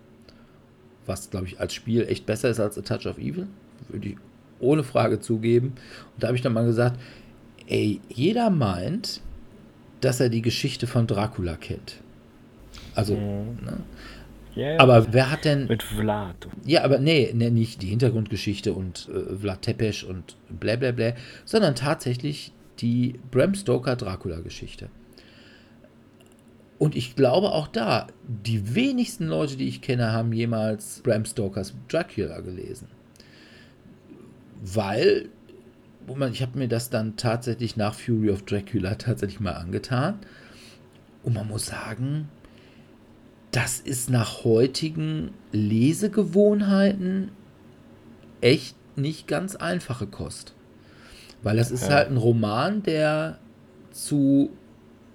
was 1.06 1.30
glaube 1.30 1.48
ich 1.48 1.60
als 1.60 1.74
Spiel 1.74 2.06
echt 2.08 2.26
besser 2.26 2.50
ist 2.50 2.60
als 2.60 2.78
A 2.78 2.82
Touch 2.82 3.06
of 3.08 3.18
Evil 3.18 3.48
würde 3.90 4.10
ich 4.10 4.16
ohne 4.60 4.84
Frage 4.84 5.20
zugeben. 5.20 5.68
Und 6.14 6.24
da 6.24 6.28
habe 6.28 6.38
ich 6.38 6.44
dann 6.44 6.54
mal 6.54 6.66
gesagt, 6.66 7.00
ey, 7.68 8.00
jeder 8.10 8.50
meint, 8.50 9.22
dass 10.02 10.20
er 10.20 10.30
die 10.30 10.42
Geschichte 10.42 10.88
von 10.88 11.08
Dracula 11.08 11.56
kennt. 11.56 11.98
Also, 12.96 13.16
mhm. 13.16 13.64
ne? 13.64 13.78
Yeah, 14.56 14.82
aber 14.82 15.14
wer 15.14 15.32
hat 15.32 15.46
denn. 15.46 15.68
Mit 15.68 15.82
Vlad. 15.82 16.36
Ja, 16.66 16.84
aber 16.84 17.00
nee, 17.00 17.32
nee 17.34 17.50
nicht 17.50 17.82
die 17.82 17.88
Hintergrundgeschichte 17.88 18.74
und 18.74 19.08
äh, 19.08 19.38
Vlad 19.38 19.62
Tepes 19.62 20.04
und 20.04 20.36
blablabla, 20.50 21.14
sondern 21.46 21.74
tatsächlich 21.74 22.52
die 22.82 23.20
Bram 23.32 23.54
Stoker 23.54 23.96
Dracula-Geschichte. 23.96 24.90
Und 26.80 26.96
ich 26.96 27.16
glaube 27.16 27.52
auch 27.52 27.68
da, 27.68 28.08
die 28.28 28.74
wenigsten 28.74 29.28
Leute, 29.28 29.56
die 29.56 29.68
ich 29.68 29.82
kenne, 29.82 30.12
haben 30.12 30.34
jemals 30.34 31.02
Bram 31.04 31.26
Stokers 31.26 31.74
Dracula 31.88 32.40
gelesen 32.40 32.88
weil 34.62 35.30
ich 36.32 36.42
habe 36.42 36.58
mir 36.58 36.68
das 36.68 36.90
dann 36.90 37.16
tatsächlich 37.16 37.78
nach 37.78 37.94
Fury 37.94 38.30
of 38.32 38.44
Dracula 38.44 38.96
tatsächlich 38.98 39.40
mal 39.40 39.54
angetan. 39.54 40.20
Und 41.24 41.34
man 41.34 41.48
muss 41.48 41.68
sagen, 41.68 42.30
das 43.52 43.80
ist 43.80 44.10
nach 44.10 44.44
heutigen 44.44 45.32
Lesegewohnheiten 45.52 47.32
echt 48.40 48.76
nicht 48.96 49.28
ganz 49.28 49.56
einfache 49.56 50.08
Kost. 50.08 50.54
Weil 51.44 51.58
das 51.58 51.72
ist 51.72 51.84
ja. 51.84 51.96
halt 51.96 52.10
ein 52.10 52.18
Roman, 52.18 52.84
der 52.84 53.40
zu 53.92 54.52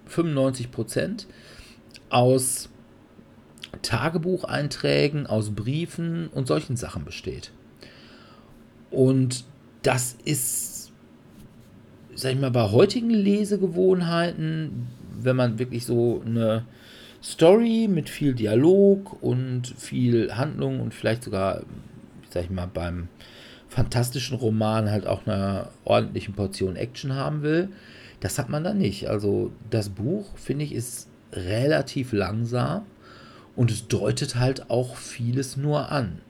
95 0.07 0.71
Prozent 0.71 1.27
aus 2.09 2.69
Tagebucheinträgen, 3.81 5.27
aus 5.27 5.51
Briefen 5.51 6.27
und 6.27 6.47
solchen 6.47 6.77
Sachen 6.77 7.05
besteht. 7.05 7.51
Und 8.89 9.45
das 9.83 10.17
ist, 10.25 10.91
sag 12.15 12.33
ich 12.33 12.39
mal, 12.39 12.51
bei 12.51 12.71
heutigen 12.71 13.09
Lesegewohnheiten, 13.09 14.87
wenn 15.19 15.35
man 15.35 15.59
wirklich 15.59 15.85
so 15.85 16.21
eine 16.25 16.65
Story 17.23 17.87
mit 17.89 18.09
viel 18.09 18.33
Dialog 18.33 19.21
und 19.21 19.67
viel 19.67 20.35
Handlung 20.35 20.79
und 20.79 20.93
vielleicht 20.93 21.23
sogar, 21.23 21.63
sag 22.29 22.45
ich 22.45 22.49
mal, 22.49 22.67
beim 22.67 23.09
fantastischen 23.77 24.37
Roman 24.37 24.89
halt 24.89 25.05
auch 25.05 25.27
eine 25.27 25.67
ordentliche 25.85 26.31
Portion 26.31 26.75
Action 26.75 27.13
haben 27.13 27.43
will, 27.43 27.69
das 28.21 28.39
hat 28.39 28.49
man 28.49 28.63
da 28.63 28.73
nicht. 28.73 29.07
Also 29.07 29.51
das 29.69 29.89
Buch, 29.89 30.35
finde 30.35 30.65
ich, 30.65 30.73
ist 30.73 31.07
relativ 31.31 32.11
langsam 32.11 32.87
und 33.55 33.69
es 33.69 33.87
deutet 33.87 34.37
halt 34.37 34.71
auch 34.71 34.95
vieles 34.95 35.57
nur 35.57 35.91
an. 35.91 36.21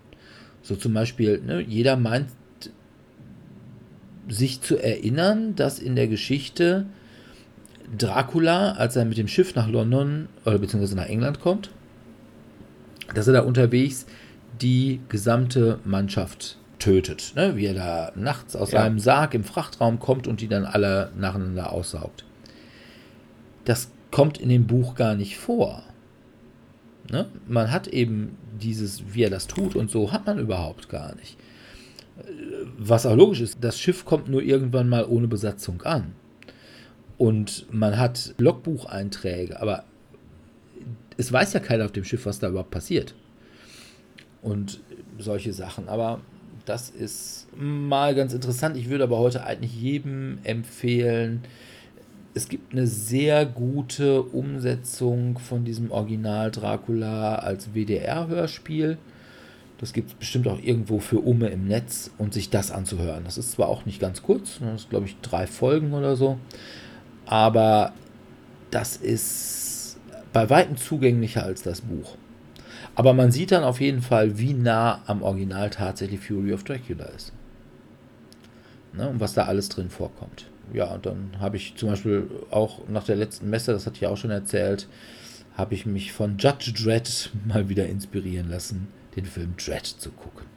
So 0.61 0.75
zum 0.75 0.93
Beispiel, 0.93 1.39
ne, 1.39 1.61
jeder 1.61 1.95
meint 1.95 2.27
sich 4.27 4.59
zu 4.59 4.75
erinnern, 4.75 5.55
dass 5.55 5.79
in 5.79 5.95
der 5.95 6.09
Geschichte 6.09 6.85
Dracula, 7.97 8.73
als 8.73 8.97
er 8.97 9.05
mit 9.05 9.17
dem 9.17 9.29
Schiff 9.29 9.55
nach 9.55 9.69
London 9.69 10.27
oder 10.43 10.59
beziehungsweise 10.59 10.97
nach 10.97 11.05
England 11.05 11.39
kommt, 11.39 11.71
dass 13.15 13.27
er 13.27 13.33
da 13.33 13.39
unterwegs 13.43 14.05
die 14.59 14.99
gesamte 15.07 15.79
Mannschaft 15.85 16.57
tötet. 16.79 17.33
Ne? 17.35 17.55
Wie 17.55 17.65
er 17.65 17.73
da 17.73 18.11
nachts 18.15 18.55
aus 18.55 18.71
ja. 18.71 18.81
seinem 18.81 18.99
Sarg 18.99 19.33
im 19.33 19.43
Frachtraum 19.43 19.99
kommt 19.99 20.27
und 20.27 20.41
die 20.41 20.47
dann 20.47 20.65
alle 20.65 21.11
nacheinander 21.17 21.71
aussaugt. 21.71 22.25
Das 23.65 23.89
kommt 24.11 24.37
in 24.37 24.49
dem 24.49 24.67
Buch 24.67 24.95
gar 24.95 25.15
nicht 25.15 25.37
vor. 25.37 25.83
Ne? 27.11 27.27
Man 27.47 27.71
hat 27.71 27.87
eben 27.87 28.37
dieses, 28.59 29.13
wie 29.13 29.23
er 29.23 29.29
das 29.29 29.47
tut 29.47 29.75
und 29.75 29.91
so, 29.91 30.11
hat 30.11 30.25
man 30.25 30.39
überhaupt 30.39 30.89
gar 30.89 31.15
nicht. 31.15 31.37
Was 32.77 33.05
auch 33.05 33.15
logisch 33.15 33.41
ist, 33.41 33.57
das 33.61 33.79
Schiff 33.79 34.05
kommt 34.05 34.27
nur 34.27 34.41
irgendwann 34.41 34.89
mal 34.89 35.05
ohne 35.05 35.27
Besatzung 35.27 35.81
an. 35.83 36.13
Und 37.17 37.65
man 37.71 37.97
hat 37.97 38.33
Logbucheinträge, 38.37 39.59
aber 39.59 39.83
es 41.17 41.31
weiß 41.31 41.53
ja 41.53 41.59
keiner 41.59 41.85
auf 41.85 41.91
dem 41.91 42.03
Schiff, 42.03 42.25
was 42.25 42.39
da 42.39 42.49
überhaupt 42.49 42.71
passiert. 42.71 43.15
Und 44.41 44.79
solche 45.17 45.53
Sachen. 45.53 45.89
Aber 45.89 46.21
das 46.67 46.89
ist 46.89 47.47
mal 47.55 48.13
ganz 48.13 48.33
interessant. 48.33 48.75
Ich 48.75 48.89
würde 48.89 49.05
aber 49.05 49.17
heute 49.17 49.45
eigentlich 49.45 49.73
jedem 49.73 50.39
empfehlen, 50.43 51.43
es 52.33 52.49
gibt 52.49 52.73
eine 52.73 52.85
sehr 52.85 53.45
gute 53.45 54.21
Umsetzung 54.21 55.39
von 55.39 55.63
diesem 55.63 55.91
Original 55.91 56.51
Dracula 56.51 57.35
als 57.35 57.73
WDR-Hörspiel. 57.73 58.97
Das 59.79 59.93
gibt 59.93 60.09
es 60.09 60.15
bestimmt 60.15 60.47
auch 60.47 60.59
irgendwo 60.61 60.99
für 60.99 61.19
Umme 61.19 61.47
im 61.47 61.67
Netz 61.67 62.11
und 62.17 62.33
sich 62.33 62.49
das 62.49 62.69
anzuhören. 62.69 63.23
Das 63.23 63.37
ist 63.37 63.53
zwar 63.53 63.69
auch 63.69 63.85
nicht 63.85 63.99
ganz 63.99 64.21
kurz, 64.21 64.59
das 64.59 64.81
ist 64.81 64.89
glaube 64.89 65.05
ich 65.05 65.15
drei 65.21 65.47
Folgen 65.47 65.93
oder 65.93 66.15
so, 66.15 66.37
aber 67.25 67.93
das 68.71 68.97
ist 68.97 69.97
bei 70.33 70.49
weitem 70.49 70.77
zugänglicher 70.77 71.43
als 71.43 71.63
das 71.63 71.81
Buch. 71.81 72.17
Aber 72.97 73.13
man 73.13 73.31
sieht 73.31 73.51
dann 73.51 73.63
auf 73.63 73.79
jeden 73.79 74.01
Fall, 74.01 74.39
wie 74.39 74.55
nah 74.55 75.03
am 75.05 75.21
Original 75.21 75.69
tatsächlich 75.69 76.19
Fury 76.19 76.51
of 76.51 76.63
Dracula 76.63 77.05
ist. 77.05 77.31
Ne, 78.91 79.07
und 79.07 79.19
was 79.19 79.35
da 79.35 79.43
alles 79.45 79.69
drin 79.69 79.91
vorkommt. 79.91 80.47
Ja, 80.73 80.95
und 80.95 81.05
dann 81.05 81.33
habe 81.39 81.57
ich 81.57 81.75
zum 81.75 81.89
Beispiel 81.89 82.27
auch 82.49 82.87
nach 82.87 83.03
der 83.03 83.15
letzten 83.15 83.51
Messe, 83.51 83.71
das 83.71 83.85
hatte 83.85 83.97
ich 83.97 84.07
auch 84.07 84.17
schon 84.17 84.31
erzählt, 84.31 84.87
habe 85.55 85.75
ich 85.75 85.85
mich 85.85 86.11
von 86.11 86.39
Judge 86.39 86.73
Dredd 86.73 87.29
mal 87.45 87.69
wieder 87.69 87.85
inspirieren 87.85 88.49
lassen, 88.49 88.87
den 89.15 89.25
Film 89.25 89.53
Dredd 89.63 89.85
zu 89.85 90.09
gucken. 90.09 90.47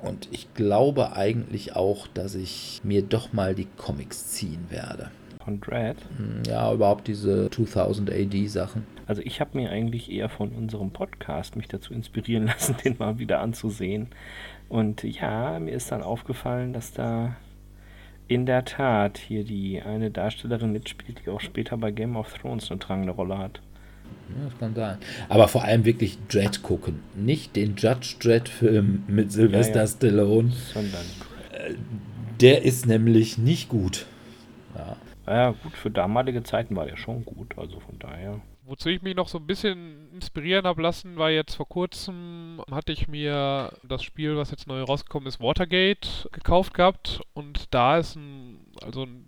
Und 0.00 0.28
ich 0.30 0.54
glaube 0.54 1.16
eigentlich 1.16 1.74
auch, 1.74 2.06
dass 2.06 2.36
ich 2.36 2.82
mir 2.84 3.02
doch 3.02 3.32
mal 3.32 3.56
die 3.56 3.66
Comics 3.76 4.28
ziehen 4.28 4.66
werde. 4.70 5.10
Von 5.48 5.62
Dredd? 5.62 5.96
Hm, 6.18 6.42
ja, 6.46 6.70
überhaupt 6.74 7.08
diese 7.08 7.48
2000 7.48 8.10
AD 8.10 8.48
Sachen. 8.48 8.86
Also 9.06 9.22
ich 9.24 9.40
habe 9.40 9.56
mir 9.56 9.70
eigentlich 9.70 10.12
eher 10.12 10.28
von 10.28 10.50
unserem 10.50 10.90
Podcast 10.90 11.56
mich 11.56 11.68
dazu 11.68 11.94
inspirieren 11.94 12.46
lassen, 12.48 12.76
den 12.84 12.96
mal 12.98 13.18
wieder 13.18 13.40
anzusehen. 13.40 14.08
Und 14.68 15.04
ja, 15.04 15.58
mir 15.58 15.70
ist 15.70 15.90
dann 15.90 16.02
aufgefallen, 16.02 16.74
dass 16.74 16.92
da 16.92 17.34
in 18.26 18.44
der 18.44 18.66
Tat 18.66 19.16
hier 19.16 19.42
die 19.42 19.80
eine 19.80 20.10
Darstellerin 20.10 20.70
mitspielt, 20.70 21.22
die 21.24 21.30
auch 21.30 21.40
später 21.40 21.78
bei 21.78 21.92
Game 21.92 22.16
of 22.16 22.30
Thrones 22.34 22.70
eine 22.70 22.78
tragende 22.78 23.12
Rolle 23.12 23.38
hat. 23.38 23.62
Ja, 24.28 24.50
das 24.50 24.58
kann 24.58 24.74
sein. 24.74 24.98
Aber 25.30 25.48
vor 25.48 25.64
allem 25.64 25.86
wirklich 25.86 26.18
Dread 26.28 26.62
gucken. 26.62 27.00
Nicht 27.14 27.56
den 27.56 27.74
Judge 27.76 28.16
Dread-Film 28.20 29.04
mit 29.06 29.32
Sylvester 29.32 29.76
ja, 29.76 29.80
ja. 29.80 29.86
Stallone. 29.86 30.52
Sondern. 30.74 31.06
Äh, 31.52 31.72
der 32.38 32.66
ist 32.66 32.84
nämlich 32.84 33.38
nicht 33.38 33.70
gut. 33.70 34.04
Ja. 34.76 34.94
Ja, 35.34 35.50
gut, 35.50 35.72
für 35.72 35.90
damalige 35.90 36.42
Zeiten 36.42 36.76
war 36.76 36.86
der 36.86 36.96
schon 36.96 37.24
gut. 37.24 37.56
Also 37.58 37.80
von 37.80 37.98
daher. 37.98 38.40
Wozu 38.64 38.90
ich 38.90 39.02
mich 39.02 39.16
noch 39.16 39.28
so 39.28 39.38
ein 39.38 39.46
bisschen 39.46 40.12
inspirieren 40.12 40.66
habe 40.66 40.82
lassen, 40.82 41.16
war 41.16 41.30
jetzt 41.30 41.54
vor 41.54 41.68
kurzem, 41.68 42.62
hatte 42.70 42.92
ich 42.92 43.08
mir 43.08 43.72
das 43.82 44.02
Spiel, 44.02 44.36
was 44.36 44.50
jetzt 44.50 44.66
neu 44.66 44.82
rausgekommen 44.82 45.26
ist, 45.26 45.40
Watergate 45.40 46.28
gekauft 46.32 46.74
gehabt. 46.74 47.22
Und 47.32 47.72
da 47.72 47.98
ist 47.98 48.16
ein, 48.16 48.58
also 48.82 49.04
ein 49.04 49.27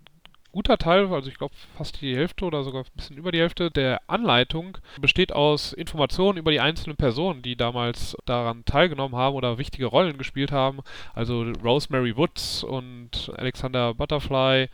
guter 0.51 0.77
Teil, 0.77 1.11
also 1.13 1.29
ich 1.29 1.37
glaube 1.37 1.53
fast 1.77 2.01
die 2.01 2.15
Hälfte 2.15 2.45
oder 2.45 2.63
sogar 2.63 2.83
ein 2.83 2.95
bisschen 2.95 3.17
über 3.17 3.31
die 3.31 3.39
Hälfte 3.39 3.71
der 3.71 4.01
Anleitung 4.07 4.77
besteht 4.99 5.31
aus 5.31 5.73
Informationen 5.73 6.37
über 6.37 6.51
die 6.51 6.59
einzelnen 6.59 6.97
Personen, 6.97 7.41
die 7.41 7.55
damals 7.55 8.15
daran 8.25 8.65
teilgenommen 8.65 9.15
haben 9.15 9.35
oder 9.35 9.57
wichtige 9.57 9.85
Rollen 9.85 10.17
gespielt 10.17 10.51
haben. 10.51 10.79
Also 11.13 11.43
Rosemary 11.63 12.15
Woods 12.17 12.63
und 12.63 13.31
Alexander 13.37 13.93
Butterfly, 13.93 14.69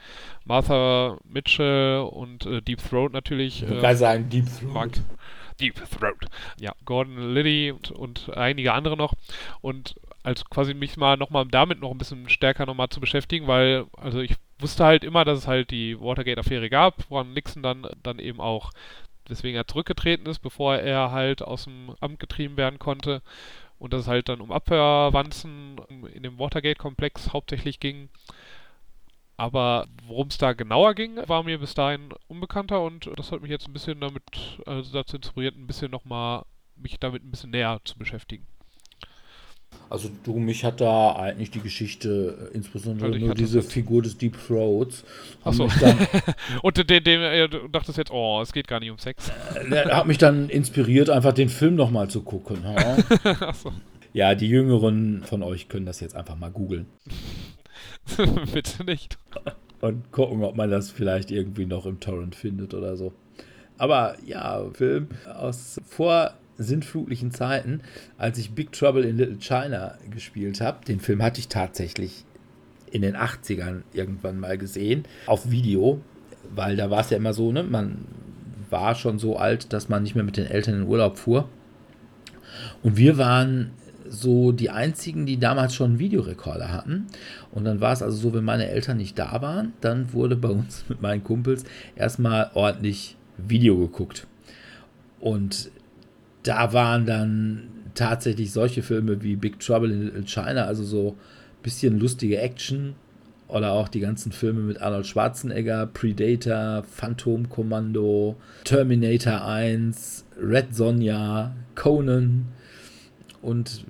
Martha 0.45 1.17
Mitchell 1.23 2.07
und 2.11 2.45
äh, 2.45 2.61
Deep 2.61 2.79
Throat 2.79 3.13
natürlich. 3.13 3.63
Ich 3.63 3.83
äh, 3.83 3.95
sagen 3.95 4.29
Deep 4.29 4.45
Throat. 4.45 4.73
Mark, 4.73 4.91
Deep 5.59 5.75
Throat. 5.75 6.25
Ja, 6.59 6.73
Gordon 6.85 7.33
Liddy 7.33 7.71
und, 7.71 7.91
und 7.91 8.35
einige 8.35 8.73
andere 8.73 8.97
noch. 8.97 9.13
Und 9.61 9.95
als 10.23 10.43
quasi 10.45 10.73
mich 10.73 10.97
mal 10.97 11.17
nochmal 11.17 11.45
damit 11.49 11.79
noch 11.79 11.91
ein 11.91 11.97
bisschen 11.97 12.27
stärker 12.29 12.65
nochmal 12.65 12.89
zu 12.89 12.99
beschäftigen, 12.99 13.47
weil, 13.47 13.85
also 13.95 14.19
ich 14.19 14.35
wusste 14.59 14.85
halt 14.85 15.03
immer, 15.03 15.25
dass 15.25 15.39
es 15.39 15.47
halt 15.47 15.71
die 15.71 15.99
Watergate-Affäre 15.99 16.69
gab, 16.69 17.09
woran 17.09 17.33
Nixon 17.33 17.63
dann, 17.63 17.87
dann 18.03 18.19
eben 18.19 18.39
auch, 18.39 18.71
weswegen 19.27 19.57
er 19.57 19.67
zurückgetreten 19.67 20.25
ist, 20.27 20.39
bevor 20.39 20.77
er 20.77 21.11
halt 21.11 21.41
aus 21.41 21.65
dem 21.65 21.95
Amt 21.99 22.19
getrieben 22.19 22.57
werden 22.57 22.79
konnte. 22.79 23.21
Und 23.79 23.93
dass 23.93 24.01
es 24.01 24.07
halt 24.07 24.27
dann 24.29 24.41
um 24.41 24.51
Abwehrwanzen 24.51 25.79
in 26.13 26.23
dem 26.23 26.39
Watergate-Komplex 26.39 27.33
hauptsächlich 27.33 27.79
ging. 27.79 28.09
Aber 29.37 29.85
worum 30.07 30.29
es 30.29 30.39
da 30.39 30.53
genauer 30.53 30.95
ging, 30.95 31.17
war 31.27 31.43
mir 31.43 31.59
bis 31.59 31.75
dahin 31.75 32.09
unbekannter 32.27 32.81
und 32.81 33.07
das 33.15 33.31
hat 33.31 33.41
mich 33.41 33.51
jetzt 33.51 33.67
ein 33.67 33.73
bisschen 33.73 33.99
damit, 33.99 34.23
also 34.65 34.91
dazu 34.91 35.17
inspiriert, 35.17 35.55
ein 35.55 35.67
bisschen 35.67 35.91
nochmal 35.91 36.43
mich 36.75 36.99
damit 36.99 37.23
ein 37.23 37.29
bisschen 37.29 37.51
näher 37.51 37.79
zu 37.83 37.99
beschäftigen. 37.99 38.47
Also 39.89 40.09
du, 40.23 40.37
mich 40.37 40.65
hat 40.65 40.81
da 40.81 41.15
eigentlich 41.15 41.51
die 41.51 41.61
Geschichte, 41.61 42.49
äh, 42.51 42.55
insbesondere 42.55 43.13
also 43.13 43.25
nur 43.25 43.35
diese 43.35 43.61
Figur 43.61 44.01
des 44.01 44.17
Deep 44.17 44.35
Throats. 44.47 45.03
Achso. 45.43 45.69
Und 46.61 46.89
dem, 46.89 47.03
dem 47.03 47.21
äh, 47.21 47.47
du 47.47 47.67
dachtest 47.69 47.97
jetzt, 47.97 48.11
oh, 48.11 48.41
es 48.41 48.51
geht 48.51 48.67
gar 48.67 48.79
nicht 48.79 48.91
um 48.91 48.97
Sex. 48.97 49.31
Äh, 49.55 49.69
der 49.69 49.97
hat 49.97 50.07
mich 50.07 50.17
dann 50.17 50.49
inspiriert, 50.49 51.09
einfach 51.09 51.33
den 51.33 51.49
Film 51.49 51.75
nochmal 51.75 52.09
zu 52.09 52.21
gucken. 52.21 52.59
Ja? 52.63 52.97
Achso. 53.47 53.71
Ja, 54.13 54.35
die 54.35 54.49
Jüngeren 54.49 55.23
von 55.23 55.43
euch 55.43 55.69
können 55.69 55.85
das 55.85 55.99
jetzt 55.99 56.15
einfach 56.15 56.35
mal 56.35 56.51
googeln. 56.51 56.87
Bitte 58.53 58.83
nicht. 58.83 59.17
Und 59.79 60.11
gucken, 60.11 60.43
ob 60.43 60.55
man 60.55 60.71
das 60.71 60.91
vielleicht 60.91 61.31
irgendwie 61.31 61.65
noch 61.65 61.85
im 61.85 61.99
Torrent 61.99 62.35
findet 62.35 62.73
oder 62.73 62.97
so. 62.97 63.13
Aber 63.77 64.15
ja, 64.25 64.65
Film 64.73 65.09
aus 65.33 65.79
vor 65.85 66.33
sinnflutlichen 66.57 67.31
Zeiten, 67.31 67.81
als 68.17 68.37
ich 68.37 68.51
Big 68.51 68.71
Trouble 68.71 69.03
in 69.03 69.17
Little 69.17 69.39
China 69.39 69.95
gespielt 70.09 70.61
habe. 70.61 70.83
Den 70.85 70.99
Film 70.99 71.21
hatte 71.21 71.39
ich 71.39 71.47
tatsächlich 71.47 72.25
in 72.91 73.01
den 73.01 73.15
80ern 73.15 73.81
irgendwann 73.93 74.39
mal 74.39 74.57
gesehen, 74.57 75.03
auf 75.25 75.51
Video, 75.51 76.01
weil 76.55 76.75
da 76.75 76.89
war 76.89 77.01
es 77.01 77.09
ja 77.09 77.17
immer 77.17 77.33
so, 77.33 77.51
ne, 77.51 77.63
man 77.63 78.05
war 78.69 78.95
schon 78.95 79.19
so 79.19 79.37
alt, 79.37 79.73
dass 79.73 79.89
man 79.89 80.03
nicht 80.03 80.15
mehr 80.15 80.23
mit 80.23 80.37
den 80.37 80.47
Eltern 80.47 80.75
in 80.75 80.87
Urlaub 80.87 81.17
fuhr. 81.17 81.49
Und 82.81 82.97
wir 82.97 83.17
waren 83.17 83.71
so 84.09 84.51
die 84.51 84.69
einzigen, 84.69 85.25
die 85.25 85.37
damals 85.37 85.75
schon 85.75 85.91
einen 85.91 85.99
Videorekorder 85.99 86.71
hatten. 86.71 87.07
Und 87.51 87.65
dann 87.65 87.81
war 87.81 87.93
es 87.93 88.01
also 88.01 88.17
so, 88.17 88.33
wenn 88.33 88.43
meine 88.43 88.69
Eltern 88.69 88.97
nicht 88.97 89.19
da 89.19 89.41
waren, 89.41 89.73
dann 89.81 90.13
wurde 90.13 90.35
bei 90.35 90.49
uns 90.49 90.85
mit 90.89 91.01
meinen 91.01 91.23
Kumpels 91.23 91.63
erstmal 91.95 92.51
ordentlich 92.53 93.15
Video 93.37 93.77
geguckt. 93.77 94.27
Und 95.19 95.71
da 96.47 96.71
waren 96.73 97.05
dann 97.05 97.63
tatsächlich 97.93 98.51
solche 98.51 98.83
Filme 98.83 99.21
wie 99.21 99.35
Big 99.35 99.59
Trouble 99.59 99.91
in 99.91 100.25
China, 100.25 100.65
also 100.65 100.83
so 100.83 101.09
ein 101.09 101.63
bisschen 101.63 101.99
lustige 101.99 102.39
Action 102.39 102.95
oder 103.47 103.71
auch 103.71 103.87
die 103.87 103.99
ganzen 103.99 104.31
Filme 104.31 104.61
mit 104.61 104.81
Arnold 104.81 105.07
Schwarzenegger, 105.07 105.87
Predator, 105.87 106.83
Phantom 106.83 107.49
Kommando, 107.49 108.35
Terminator 108.63 109.45
1, 109.45 110.25
Red 110.41 110.75
Sonja, 110.75 111.55
Conan 111.75 112.47
und 113.41 113.85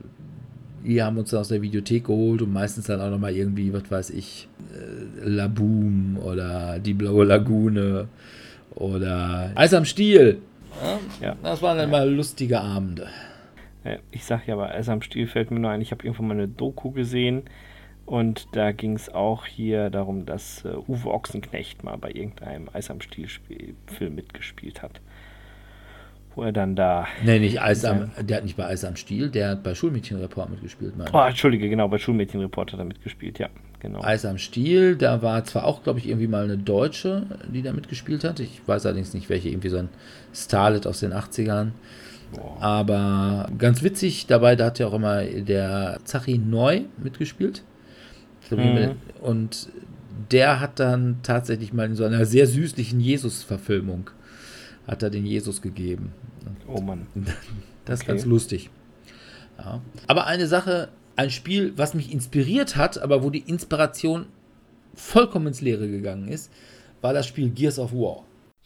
wir 0.84 1.05
haben 1.05 1.18
uns 1.18 1.32
dann 1.32 1.41
aus 1.41 1.49
der 1.49 1.62
Videothek 1.62 2.05
geholt 2.05 2.41
und 2.41 2.53
meistens 2.53 2.86
dann 2.86 3.01
auch 3.01 3.10
nochmal 3.10 3.36
irgendwie, 3.36 3.74
was 3.74 3.89
weiß 3.89 4.10
ich, 4.12 4.47
äh, 4.74 5.28
La 5.28 5.47
Boom 5.47 6.18
oder 6.18 6.80
Die 6.80 6.93
Blaue 6.93 7.26
Lagune 7.26 8.08
oder 8.74 9.51
Eis 9.55 9.74
am 9.74 9.86
Stiel. 9.86 10.38
Ja, 11.22 11.36
Das 11.44 11.62
waren 11.62 11.78
dann 11.78 11.90
mal 11.90 12.10
lustige 12.10 12.60
Abende. 12.62 13.08
Ich 14.12 14.26
sag 14.26 14.48
ja, 14.48 14.56
aber 14.56 14.72
Eis 14.72 14.90
am 14.90 15.02
Stiel 15.02 15.28
fällt 15.28 15.50
mir 15.50 15.60
nur 15.60 15.72
ein, 15.72 15.80
ich 15.80 15.92
habe 15.92 16.04
irgendwann 16.04 16.28
mal 16.28 16.34
eine 16.34 16.48
Doku 16.50 16.92
gesehen 16.92 17.44
und 18.06 18.48
da 18.52 18.74
ging 18.74 18.96
es 18.96 19.08
auch 19.14 19.46
hier 19.46 19.90
darum, 19.90 20.26
dass 20.26 20.66
uh, 20.66 20.84
Uwe 20.88 21.10
Ochsenknecht 21.10 21.86
mal 21.86 21.98
bei 21.98 22.12
irgendeinem 22.12 22.70
Eis 22.74 22.92
am 22.92 23.00
Stiel-Film 23.00 24.16
mitgespielt 24.16 24.82
hat. 24.82 25.00
Wo 26.36 26.44
er 26.44 26.52
dann 26.52 26.76
da. 26.76 27.08
Nee, 27.24 27.40
nicht 27.40 27.62
Eis 27.62 27.86
am. 27.86 28.12
Der 28.20 28.38
hat 28.38 28.44
nicht 28.44 28.58
bei 28.58 28.66
Eis 28.66 28.84
am 28.84 28.98
Stiel, 28.98 29.30
der 29.30 29.52
hat 29.52 29.64
bei 29.64 29.74
Schulmädchenreport 29.74 30.50
mitgespielt, 30.50 30.94
Oh, 31.14 31.20
Entschuldige, 31.20 31.70
genau, 31.70 31.88
bei 31.88 31.98
Schulmädchenreport 31.98 32.74
hat 32.74 32.80
er 32.80 32.86
mitgespielt, 32.86 33.40
ja 33.40 33.50
genau. 33.80 34.02
Eis 34.02 34.26
am 34.26 34.38
Stiel, 34.38 34.96
da 34.96 35.22
war 35.22 35.44
zwar 35.44 35.66
auch, 35.66 35.84
glaube 35.84 36.00
ich, 36.00 36.08
irgendwie 36.08 36.28
mal 36.28 36.44
eine 36.44 36.58
Deutsche, 36.58 37.26
die 37.48 37.62
da 37.62 37.74
mitgespielt 37.74 38.24
hat. 38.24 38.40
Ich 38.40 38.62
weiß 38.66 38.86
allerdings 38.86 39.14
nicht, 39.14 39.30
welche, 39.30 39.50
irgendwie 39.50 39.70
so 39.70 39.78
ein 39.78 39.90
Starlet 40.34 40.88
aus 40.88 41.00
den 41.00 41.14
80ern. 41.14 41.72
Boah. 42.34 42.62
Aber 42.62 43.50
ganz 43.58 43.84
witzig 43.84 44.28
dabei, 44.28 44.56
da 44.56 44.66
hat 44.66 44.80
ja 44.80 44.88
auch 44.88 44.94
immer 44.94 45.24
der 45.24 46.00
Zachi 46.04 46.38
Neu 46.38 46.82
mitgespielt. 46.98 47.64
Mhm. 48.50 48.96
Und 49.22 49.70
der 50.32 50.60
hat 50.60 50.80
dann 50.80 51.20
tatsächlich 51.24 51.74
mal 51.74 51.86
in 51.86 51.96
so 51.96 52.04
einer 52.04 52.26
sehr 52.26 52.48
süßlichen 52.48 53.00
Jesus-Verfilmung 53.00 54.10
hat 54.88 55.04
er 55.04 55.10
den 55.10 55.26
Jesus 55.26 55.62
gegeben. 55.62 56.14
Oh 56.68 56.82
Mann. 56.82 57.08
Das 57.86 58.02
ist 58.02 58.04
okay. 58.04 58.12
ganz 58.12 58.26
lustig. 58.26 58.70
Ja. 59.58 59.80
Aber 60.08 60.28
eine 60.28 60.48
Sache, 60.48 60.90
ein 61.18 61.32
Spiel, 61.32 61.74
was 61.78 61.93
mich 61.93 62.13
inspiriert 62.13 62.78
hat, 62.78 62.97
aber 62.99 63.24
wo 63.24 63.30
die 63.30 63.39
Inspiration 63.39 64.28
vollkommen 64.93 65.47
ins 65.47 65.61
Leere 65.61 65.89
gegangen 65.89 66.28
ist, 66.30 66.51
war 67.01 67.13
das 67.13 67.28
Spiel 67.28 67.49
Gears 67.49 67.80
of 67.80 67.91
War. 67.91 68.24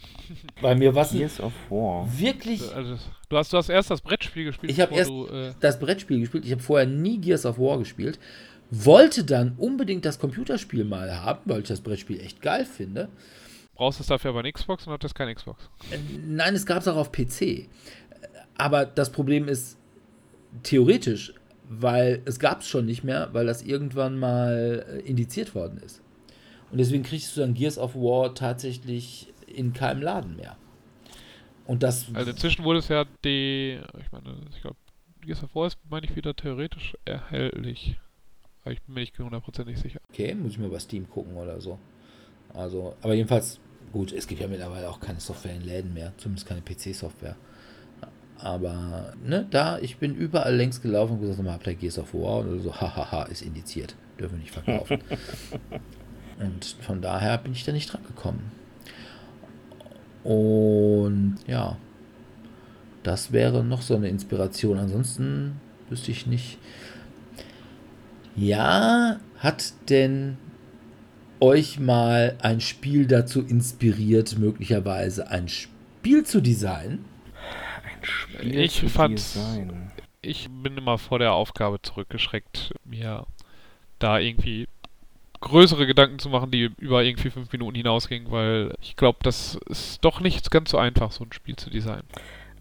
Bei 0.61 0.75
mir 0.75 0.93
war 0.93 1.05
Gears 1.07 1.39
of 1.39 1.53
War. 1.69 2.07
Wirklich. 2.17 2.61
Also, 2.75 2.97
du, 3.29 3.37
hast, 3.37 3.53
du 3.53 3.57
hast 3.57 3.69
erst 3.69 3.89
das 3.89 4.01
Brettspiel 4.01 4.45
gespielt. 4.45 4.71
Ich 4.71 4.79
habe 4.79 4.93
erst 4.93 5.09
du, 5.09 5.27
äh 5.27 5.53
das 5.59 5.79
Brettspiel 5.79 6.19
gespielt. 6.19 6.45
Ich 6.45 6.51
habe 6.51 6.61
vorher 6.61 6.87
nie 6.87 7.17
Gears 7.19 7.45
of 7.45 7.57
War 7.57 7.79
gespielt. 7.79 8.19
Wollte 8.69 9.23
dann 9.23 9.55
unbedingt 9.57 10.05
das 10.05 10.19
Computerspiel 10.19 10.85
mal 10.85 11.21
haben, 11.21 11.41
weil 11.45 11.61
ich 11.61 11.67
das 11.67 11.81
Brettspiel 11.81 12.21
echt 12.21 12.41
geil 12.41 12.65
finde. 12.65 13.09
Brauchst 13.75 13.99
du 13.99 14.03
es 14.03 14.07
dafür 14.07 14.29
aber 14.31 14.39
eine 14.39 14.51
Xbox 14.51 14.87
und 14.87 14.93
hattest 14.93 15.15
keine 15.15 15.33
Xbox? 15.33 15.69
Äh, 15.91 15.97
nein, 16.25 16.53
es 16.53 16.65
gab 16.65 16.79
es 16.79 16.87
auch 16.87 16.97
auf 16.97 17.11
PC. 17.11 17.67
Aber 18.57 18.85
das 18.85 19.11
Problem 19.11 19.47
ist, 19.47 19.77
theoretisch 20.63 21.33
weil 21.79 22.21
es 22.25 22.39
gab 22.39 22.61
es 22.61 22.67
schon 22.67 22.85
nicht 22.85 23.03
mehr, 23.03 23.29
weil 23.31 23.45
das 23.45 23.61
irgendwann 23.61 24.19
mal 24.19 24.85
äh, 24.89 24.99
indiziert 24.99 25.55
worden 25.55 25.79
ist. 25.79 26.01
Und 26.69 26.77
deswegen 26.77 27.03
kriegst 27.03 27.35
du 27.35 27.41
dann 27.41 27.53
Gears 27.53 27.77
of 27.77 27.95
War 27.95 28.35
tatsächlich 28.35 29.33
in 29.47 29.73
keinem 29.73 30.01
Laden 30.01 30.35
mehr. 30.35 30.57
Und 31.65 31.83
das. 31.83 32.07
Also 32.13 32.31
inzwischen 32.31 32.65
wurde 32.65 32.79
es 32.79 32.89
ja 32.89 33.05
die, 33.23 33.79
ich 33.99 34.11
meine, 34.11 34.35
ich 34.53 34.61
glaube, 34.61 34.75
Gears 35.21 35.43
of 35.43 35.55
War 35.55 35.67
ist, 35.67 35.77
meine 35.89 36.05
ich, 36.05 36.15
wieder 36.15 36.35
theoretisch 36.35 36.97
erhältlich. 37.05 37.97
Aber 38.63 38.73
ich 38.73 38.81
bin 38.81 38.95
mir 38.95 39.01
nicht 39.01 39.17
hundertprozentig 39.17 39.79
sicher. 39.79 40.01
Okay, 40.09 40.35
muss 40.35 40.51
ich 40.51 40.59
mir 40.59 40.69
bei 40.69 40.79
Steam 40.79 41.09
gucken 41.09 41.35
oder 41.35 41.61
so. 41.61 41.79
Also, 42.53 42.95
aber 43.01 43.13
jedenfalls, 43.13 43.59
gut, 43.93 44.11
es 44.11 44.27
gibt 44.27 44.41
ja 44.41 44.47
mittlerweile 44.47 44.89
auch 44.89 44.99
keine 44.99 45.21
Software 45.21 45.55
in 45.55 45.61
Läden 45.61 45.93
mehr, 45.93 46.13
zumindest 46.17 46.47
keine 46.47 46.61
PC-Software. 46.61 47.37
Aber, 48.41 49.13
ne, 49.23 49.45
da, 49.51 49.77
ich 49.79 49.97
bin 49.97 50.15
überall 50.15 50.55
längs 50.55 50.81
gelaufen 50.81 51.13
und 51.13 51.21
gesagt, 51.21 51.47
habt 51.47 51.67
ihr 51.67 51.75
Gears 51.75 51.99
of 51.99 52.13
War? 52.13 52.39
Und 52.39 52.61
so, 52.61 52.73
hahaha, 52.81 53.23
ist 53.23 53.41
indiziert, 53.41 53.95
dürfen 54.19 54.37
wir 54.37 54.39
nicht 54.39 54.53
verkaufen. 54.53 54.99
und 56.39 56.65
von 56.81 57.01
daher 57.01 57.37
bin 57.37 57.51
ich 57.51 57.63
da 57.63 57.71
nicht 57.71 57.93
dran 57.93 58.03
gekommen. 58.03 58.51
Und 60.23 61.37
ja, 61.47 61.77
das 63.03 63.31
wäre 63.31 63.63
noch 63.63 63.81
so 63.81 63.95
eine 63.95 64.09
Inspiration. 64.09 64.77
Ansonsten 64.77 65.59
wüsste 65.89 66.11
ich 66.11 66.27
nicht. 66.27 66.57
Ja, 68.35 69.19
hat 69.37 69.73
denn 69.89 70.37
euch 71.39 71.79
mal 71.79 72.37
ein 72.41 72.61
Spiel 72.61 73.07
dazu 73.07 73.41
inspiriert, 73.41 74.37
möglicherweise 74.37 75.29
ein 75.29 75.47
Spiel 75.47 76.23
zu 76.23 76.41
designen? 76.41 77.05
Spiel 78.03 78.59
Ich 78.59 78.81
fand- 78.81 79.17
designen. 79.17 79.91
Ich 80.21 80.47
bin 80.49 80.77
immer 80.77 80.97
vor 80.97 81.17
der 81.19 81.33
Aufgabe 81.33 81.81
zurückgeschreckt, 81.81 82.73
mir 82.85 83.25
da 83.97 84.19
irgendwie 84.19 84.67
größere 85.39 85.87
Gedanken 85.87 86.19
zu 86.19 86.29
machen, 86.29 86.51
die 86.51 86.69
über 86.77 87.03
irgendwie 87.03 87.31
fünf 87.31 87.51
Minuten 87.51 87.75
hinausgingen, 87.75 88.29
weil 88.31 88.75
ich 88.81 88.95
glaube, 88.95 89.17
das 89.23 89.55
ist 89.67 90.05
doch 90.05 90.19
nicht 90.19 90.51
ganz 90.51 90.69
so 90.69 90.77
einfach, 90.77 91.11
so 91.11 91.23
ein 91.23 91.33
Spiel 91.33 91.55
zu 91.55 91.71
designen. 91.71 92.05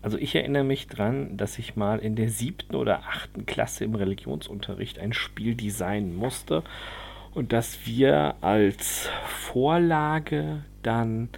Also 0.00 0.16
ich 0.16 0.34
erinnere 0.34 0.64
mich 0.64 0.86
dran, 0.86 1.36
dass 1.36 1.58
ich 1.58 1.76
mal 1.76 1.98
in 1.98 2.16
der 2.16 2.30
siebten 2.30 2.74
oder 2.74 3.00
achten 3.00 3.44
Klasse 3.44 3.84
im 3.84 3.94
Religionsunterricht 3.94 4.98
ein 4.98 5.12
Spiel 5.12 5.54
designen 5.54 6.16
musste 6.16 6.62
und 7.34 7.52
dass 7.52 7.84
wir 7.84 8.36
als 8.40 9.10
Vorlage 9.26 10.64
dann 10.82 11.28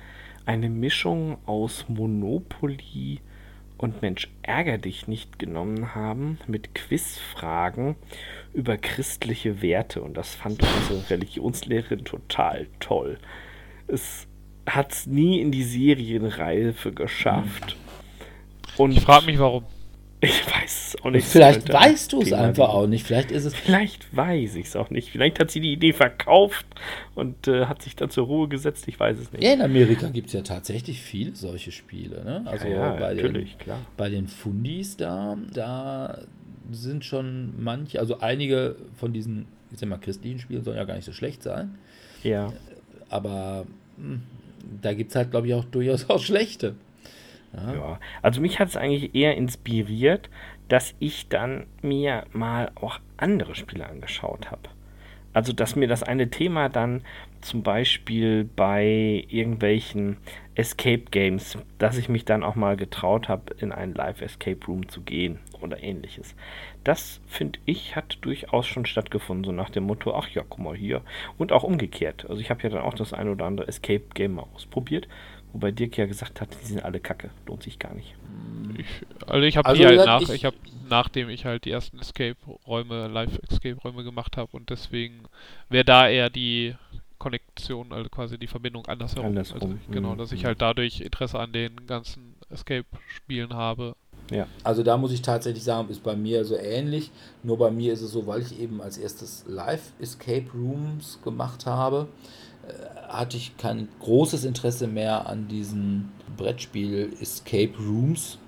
eine 0.47 0.69
Mischung 0.69 1.39
aus 1.47 1.87
Monopoly 1.89 3.19
und 3.83 4.01
Mensch 4.01 4.29
ärger 4.43 4.79
dich 4.79 5.09
nicht 5.09 5.39
genommen 5.39 5.95
haben 5.95 6.39
mit 6.47 6.75
Quizfragen 6.75 7.97
über 8.55 8.77
christliche 8.77 9.61
Werte 9.61 10.03
und 10.03 10.17
das 10.17 10.35
fand 10.35 10.63
unsere 10.63 11.11
Religionslehrerin 11.11 12.05
total 12.05 12.69
toll. 12.81 13.19
Es 13.89 14.27
hat 14.67 14.93
es 14.93 15.07
nie 15.07 15.41
in 15.41 15.51
die 15.51 15.65
Serienreife 15.65 16.93
geschafft. 16.93 17.77
Und 18.77 18.93
Ich 18.93 19.01
frage 19.01 19.27
mich, 19.27 19.39
warum. 19.39 19.65
Ich 20.23 20.47
weiß 20.47 20.95
es 20.95 21.03
auch 21.03 21.11
nicht. 21.11 21.27
Vielleicht 21.27 21.69
ein 21.69 21.75
weißt 21.75 22.13
du 22.13 22.23
es 22.23 22.33
einfach 22.33 22.69
auch 22.69 22.87
nicht. 22.87 23.05
Vielleicht 23.05 23.33
ist 23.33 23.45
es. 23.45 23.55
Vielleicht 23.55 24.17
weiß 24.17 24.55
ich 24.55 24.67
es 24.67 24.77
auch 24.77 24.89
nicht. 24.89 25.11
Vielleicht 25.11 25.41
hat 25.41 25.51
sie 25.51 25.59
die 25.59 25.73
Idee 25.73 25.93
verkauft 25.93 26.65
und 27.17 27.49
äh, 27.49 27.67
hat 27.67 27.83
sich 27.83 27.97
dann 27.97 28.09
zur 28.09 28.27
Ruhe 28.27 28.47
gesetzt. 28.47 28.87
Ich 28.87 29.01
weiß 29.01 29.19
es 29.19 29.33
nicht. 29.33 29.43
Ja, 29.43 29.53
in 29.53 29.61
Amerika 29.61 30.09
gibt 30.11 30.29
es 30.29 30.33
ja 30.33 30.43
tatsächlich 30.43 31.03
viele 31.03 31.35
solche 31.35 31.73
Spiele. 31.73 32.25
Ne? 32.25 32.43
Also 32.47 32.69
ja, 32.69 32.95
bei, 32.95 33.15
den, 33.15 33.25
natürlich, 33.25 33.59
klar. 33.59 33.81
bei 33.97 34.11
den 34.11 34.29
Fundis 34.29 34.97
da, 34.97 35.37
da 35.53 36.19
sind 36.71 37.05
schon 37.05 37.55
manche, 37.61 37.99
also 37.99 38.21
einige 38.21 38.77
von 38.95 39.13
diesen, 39.13 39.47
ich 39.73 39.81
sag 39.81 39.89
mal, 39.89 39.99
christlichen 39.99 40.39
Spielen 40.39 40.63
sollen 40.63 40.77
ja 40.77 40.85
gar 40.85 40.95
nicht 40.95 41.05
so 41.05 41.13
schlecht 41.13 41.43
sein. 41.43 41.75
Ja. 42.23 42.53
Aber 43.09 43.67
hm, 43.97 44.23
da 44.81 44.95
gibt 44.95 45.11
es 45.11 45.17
halt, 45.17 45.33
glaube 45.33 45.49
ich, 45.49 45.55
auch 45.55 45.65
durchaus 45.65 46.09
auch 46.09 46.23
schlechte. 46.23 46.77
Ja. 47.55 47.75
ja. 47.75 48.01
Also 48.23 48.41
mich 48.41 48.59
hat 48.59 48.69
es 48.69 48.77
eigentlich 48.77 49.15
eher 49.15 49.37
inspiriert, 49.37 50.31
dass 50.69 50.95
ich 50.99 51.29
dann 51.29 51.67
mir 51.83 52.25
mal 52.33 52.71
auch 52.75 52.99
andere 53.17 53.55
Spiele 53.55 53.87
angeschaut 53.87 54.51
habe. 54.51 54.69
Also, 55.35 55.53
dass 55.53 55.77
mir 55.77 55.89
das 55.89 56.03
eine 56.03 56.29
Thema 56.29 56.69
dann 56.69 57.03
zum 57.41 57.63
Beispiel 57.63 58.45
bei 58.45 59.25
irgendwelchen 59.29 60.19
Escape 60.55 61.05
Games, 61.11 61.57
dass 61.79 61.97
ich 61.97 62.09
mich 62.09 62.25
dann 62.25 62.45
auch 62.45 62.55
mal 62.55 62.77
getraut 62.77 63.29
habe, 63.29 63.55
in 63.59 63.73
einen 63.73 63.95
Live-Escape 63.95 64.65
Room 64.67 64.89
zu 64.89 65.01
gehen 65.01 65.39
oder 65.61 65.83
ähnliches. 65.83 66.35
Das, 66.85 67.21
finde 67.27 67.59
ich, 67.65 67.97
hat 67.97 68.19
durchaus 68.21 68.67
schon 68.67 68.85
stattgefunden, 68.85 69.45
so 69.45 69.53
nach 69.53 69.71
dem 69.71 69.85
Motto, 69.85 70.15
ach 70.15 70.29
ja, 70.29 70.43
guck 70.47 70.59
mal 70.59 70.77
hier. 70.77 71.01
Und 71.39 71.51
auch 71.51 71.63
umgekehrt. 71.63 72.27
Also 72.29 72.41
ich 72.41 72.51
habe 72.51 72.63
ja 72.63 72.69
dann 72.69 72.83
auch 72.83 72.95
das 72.95 73.15
ein 73.15 73.29
oder 73.29 73.47
andere 73.47 73.69
Escape 73.69 74.05
Game 74.15 74.35
mal 74.35 74.47
ausprobiert, 74.55 75.09
wobei 75.53 75.71
Dirk 75.73 75.97
ja 75.99 76.07
gesagt 76.07 76.41
hat, 76.41 76.49
die 76.63 76.67
sind 76.67 76.85
alle 76.85 77.01
kacke, 77.01 77.31
lohnt 77.47 77.63
sich 77.63 77.79
gar 77.79 77.95
nicht. 77.95 78.15
Ich, 78.77 78.87
also 79.27 79.47
ich 79.47 79.57
habe 79.57 79.69
Also 79.69 79.83
die 79.83 79.87
halt 79.87 80.05
nach, 80.07 80.21
ich- 80.23 80.29
ich, 80.31 80.45
habe 80.45 80.57
nachdem 80.89 81.29
ich 81.29 81.45
halt 81.45 81.65
die 81.65 81.71
ersten 81.71 81.99
Escape-Räume, 81.99 83.09
Live-Escape-Räume 83.09 84.05
gemacht 84.05 84.37
habe 84.37 84.57
und 84.57 84.71
deswegen 84.71 85.25
wäre 85.69 85.85
da 85.85 86.09
eher 86.09 86.31
die 86.31 86.75
Konnektion, 87.19 87.93
also 87.93 88.09
quasi 88.11 88.39
die 88.39 88.47
Verbindung 88.47 88.87
andersherum. 88.87 89.27
Andersrum, 89.29 89.63
Also, 89.63 89.79
genau, 89.91 90.15
mhm, 90.15 90.19
dass 90.19 90.33
ich 90.33 90.43
mhm. 90.43 90.47
halt 90.47 90.61
dadurch 90.63 91.01
Interesse 91.01 91.39
an 91.39 91.53
den 91.53 91.87
ganzen 91.87 92.35
Escape-Spielen 92.51 93.55
habe. 93.55 93.95
Also 94.65 94.83
da 94.83 94.97
muss 94.97 95.13
ich 95.13 95.21
tatsächlich 95.23 95.63
sagen, 95.65 95.89
ist 95.91 96.03
bei 96.03 96.17
mir 96.17 96.45
so 96.45 96.57
ähnlich. 96.57 97.11
Nur 97.43 97.59
bei 97.59 97.71
mir 97.71 97.93
ist 97.93 98.01
es 98.03 98.13
so, 98.13 98.27
weil 98.27 98.41
ich 98.43 98.59
eben 98.59 98.81
als 98.81 98.97
erstes 98.97 99.45
Live 99.47 99.93
Escape 100.01 100.47
Rooms 100.55 101.19
gemacht 101.23 101.67
habe, 101.67 102.09
äh, 102.09 102.42
hatte 103.09 103.37
ich 103.37 103.57
kein 103.59 103.89
großes 104.01 104.45
Interesse 104.45 104.87
mehr 104.87 105.27
an 105.27 105.49
diesen 105.49 106.11
Brettspiel 106.37 107.15
Escape 107.21 107.73
Rooms. 107.79 108.39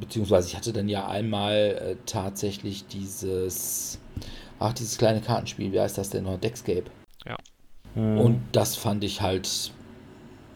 Beziehungsweise 0.00 0.48
ich 0.48 0.56
hatte 0.56 0.72
dann 0.72 0.88
ja 0.88 1.06
einmal 1.08 1.54
äh, 1.54 1.96
tatsächlich 2.06 2.86
dieses, 2.86 3.98
ach, 4.58 4.72
dieses 4.72 4.96
kleine 4.96 5.20
Kartenspiel, 5.20 5.70
wie 5.72 5.80
heißt 5.80 5.98
das 5.98 6.10
denn 6.10 6.24
noch? 6.24 6.38
Deckscape. 6.38 6.84
Hm. 7.94 8.18
Und 8.18 8.40
das 8.52 8.74
fand 8.76 9.04
ich 9.04 9.20
halt 9.20 9.70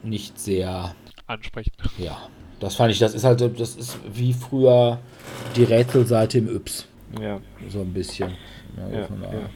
nicht 0.03 0.39
sehr 0.41 0.95
Ansprechend. 1.27 1.75
ja, 1.99 2.17
das 2.61 2.77
fand 2.77 2.93
ich, 2.93 2.99
das 2.99 3.13
ist 3.13 3.25
halt, 3.25 3.41
so- 3.41 3.49
das 3.49 3.77
ist 3.77 3.99
wie 4.11 4.33
früher 4.33 5.01
die 5.55 5.65
Rätselseite 5.65 6.39
im 6.39 6.49
Yps. 6.49 6.87
ja, 7.21 7.39
So 7.69 7.83
ein 7.83 7.93
bisschen. 7.93 8.31
Ja, 8.79 8.89
Ja, 8.89 9.01
ja. 9.01 9.51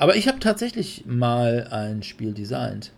Aber 0.00 0.16
ich 0.16 0.26
habe 0.28 0.40
tatsächlich 0.40 1.04
mal 1.06 1.68
ein 1.70 2.02
Spiel 2.02 2.32
designt. 2.32 2.92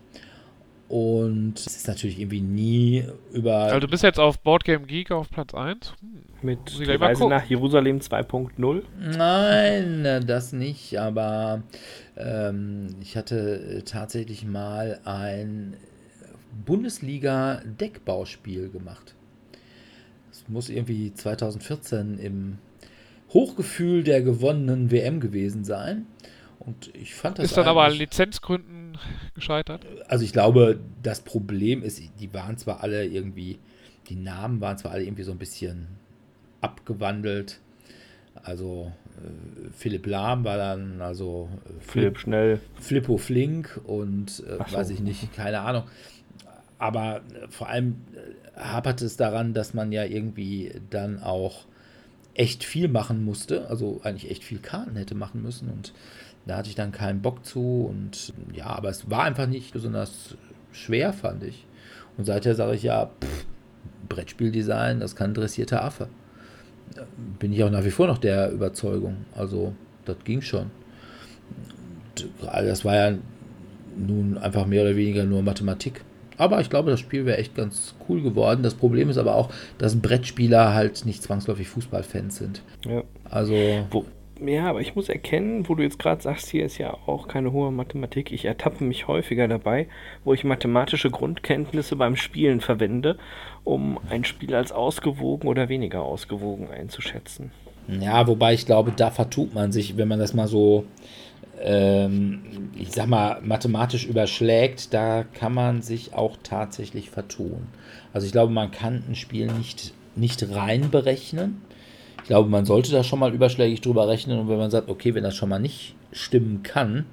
Und 0.87 1.59
es 1.59 1.67
ist 1.67 1.89
natürlich 1.89 2.17
irgendwie 2.17 2.39
nie 2.39 3.03
über. 3.33 3.55
Also 3.55 3.81
du 3.81 3.89
bist 3.89 4.03
jetzt 4.03 4.19
auf 4.19 4.39
Boardgame 4.39 4.85
Geek 4.85 5.11
auf 5.11 5.29
Platz 5.29 5.53
1? 5.53 5.95
Hm. 5.99 6.23
mit 6.41 6.59
die 6.79 6.85
Reise 6.85 7.19
gucken. 7.19 7.35
nach 7.35 7.43
Jerusalem 7.43 7.99
2.0. 7.99 8.83
Nein, 9.17 10.23
das 10.25 10.53
nicht, 10.53 10.97
aber 10.97 11.63
ähm, 12.15 12.95
ich 13.01 13.17
hatte 13.17 13.79
äh, 13.79 13.81
tatsächlich 13.81 14.45
mal 14.45 15.01
ein 15.03 15.75
Bundesliga-Deckbauspiel 16.65 18.69
gemacht. 18.69 19.13
Das 20.29 20.45
muss 20.47 20.69
irgendwie 20.69 21.13
2014 21.13 22.17
im 22.17 22.59
Hochgefühl 23.33 24.03
der 24.03 24.21
gewonnenen 24.21 24.89
WM 24.89 25.19
gewesen 25.19 25.65
sein. 25.65 26.05
Und 26.59 26.93
ich 26.95 27.13
fand 27.15 27.39
das 27.39 27.45
Ist 27.45 27.57
dann 27.57 27.67
aber 27.67 27.83
an 27.83 27.93
Lizenzgründen 27.93 28.97
gescheitert? 29.35 29.85
also 30.07 30.23
ich 30.23 30.31
glaube, 30.33 30.79
das 31.01 31.21
Problem 31.21 31.83
ist, 31.83 32.01
die 32.19 32.33
waren 32.33 32.57
zwar 32.57 32.83
alle 32.83 33.05
irgendwie, 33.05 33.59
die 34.09 34.15
Namen 34.15 34.61
waren 34.61 34.77
zwar 34.77 34.91
alle 34.91 35.03
irgendwie 35.03 35.23
so 35.23 35.31
ein 35.31 35.37
bisschen 35.37 35.87
abgewandelt. 36.61 37.59
Also 38.43 38.91
äh, 39.17 39.69
Philipp 39.77 40.05
Lahm 40.05 40.43
war 40.43 40.57
dann 40.57 41.01
also 41.01 41.49
äh, 41.65 41.81
Philipp 41.81 42.19
Schnell. 42.19 42.59
Flippo 42.79 43.17
Flink 43.17 43.79
und 43.85 44.43
äh, 44.47 44.57
so. 44.67 44.77
weiß 44.77 44.89
ich 44.89 44.99
nicht, 44.99 45.33
keine 45.35 45.61
Ahnung. 45.61 45.83
Aber 46.77 47.17
äh, 47.17 47.47
vor 47.49 47.69
allem 47.69 47.95
äh, 48.13 48.59
hapert 48.59 49.01
es 49.01 49.17
daran, 49.17 49.53
dass 49.53 49.73
man 49.73 49.91
ja 49.91 50.03
irgendwie 50.03 50.73
dann 50.89 51.21
auch 51.21 51.65
echt 52.35 52.63
viel 52.63 52.87
machen 52.87 53.23
musste, 53.23 53.67
also 53.69 54.01
eigentlich 54.03 54.31
echt 54.31 54.43
viel 54.43 54.59
Karten 54.59 54.95
hätte 54.95 55.15
machen 55.15 55.41
müssen 55.43 55.69
und 55.69 55.93
da 56.45 56.57
hatte 56.57 56.69
ich 56.69 56.75
dann 56.75 56.91
keinen 56.91 57.21
Bock 57.21 57.45
zu 57.45 57.87
und 57.89 58.33
ja, 58.53 58.67
aber 58.67 58.89
es 58.89 59.09
war 59.09 59.23
einfach 59.23 59.47
nicht 59.47 59.73
besonders 59.73 60.35
schwer, 60.71 61.13
fand 61.13 61.43
ich. 61.43 61.65
Und 62.17 62.25
seither 62.25 62.55
sage 62.55 62.75
ich 62.75 62.83
ja, 62.83 63.05
pff, 63.05 63.45
Brettspieldesign, 64.09 64.99
das 64.99 65.15
kann 65.15 65.31
ein 65.31 65.33
dressierter 65.33 65.83
Affe. 65.83 66.07
Bin 67.39 67.53
ich 67.53 67.63
auch 67.63 67.71
nach 67.71 67.85
wie 67.85 67.91
vor 67.91 68.07
noch 68.07 68.17
der 68.17 68.51
Überzeugung. 68.51 69.17
Also, 69.35 69.73
das 70.05 70.17
ging 70.23 70.41
schon. 70.41 70.69
Das 72.41 72.85
war 72.85 72.95
ja 72.95 73.17
nun 73.97 74.37
einfach 74.37 74.65
mehr 74.65 74.83
oder 74.83 74.95
weniger 74.95 75.23
nur 75.23 75.41
Mathematik. 75.41 76.03
Aber 76.37 76.59
ich 76.61 76.69
glaube, 76.69 76.91
das 76.91 76.99
Spiel 76.99 77.25
wäre 77.25 77.37
echt 77.37 77.55
ganz 77.55 77.95
cool 78.09 78.21
geworden. 78.21 78.63
Das 78.63 78.73
Problem 78.73 79.09
ist 79.09 79.17
aber 79.17 79.35
auch, 79.35 79.49
dass 79.77 79.95
Brettspieler 79.95 80.73
halt 80.73 81.05
nicht 81.05 81.23
zwangsläufig 81.23 81.69
Fußballfans 81.69 82.35
sind. 82.37 82.61
Ja. 82.85 83.03
Also, 83.29 83.55
Wo, 83.91 84.05
Ja, 84.45 84.65
aber 84.65 84.81
ich 84.81 84.95
muss 84.95 85.09
erkennen, 85.09 85.69
wo 85.69 85.75
du 85.75 85.83
jetzt 85.83 85.99
gerade 85.99 86.21
sagst, 86.21 86.49
hier 86.49 86.65
ist 86.65 86.77
ja 86.77 86.97
auch 87.05 87.27
keine 87.27 87.51
hohe 87.53 87.71
Mathematik. 87.71 88.31
Ich 88.31 88.45
ertappe 88.45 88.83
mich 88.83 89.07
häufiger 89.07 89.47
dabei, 89.47 89.87
wo 90.25 90.33
ich 90.33 90.43
mathematische 90.43 91.09
Grundkenntnisse 91.09 91.95
beim 91.95 92.15
Spielen 92.15 92.59
verwende, 92.59 93.17
um 93.63 93.99
ein 94.09 94.25
Spiel 94.25 94.53
als 94.53 94.71
ausgewogen 94.71 95.47
oder 95.47 95.69
weniger 95.69 96.01
ausgewogen 96.01 96.69
einzuschätzen. 96.69 97.51
Ja, 97.87 98.27
wobei 98.27 98.53
ich 98.53 98.65
glaube, 98.65 98.91
da 98.95 99.11
vertut 99.11 99.53
man 99.53 99.71
sich, 99.71 99.97
wenn 99.97 100.07
man 100.07 100.19
das 100.19 100.33
mal 100.33 100.47
so, 100.47 100.85
ähm, 101.61 102.69
ich 102.75 102.91
sag 102.91 103.07
mal, 103.07 103.39
mathematisch 103.43 104.05
überschlägt, 104.05 104.93
da 104.93 105.23
kann 105.23 105.53
man 105.53 105.81
sich 105.81 106.13
auch 106.13 106.37
tatsächlich 106.43 107.09
vertun. 107.09 107.67
Also 108.13 108.25
ich 108.25 108.33
glaube, 108.33 108.51
man 108.51 108.71
kann 108.71 109.03
ein 109.07 109.15
Spiel 109.15 109.47
nicht, 109.47 109.93
nicht 110.15 110.49
rein 110.53 110.91
berechnen. 110.91 111.61
Ich 112.23 112.27
glaube, 112.27 112.49
man 112.49 112.65
sollte 112.65 112.91
da 112.91 113.03
schon 113.03 113.19
mal 113.19 113.33
überschlägig 113.33 113.81
drüber 113.81 114.07
rechnen 114.07 114.39
und 114.39 114.47
wenn 114.47 114.57
man 114.57 114.71
sagt, 114.71 114.89
okay, 114.89 115.13
wenn 115.13 115.23
das 115.23 115.35
schon 115.35 115.49
mal 115.49 115.59
nicht 115.59 115.95
stimmen 116.13 116.63
kann, 116.63 117.05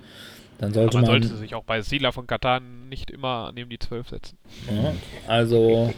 dann 0.58 0.72
sollte 0.72 0.98
man, 0.98 1.06
man. 1.06 1.22
sollte 1.22 1.36
sich 1.36 1.54
auch 1.54 1.64
bei 1.64 1.82
Siedler 1.82 2.12
von 2.12 2.26
Katan 2.26 2.88
nicht 2.88 3.10
immer 3.10 3.50
neben 3.54 3.70
die 3.70 3.78
12 3.78 4.08
setzen. 4.08 4.38
Ja, 4.70 4.94
also 5.26 5.92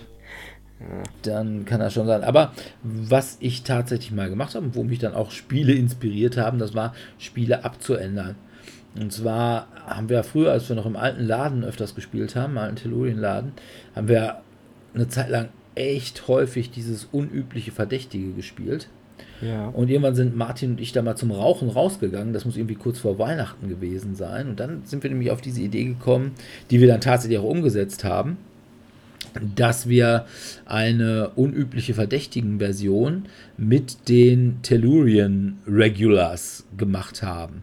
dann 1.23 1.65
kann 1.65 1.81
das 1.81 1.93
schon 1.93 2.07
sein. 2.07 2.25
Aber 2.25 2.53
was 2.83 3.37
ich 3.41 3.63
tatsächlich 3.65 4.13
mal 4.13 4.31
gemacht 4.31 4.55
habe, 4.55 4.75
wo 4.75 4.83
mich 4.83 4.99
dann 4.99 5.15
auch 5.15 5.31
Spiele 5.31 5.75
inspiriert 5.75 6.37
haben, 6.37 6.59
das 6.59 6.75
war 6.75 6.95
Spiele 7.19 7.65
abzuändern. 7.65 8.37
Und 8.95 9.13
zwar 9.13 9.69
haben 9.87 10.09
wir 10.09 10.23
früher, 10.23 10.53
als 10.53 10.69
wir 10.69 10.77
noch 10.77 10.87
im 10.87 10.97
alten 10.97 11.25
Laden 11.25 11.65
öfters 11.65 11.95
gespielt 11.95 12.37
haben, 12.37 12.53
im 12.53 12.59
alten 12.59 12.77
Tellurien-Laden, 12.77 13.53
haben 13.95 14.09
wir 14.09 14.43
eine 14.95 15.09
Zeit 15.09 15.31
lang 15.31 15.49
echt 15.75 16.29
häufig 16.29 16.71
dieses 16.71 17.05
unübliche 17.07 17.73
Verdächtige 17.73 18.33
gespielt. 18.33 18.89
Ja. 19.41 19.68
Und 19.68 19.91
irgendwann 19.91 20.14
sind 20.14 20.37
Martin 20.37 20.73
und 20.73 20.81
ich 20.81 20.93
da 20.93 21.03
mal 21.03 21.16
zum 21.16 21.31
Rauchen 21.31 21.68
rausgegangen. 21.68 22.33
Das 22.33 22.45
muss 22.45 22.57
irgendwie 22.57 22.77
kurz 22.77 22.99
vor 22.99 23.18
Weihnachten 23.18 23.68
gewesen 23.68 24.14
sein. 24.14 24.49
Und 24.49 24.61
dann 24.61 24.83
sind 24.85 25.03
wir 25.03 25.11
nämlich 25.11 25.31
auf 25.31 25.41
diese 25.41 25.62
Idee 25.62 25.85
gekommen, 25.85 26.33
die 26.70 26.81
wir 26.81 26.89
dann 26.89 27.01
tatsächlich 27.01 27.39
auch 27.39 27.45
umgesetzt 27.45 28.05
haben, 28.05 28.37
dass 29.57 29.89
wir 29.89 30.27
eine 30.66 31.31
unübliche 31.37 31.95
Verdächtigen-Version 31.95 33.27
mit 33.57 34.09
den 34.09 34.61
Tellurian 34.62 35.59
Regulars 35.66 36.64
gemacht 36.77 37.23
haben. 37.23 37.62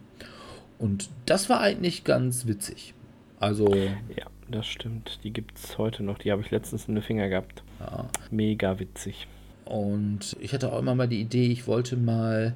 Und 0.79 1.09
das 1.25 1.49
war 1.49 1.61
eigentlich 1.61 2.03
ganz 2.03 2.47
witzig. 2.47 2.93
Also. 3.39 3.73
Ja, 3.73 4.25
das 4.49 4.67
stimmt. 4.67 5.19
Die 5.23 5.31
gibt 5.31 5.57
es 5.57 5.77
heute 5.77 6.03
noch. 6.03 6.17
Die 6.17 6.31
habe 6.31 6.41
ich 6.41 6.51
letztens 6.51 6.87
in 6.87 6.95
den 6.95 7.03
Finger 7.03 7.29
gehabt. 7.29 7.63
Ja. 7.79 8.07
Mega 8.31 8.79
witzig. 8.79 9.27
Und 9.69 10.35
ich 10.39 10.51
hatte 10.53 10.73
auch 10.73 10.79
immer 10.79 10.95
mal 10.95 11.07
die 11.07 11.21
Idee, 11.21 11.51
ich 11.51 11.67
wollte 11.67 11.95
mal 11.95 12.55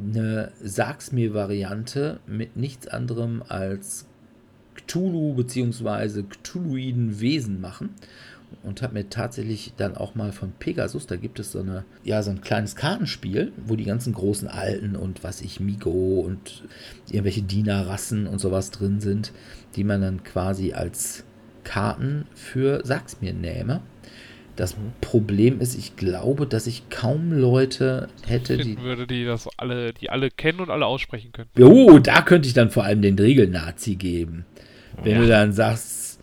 eine 0.00 0.52
Sag's 0.62 1.10
mir 1.10 1.34
Variante 1.34 2.20
mit 2.28 2.56
nichts 2.56 2.86
anderem 2.86 3.42
als 3.48 4.06
Cthulhu 4.76 5.34
bzw. 5.34 6.22
Cthulhuiden 6.22 7.18
Wesen 7.18 7.60
machen 7.60 7.90
und 8.62 8.80
habe 8.80 8.94
mir 8.94 9.10
tatsächlich 9.10 9.72
dann 9.76 9.96
auch 9.96 10.14
mal 10.14 10.30
von 10.30 10.52
Pegasus, 10.52 11.08
da 11.08 11.16
gibt 11.16 11.40
es 11.40 11.50
so 11.50 11.58
eine 11.58 11.84
ja 12.04 12.22
so 12.22 12.30
ein 12.30 12.42
kleines 12.42 12.76
Kartenspiel, 12.76 13.50
wo 13.66 13.74
die 13.74 13.82
ganzen 13.82 14.12
großen 14.12 14.46
Alten 14.46 14.94
und 14.94 15.24
was 15.24 15.40
ich 15.40 15.58
Migo 15.58 16.20
und 16.20 16.62
irgendwelche 17.10 17.42
Dienerrassen 17.42 18.28
und 18.28 18.38
sowas 18.38 18.70
drin 18.70 19.00
sind, 19.00 19.32
die 19.74 19.82
man 19.82 20.00
dann 20.00 20.22
quasi 20.22 20.74
als 20.74 21.24
Karten 21.64 22.26
für 22.36 22.82
Sag's 22.84 23.20
mir 23.20 23.34
nähme. 23.34 23.80
Das 24.56 24.74
Problem 25.02 25.60
ist, 25.60 25.76
ich 25.76 25.96
glaube, 25.96 26.46
dass 26.46 26.66
ich 26.66 26.88
kaum 26.88 27.30
Leute 27.30 28.08
hätte, 28.26 28.56
die. 28.56 28.80
Würde, 28.80 29.06
die 29.06 29.24
das 29.24 29.48
alle, 29.58 29.92
die 29.92 30.08
alle 30.08 30.30
kennen 30.30 30.60
und 30.60 30.70
alle 30.70 30.86
aussprechen 30.86 31.30
können. 31.32 31.50
Oh, 31.60 31.98
da 31.98 32.22
könnte 32.22 32.48
ich 32.48 32.54
dann 32.54 32.70
vor 32.70 32.84
allem 32.84 33.02
den 33.02 33.18
Regelnazi 33.18 33.96
geben. 33.96 34.46
Wenn 35.02 35.20
du 35.20 35.28
dann 35.28 35.52
sagst, 35.52 36.18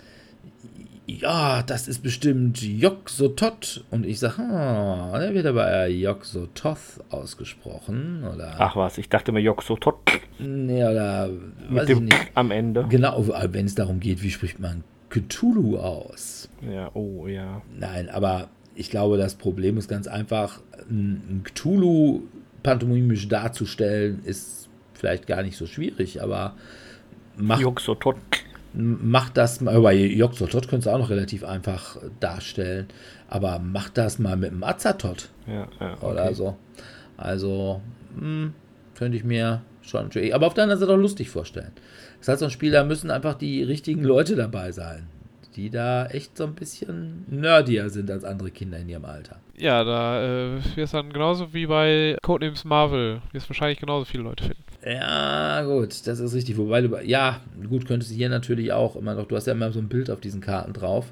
ja, 1.06 1.62
das 1.62 1.88
ist 1.88 2.02
bestimmt 2.02 2.62
Joksotot. 2.62 3.84
Und 3.92 4.06
ich 4.06 4.20
sage, 4.20 4.42
ah, 4.42 5.20
der 5.20 5.36
wird 5.36 5.46
aber 5.46 5.88
Joksototh 5.88 7.02
ausgesprochen. 7.10 8.24
Oder, 8.24 8.56
Ach 8.58 8.76
was, 8.76 8.98
ich 8.98 9.10
dachte 9.10 9.32
mir 9.32 9.42
Joxotot 9.42 9.96
nee, 10.40 10.84
oder 10.84 11.30
weiß 11.30 11.70
mit 11.70 11.90
ich 11.90 11.96
dem 11.96 12.06
nicht. 12.06 12.32
am 12.34 12.52
Ende. 12.52 12.86
Genau, 12.90 13.28
wenn 13.28 13.66
es 13.66 13.76
darum 13.76 14.00
geht, 14.00 14.24
wie 14.24 14.32
spricht 14.32 14.60
man 14.60 14.84
Cthulhu 15.14 15.78
aus? 15.78 16.50
Ja, 16.62 16.90
oh 16.96 17.28
ja. 17.28 17.62
Nein, 17.78 18.10
aber 18.10 18.50
ich 18.76 18.90
glaube, 18.90 19.18
das 19.18 19.36
Problem 19.36 19.78
ist 19.78 19.88
ganz 19.88 20.08
einfach, 20.08 20.62
ein 20.90 21.44
Cthulhu 21.44 22.24
pantomimisch 22.64 23.28
darzustellen, 23.28 24.22
ist 24.26 24.70
vielleicht 24.94 25.28
gar 25.28 25.44
nicht 25.44 25.58
so 25.58 25.68
schwierig, 25.68 26.22
aber 26.22 26.56
macht, 27.38 27.62
Joxotot. 27.62 28.16
macht 28.74 29.38
das 29.38 29.62
mal, 29.62 29.80
bei 29.82 29.96
Joxotot 29.96 30.68
könntest 30.68 30.88
du 30.88 30.92
auch 30.92 30.98
noch 30.98 31.10
relativ 31.10 31.44
einfach 31.44 31.98
darstellen, 32.20 32.88
aber 33.28 33.60
macht 33.60 33.98
das 33.98 34.18
mal 34.18 34.36
mit 34.38 34.52
einem 34.52 34.64
Azatot 34.64 35.30
Ja, 35.46 35.68
ja, 35.80 35.94
okay. 35.94 36.06
oder 36.06 36.34
so. 36.34 36.58
Also, 37.18 37.82
hm, 38.18 38.54
könnte 38.96 39.18
ich 39.18 39.24
mir 39.24 39.62
schon, 39.82 40.10
aber 40.34 40.48
auf 40.48 40.54
der 40.54 40.64
anderen 40.64 40.80
Seite 40.80 40.94
auch 40.94 40.98
lustig 40.98 41.30
vorstellen. 41.30 41.72
Das 42.24 42.30
heißt, 42.30 42.40
so 42.40 42.46
ein 42.46 42.52
Spiel, 42.52 42.72
da 42.72 42.86
müssen 42.86 43.12
einfach 43.12 43.34
die 43.34 43.64
richtigen 43.64 44.02
Leute 44.02 44.38
dabei 44.38 44.72
sein, 44.72 45.08
die 45.58 45.70
da 45.70 46.06
echt 46.06 46.38
so 46.38 46.46
ein 46.46 46.56
bisschen 46.56 47.26
nerdier 47.30 47.90
sind 47.90 48.10
als 48.10 48.24
andere 48.24 48.50
Kinder 48.50 48.78
in 48.78 48.88
ihrem 48.88 49.04
Alter. 49.04 49.42
Ja, 49.58 49.84
da 49.84 50.24
äh, 50.24 50.76
wirst 50.78 50.94
dann 50.94 51.12
genauso 51.12 51.54
wie 51.54 51.66
bei 51.66 52.16
Codenames 52.24 52.64
Marvel, 52.64 53.22
wirst 53.34 53.50
wahrscheinlich 53.50 53.82
genauso 53.82 54.06
viele 54.06 54.24
Leute 54.24 54.46
finden. 54.46 54.64
Ja, 54.86 55.64
gut, 55.64 56.08
das 56.08 56.22
ist 56.22 56.34
richtig. 56.34 56.58
Wobei 56.58 56.80
du, 56.80 56.98
ja, 57.04 57.42
gut, 57.70 57.86
könntest 57.86 58.12
du 58.12 58.16
hier 58.16 58.30
natürlich 58.30 58.72
auch 58.72 58.96
immer 58.96 59.16
noch, 59.16 59.28
du 59.28 59.36
hast 59.36 59.48
ja 59.48 59.52
immer 59.52 59.74
so 59.74 59.80
ein 59.80 59.90
Bild 59.90 60.10
auf 60.10 60.22
diesen 60.22 60.40
Karten 60.40 60.72
drauf. 60.72 61.12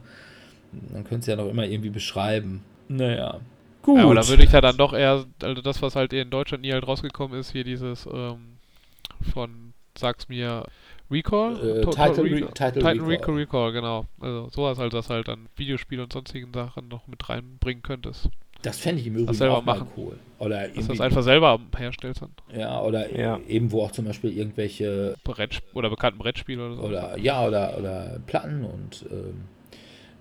Dann 0.93 1.03
könntest 1.03 1.27
du 1.27 1.31
ja 1.31 1.35
noch 1.35 1.49
immer 1.49 1.65
irgendwie 1.65 1.89
beschreiben. 1.89 2.63
Naja. 2.87 3.41
Gut. 3.81 3.97
Ja, 3.97 4.05
aber 4.05 4.15
da 4.15 4.25
würde 4.29 4.43
ich 4.43 4.51
ja 4.53 4.61
dann 4.61 4.77
doch 4.77 4.93
eher, 4.93 5.25
also 5.43 5.61
das, 5.61 5.81
was 5.81 5.97
halt 5.97 6.13
in 6.13 6.29
Deutschland 6.29 6.63
nie 6.63 6.71
halt 6.71 6.87
rausgekommen 6.87 7.37
ist, 7.37 7.51
hier 7.51 7.65
dieses 7.65 8.05
ähm, 8.05 8.59
von, 9.33 9.73
sag's 9.97 10.29
mir, 10.29 10.63
Recall? 11.11 11.53
Äh, 11.55 11.81
Title 11.81 12.23
Re- 12.23 12.53
Title 12.53 12.71
Title 12.73 12.83
Recall. 12.85 13.05
Recall, 13.07 13.35
Recall, 13.35 13.71
genau. 13.73 14.05
Also 14.19 14.49
sowas 14.49 14.77
halt, 14.77 14.93
das 14.93 15.09
halt 15.09 15.27
dann 15.27 15.47
Videospiele 15.55 16.03
und 16.03 16.13
sonstigen 16.13 16.53
Sachen 16.53 16.87
noch 16.87 17.07
mit 17.07 17.27
reinbringen 17.29 17.83
könntest. 17.83 18.29
das 18.63 18.77
fände 18.79 19.01
ich 19.01 19.07
im 19.07 19.15
Übrigen 19.15 19.33
selber 19.33 19.57
auch 19.57 19.65
mal 19.65 19.75
machen. 19.79 19.87
cool. 19.97 20.17
Oder 20.39 20.67
Dass 20.69 20.85
du 20.87 20.91
das 20.93 21.01
einfach 21.01 21.23
selber 21.23 21.59
herstellst 21.77 22.21
dann. 22.21 22.31
ja, 22.57 22.81
oder 22.81 23.15
Ja. 23.15 23.39
eben 23.47 23.71
wo 23.71 23.83
auch 23.83 23.91
zum 23.91 24.05
Beispiel 24.05 24.35
irgendwelche 24.37 25.15
Brett 25.23 25.61
oder 25.73 25.89
bekannten 25.89 26.19
Brettspiele 26.19 26.65
oder 26.65 26.75
so. 26.75 26.81
oder 26.83 27.17
ja 27.17 27.45
oder 27.45 27.77
oder 27.77 28.19
Platten 28.25 28.63
und 28.63 29.05
ähm, 29.11 29.41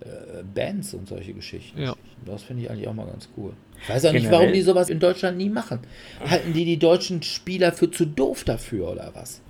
äh, 0.01 0.43
Bands 0.55 0.95
und 0.95 1.09
solche 1.09 1.34
Geschichten. 1.34 1.80
Ja. 1.82 1.95
Das 2.24 2.43
finde 2.43 2.62
ich 2.64 2.70
eigentlich 2.70 2.88
auch 2.88 2.95
mal 2.95 3.07
ganz 3.07 3.28
cool. 3.36 3.53
Ich 3.82 3.88
weiß 3.88 4.05
auch 4.07 4.12
nicht, 4.12 4.22
Generell- 4.24 4.41
warum 4.41 4.53
die 4.55 4.62
sowas 4.62 4.91
in 4.91 4.99
Deutschland 5.01 5.36
nie 5.38 5.49
machen. 5.51 5.80
Halten 6.26 6.53
die 6.53 6.64
die 6.64 6.78
deutschen 6.78 7.22
Spieler 7.22 7.72
für 7.72 7.91
zu 7.91 8.07
doof 8.07 8.45
dafür 8.45 8.91
oder 8.93 9.11
was? 9.14 9.43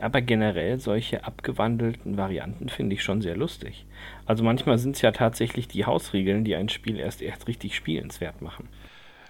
Aber 0.00 0.20
generell 0.20 0.78
solche 0.78 1.24
abgewandelten 1.24 2.16
Varianten 2.16 2.68
finde 2.68 2.94
ich 2.94 3.02
schon 3.02 3.20
sehr 3.20 3.36
lustig. 3.36 3.84
Also 4.26 4.44
manchmal 4.44 4.78
sind 4.78 4.96
es 4.96 5.02
ja 5.02 5.10
tatsächlich 5.10 5.66
die 5.66 5.86
Hausregeln, 5.86 6.44
die 6.44 6.54
ein 6.54 6.68
Spiel 6.68 6.98
erst 6.98 7.20
erst 7.20 7.48
richtig 7.48 7.74
spielenswert 7.74 8.40
machen. 8.40 8.68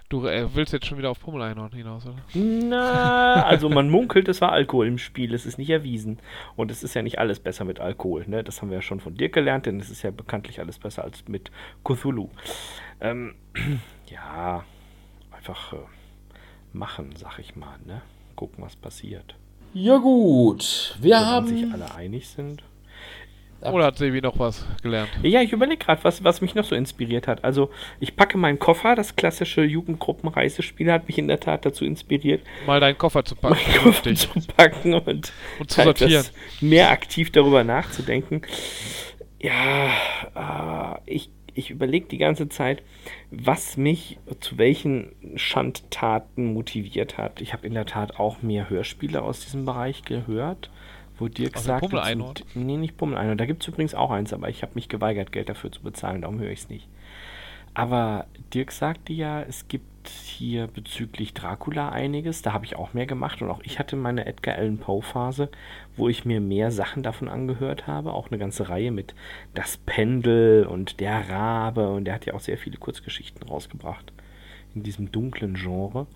Du 0.09 0.25
äh, 0.25 0.55
willst 0.55 0.73
jetzt 0.73 0.87
schon 0.87 0.97
wieder 0.97 1.11
auf 1.11 1.19
Pummel 1.19 1.43
einhorn 1.43 1.71
hinaus, 1.71 2.03
oder? 2.07 2.17
Na, 2.33 3.43
also 3.43 3.69
man 3.69 3.89
munkelt, 3.91 4.27
es 4.27 4.41
war 4.41 4.51
Alkohol 4.51 4.87
im 4.87 4.97
Spiel, 4.97 5.35
es 5.35 5.45
ist 5.45 5.59
nicht 5.59 5.69
erwiesen. 5.69 6.17
Und 6.55 6.71
es 6.71 6.83
ist 6.83 6.95
ja 6.95 7.03
nicht 7.03 7.19
alles 7.19 7.39
besser 7.39 7.63
mit 7.63 7.79
Alkohol, 7.79 8.25
ne? 8.27 8.43
Das 8.43 8.61
haben 8.61 8.69
wir 8.69 8.77
ja 8.77 8.81
schon 8.81 8.99
von 8.99 9.13
dir 9.13 9.29
gelernt, 9.29 9.67
denn 9.67 9.79
es 9.79 9.91
ist 9.91 10.01
ja 10.01 10.09
bekanntlich 10.09 10.59
alles 10.59 10.79
besser 10.79 11.03
als 11.03 11.27
mit 11.27 11.51
Cthulhu. 11.83 12.29
Ähm, 13.01 13.35
ja, 14.07 14.63
einfach 15.31 15.73
äh, 15.73 15.77
machen, 16.73 17.11
sag 17.15 17.37
ich 17.37 17.55
mal, 17.55 17.77
ne? 17.85 18.01
Gucken, 18.35 18.63
was 18.63 18.75
passiert. 18.75 19.35
Ja 19.73 19.97
gut, 19.97 20.95
wir 20.99 21.15
Wenn 21.15 21.25
haben 21.25 21.47
sich 21.47 21.71
alle 21.71 21.93
einig 21.95 22.27
sind. 22.27 22.63
Oder 23.61 23.87
hat 23.87 23.97
Sebi 23.97 24.21
noch 24.21 24.39
was 24.39 24.65
gelernt? 24.81 25.09
Ja, 25.21 25.41
ich 25.41 25.51
überlege 25.51 25.83
gerade, 25.83 26.01
was, 26.05 26.23
was 26.23 26.39
mich 26.39 26.55
noch 26.55 26.63
so 26.63 26.75
inspiriert 26.75 27.27
hat. 27.27 27.43
Also, 27.43 27.69
ich 27.99 28.15
packe 28.15 28.37
meinen 28.37 28.57
Koffer, 28.57 28.95
das 28.95 29.17
klassische 29.17 29.63
Jugendgruppenreisespiel 29.63 30.89
hat 30.89 31.07
mich 31.07 31.17
in 31.17 31.27
der 31.27 31.41
Tat 31.41 31.65
dazu 31.65 31.83
inspiriert, 31.83 32.41
Mal 32.65 32.79
deinen 32.79 32.97
Koffer 32.97 33.25
zu 33.25 33.35
packen, 33.35 33.55
meinen 33.55 33.83
Koffer 33.83 34.15
zu 34.15 34.29
packen 34.55 34.93
und, 34.93 35.33
Und 35.59 35.71
zu 35.71 35.77
halt 35.77 35.97
sortieren. 35.97 36.23
das 36.23 36.61
mehr 36.61 36.89
aktiv 36.89 37.31
darüber 37.31 37.65
nachzudenken. 37.65 38.43
Ja, 39.41 39.89
äh, 40.95 40.99
ich, 41.05 41.29
ich 41.59 41.69
überlege 41.69 42.07
die 42.07 42.17
ganze 42.17 42.49
Zeit, 42.49 42.81
was 43.29 43.77
mich 43.77 44.17
zu 44.39 44.57
welchen 44.57 45.11
Schandtaten 45.35 46.53
motiviert 46.53 47.17
hat. 47.17 47.41
Ich 47.41 47.53
habe 47.53 47.67
in 47.67 47.73
der 47.73 47.85
Tat 47.85 48.19
auch 48.19 48.41
mehr 48.41 48.69
Hörspiele 48.69 49.21
aus 49.21 49.41
diesem 49.41 49.65
Bereich 49.65 50.03
gehört, 50.03 50.71
wo 51.17 51.27
dem 51.27 51.51
sagt, 51.55 51.81
Pummel-Einhorn? 51.81 52.35
nee, 52.55 52.77
nicht 52.77 52.97
Pummel-Einhorn, 52.97 53.37
da 53.37 53.45
gibt 53.45 53.61
es 53.61 53.67
übrigens 53.67 53.93
auch 53.93 54.09
eins, 54.09 54.33
aber 54.33 54.49
ich 54.49 54.63
habe 54.63 54.71
mich 54.75 54.89
geweigert, 54.89 55.31
Geld 55.31 55.49
dafür 55.49 55.71
zu 55.71 55.81
bezahlen, 55.81 56.21
darum 56.21 56.39
höre 56.39 56.51
ich 56.51 56.59
es 56.59 56.69
nicht. 56.69 56.87
Aber 57.73 58.25
Dirk 58.53 58.71
sagte 58.71 59.13
ja, 59.13 59.41
es 59.41 59.67
gibt 59.67 59.98
hier 60.25 60.67
bezüglich 60.67 61.33
Dracula 61.33 61.89
einiges. 61.89 62.41
Da 62.41 62.53
habe 62.53 62.65
ich 62.65 62.75
auch 62.75 62.93
mehr 62.93 63.05
gemacht 63.05 63.41
und 63.41 63.49
auch 63.49 63.61
ich 63.63 63.79
hatte 63.79 63.95
meine 63.95 64.25
Edgar 64.25 64.55
Allan 64.55 64.77
Poe 64.77 65.01
Phase, 65.01 65.49
wo 65.95 66.09
ich 66.09 66.25
mir 66.25 66.41
mehr 66.41 66.71
Sachen 66.71 67.03
davon 67.03 67.27
angehört 67.27 67.87
habe. 67.87 68.13
Auch 68.13 68.29
eine 68.29 68.37
ganze 68.37 68.69
Reihe 68.69 68.91
mit 68.91 69.13
Das 69.53 69.77
Pendel 69.77 70.65
und 70.65 70.99
Der 70.99 71.29
Rabe 71.29 71.89
und 71.89 72.05
der 72.05 72.15
hat 72.15 72.25
ja 72.25 72.33
auch 72.33 72.39
sehr 72.39 72.57
viele 72.57 72.77
Kurzgeschichten 72.77 73.43
rausgebracht 73.47 74.11
in 74.75 74.83
diesem 74.83 75.11
dunklen 75.11 75.55
Genre. 75.55 76.07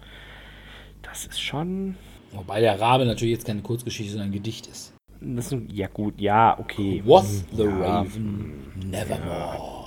Das 1.02 1.26
ist 1.26 1.42
schon. 1.42 1.96
Wobei 2.32 2.62
der 2.62 2.80
Rabe 2.80 3.06
natürlich 3.06 3.34
jetzt 3.34 3.46
keine 3.46 3.62
Kurzgeschichte, 3.62 4.14
sondern 4.14 4.30
ein 4.30 4.34
Gedicht 4.34 4.68
ist. 4.68 4.94
Das 5.22 5.52
ist 5.52 5.72
ja 5.72 5.88
gut, 5.88 6.20
ja, 6.20 6.58
okay. 6.60 7.02
Was 7.06 7.46
the 7.56 7.64
Ja. 7.64 8.02
Raven 8.02 8.54
Nevermore. 8.90 9.83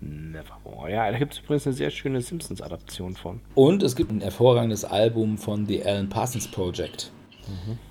Nevermore. 0.00 0.92
Ja, 0.92 1.10
da 1.10 1.18
gibt 1.18 1.34
es 1.34 1.40
übrigens 1.40 1.66
eine 1.66 1.74
sehr 1.74 1.90
schöne 1.90 2.20
Simpsons-Adaption 2.20 3.16
von. 3.16 3.40
Und 3.54 3.82
es 3.82 3.96
gibt 3.96 4.10
ein 4.12 4.20
hervorragendes 4.20 4.84
Album 4.84 5.38
von 5.38 5.66
The 5.66 5.84
Alan 5.84 6.08
Parsons 6.08 6.48
Project. 6.48 7.10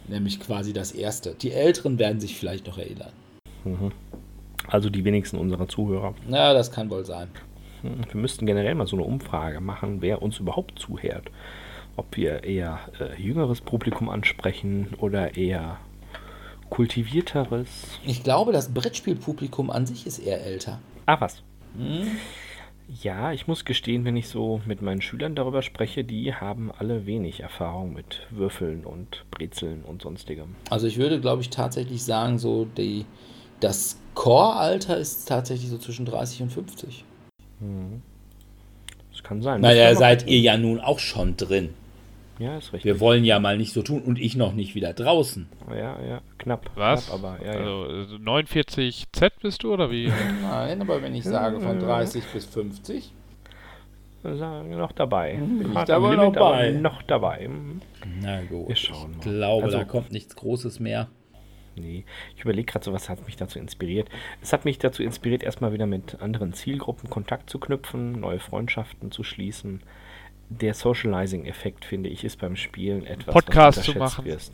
Nämlich 0.08 0.40
quasi 0.40 0.72
das 0.72 0.92
erste. 0.92 1.34
Die 1.34 1.52
Älteren 1.52 1.98
werden 1.98 2.20
sich 2.20 2.38
vielleicht 2.38 2.68
noch 2.68 2.78
erinnern. 2.78 3.12
Also 4.68 4.90
die 4.90 5.04
wenigsten 5.04 5.38
unserer 5.38 5.68
Zuhörer. 5.68 6.14
Na, 6.28 6.54
das 6.54 6.72
kann 6.72 6.90
wohl 6.90 7.04
sein. 7.06 7.30
Hm, 7.82 8.02
Wir 8.12 8.22
müssten 8.22 8.46
generell 8.46 8.76
mal 8.76 8.86
so 8.88 8.96
eine 8.96 9.06
Umfrage 9.06 9.60
machen, 9.60 10.02
wer 10.02 10.22
uns 10.22 10.40
überhaupt 10.40 10.78
zuhört. 10.80 11.32
Ob 11.96 12.16
wir 12.16 12.44
eher 12.44 12.80
äh, 13.00 13.20
jüngeres 13.20 13.62
Publikum 13.62 14.10
ansprechen 14.10 14.94
oder 15.00 15.36
eher 15.36 15.80
kultivierteres. 16.70 17.68
Ich 18.06 18.24
glaube, 18.24 18.52
das 18.52 18.74
Brettspielpublikum 18.74 19.70
an 19.72 19.86
sich 19.88 20.06
ist 20.06 20.20
eher 20.20 20.44
älter. 20.46 20.80
Ah, 21.08 21.18
was? 21.20 21.42
Ja, 23.02 23.34
ich 23.34 23.48
muss 23.48 23.66
gestehen, 23.66 24.06
wenn 24.06 24.16
ich 24.16 24.30
so 24.30 24.62
mit 24.66 24.82
meinen 24.82 25.02
Schülern 25.02 25.36
darüber 25.36 25.62
spreche, 25.62 26.06
die 26.06 26.34
haben 26.34 26.72
alle 26.78 27.06
wenig 27.06 27.42
Erfahrung 27.42 27.94
mit 27.94 28.26
Würfeln 28.30 28.86
und 28.86 29.26
Brezeln 29.30 29.84
und 29.84 30.02
sonstigem. 30.02 30.56
Also 30.70 30.88
ich 30.88 30.98
würde, 30.98 31.20
glaube 31.20 31.42
ich, 31.42 31.50
tatsächlich 31.50 32.04
sagen, 32.04 32.40
so 32.40 32.66
die, 32.66 33.06
das 33.60 34.00
Core-Alter 34.16 34.98
ist 34.98 35.28
tatsächlich 35.28 35.70
so 35.70 35.78
zwischen 35.78 36.06
30 36.06 36.44
und 36.44 36.52
50. 36.52 37.04
Das 39.12 39.24
kann 39.24 39.42
sein. 39.42 39.62
Naja, 39.62 39.94
seid 39.96 40.26
ihr 40.28 40.40
ja 40.40 40.58
nun 40.58 40.80
auch 40.80 41.00
schon 41.00 41.36
drin. 41.36 41.74
Ja, 42.40 42.58
ist 42.58 42.72
richtig. 42.74 42.86
Wir 42.86 43.00
wollen 43.00 43.24
ja 43.26 43.40
mal 43.40 43.58
nicht 43.58 43.74
so 43.74 43.82
tun 43.82 44.02
und 44.04 44.20
ich 44.20 44.36
noch 44.36 44.54
nicht 44.54 44.76
wieder 44.76 44.94
draußen. 44.94 45.48
Ja, 45.70 46.00
ja, 46.02 46.22
knapp. 46.38 46.70
Was? 46.76 47.08
Knapp, 47.08 47.16
aber 47.20 47.38
ja, 47.46 47.54
ja. 47.54 47.60
Also 47.60 48.16
äh, 48.16 48.20
49Z 48.20 49.32
bist 49.42 49.64
du 49.64 49.74
oder 49.74 49.90
wie? 49.90 50.12
Nein, 50.44 50.82
aber 50.82 51.02
wenn 51.02 51.16
ich 51.16 51.24
sage 51.24 51.60
von 51.60 51.80
30 51.80 52.24
bis 52.26 52.46
50. 52.46 53.12
Sagen 54.24 54.70
wir 54.72 54.78
noch 54.78 54.92
dabei. 54.92 55.36
Bin 55.36 55.72
ich 55.74 55.84
da 55.86 56.02
wohl 56.02 56.18
noch 56.18 56.34
bei? 56.34 56.72
Noch 56.72 57.02
dabei. 57.04 57.48
Mhm. 57.48 57.82
Na 58.22 58.42
gut. 58.44 58.68
Wir 58.68 58.76
schauen 58.76 59.12
Ich 59.20 59.26
mal. 59.26 59.34
glaube, 59.34 59.64
Also- 59.66 59.78
da 59.78 59.84
kommt 59.86 60.12
nichts 60.12 60.36
Großes 60.36 60.80
mehr. 60.80 61.08
Nee, 61.76 62.06
ich 62.36 62.42
überlege 62.44 62.66
gerade 62.66 62.84
so, 62.84 62.92
was 62.92 63.08
hat 63.08 63.24
mich 63.28 63.36
dazu 63.36 63.60
inspiriert. 63.60 64.10
Es 64.42 64.52
hat 64.52 64.66
mich 64.66 64.80
dazu 64.80 65.04
inspiriert, 65.04 65.44
erstmal 65.44 65.74
wieder 65.74 65.86
mit 65.86 66.20
anderen 66.22 66.54
Zielgruppen 66.54 67.08
Kontakt 67.10 67.52
zu 67.52 67.60
knüpfen, 67.60 68.14
neue 68.20 68.40
Freundschaften 68.40 69.12
zu 69.12 69.24
schließen. 69.24 69.82
Der 70.50 70.74
Socializing-Effekt, 70.74 71.84
finde 71.86 72.10
ich, 72.10 72.24
ist 72.24 72.40
beim 72.40 72.56
Spielen 72.56 73.06
etwas, 73.06 73.34
Podcast 73.34 73.78
was 73.80 73.86
zu 73.86 73.92
unterschätzt 73.92 74.18
machen. 74.18 74.26
Wird. 74.26 74.52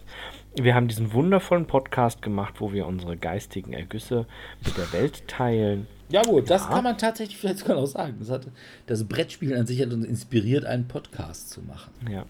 Wir 0.56 0.76
haben 0.76 0.88
diesen 0.88 1.14
wundervollen 1.14 1.66
Podcast 1.68 2.22
gemacht, 2.22 2.56
wo 2.60 2.74
wir 2.74 2.86
unsere 2.88 3.16
geistigen 3.18 3.74
Ergüsse 3.74 4.26
mit 4.66 4.76
der 4.78 4.92
Welt 4.94 5.28
teilen. 5.28 5.88
Ja 6.10 6.22
gut, 6.24 6.50
das 6.50 6.64
Ja. 6.64 6.70
kann 6.70 6.84
man 6.84 6.98
tatsächlich 6.98 7.38
vielleicht 7.38 7.60
sogar 7.60 7.78
auch 7.78 7.86
sagen. 7.86 8.16
Das, 8.20 8.30
hat, 8.30 8.48
das 8.88 9.04
Brettspiel 9.08 9.56
an 9.56 9.66
sich 9.66 9.82
hat 9.82 9.92
uns 9.94 10.06
inspiriert, 10.06 10.66
einen 10.66 10.88
Podcast 10.88 11.50
zu 11.52 11.62
machen. 11.62 11.92
Ja, 12.12 12.26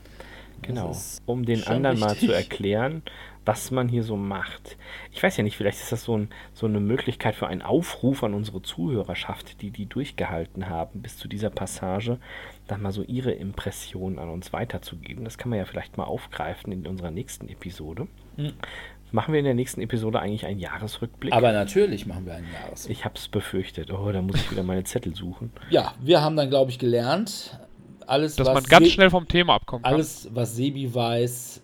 genau. 0.62 0.96
Um 1.26 1.46
den 1.46 1.66
anderen 1.68 2.00
mal 2.00 2.12
wichtig. 2.12 2.30
zu 2.30 2.36
erklären, 2.36 3.02
was 3.46 3.72
man 3.72 3.90
hier 3.90 4.04
so 4.04 4.16
macht. 4.16 4.78
Ich 5.12 5.22
weiß 5.22 5.36
ja 5.36 5.44
nicht, 5.44 5.58
vielleicht 5.58 5.82
ist 5.82 5.92
das 5.92 6.04
so, 6.04 6.18
ein, 6.18 6.30
so 6.54 6.66
eine 6.66 6.80
Möglichkeit 6.80 7.36
für 7.36 7.48
einen 7.48 7.62
Aufruf 7.62 8.24
an 8.24 8.34
unsere 8.34 8.62
Zuhörerschaft, 8.62 9.62
die 9.62 9.70
die 9.72 9.86
durchgehalten 9.86 10.70
haben 10.70 11.02
bis 11.02 11.18
zu 11.18 11.28
dieser 11.28 11.50
Passage, 11.50 12.20
dann 12.68 12.82
mal 12.82 12.92
so 12.92 13.04
ihre 13.04 13.32
Impressionen 13.32 14.20
an 14.20 14.30
uns 14.30 14.54
weiterzugeben. 14.54 15.24
Das 15.26 15.38
kann 15.38 15.50
man 15.50 15.60
ja 15.60 15.66
vielleicht 15.66 15.98
mal 15.98 16.06
aufgreifen 16.06 16.72
in 16.72 16.88
unserer 16.88 17.12
nächsten 17.12 17.50
Episode. 17.50 18.08
Mhm. 18.38 18.54
Machen 19.12 19.32
wir 19.34 19.40
in 19.40 19.46
der 19.46 19.54
nächsten 19.54 19.80
Episode 19.82 20.20
eigentlich 20.22 20.46
einen 20.48 20.60
Jahresrückblick? 20.60 21.34
Aber 21.34 21.52
natürlich 21.52 22.08
machen 22.08 22.26
wir 22.26 22.34
einen 22.36 22.48
Jahres. 22.52 22.88
ich 22.90 23.06
habe 23.06 23.14
es 23.16 23.28
befürchtet. 23.28 23.92
Oh, 23.92 24.12
da 24.12 24.22
muss 24.24 24.38
ich 24.38 24.50
wieder 24.52 24.64
meine 24.64 24.84
Zettel 24.86 25.14
suchen. 25.16 25.52
Ja, 25.70 25.94
wir 26.02 26.22
haben 26.22 26.36
dann, 26.36 26.50
glaube 26.50 26.72
ich, 26.72 26.80
gelernt, 26.80 27.60
alles, 28.08 28.36
Dass 28.38 28.48
was 28.48 28.54
man 28.56 28.64
ganz 28.64 28.86
Se- 28.88 28.92
schnell 28.92 29.10
vom 29.12 29.28
Thema 29.28 29.54
abkommen 29.56 29.84
kann. 29.84 29.94
alles, 29.94 30.30
was 30.34 30.56
Sebi 30.56 30.94
weiß, 30.96 31.62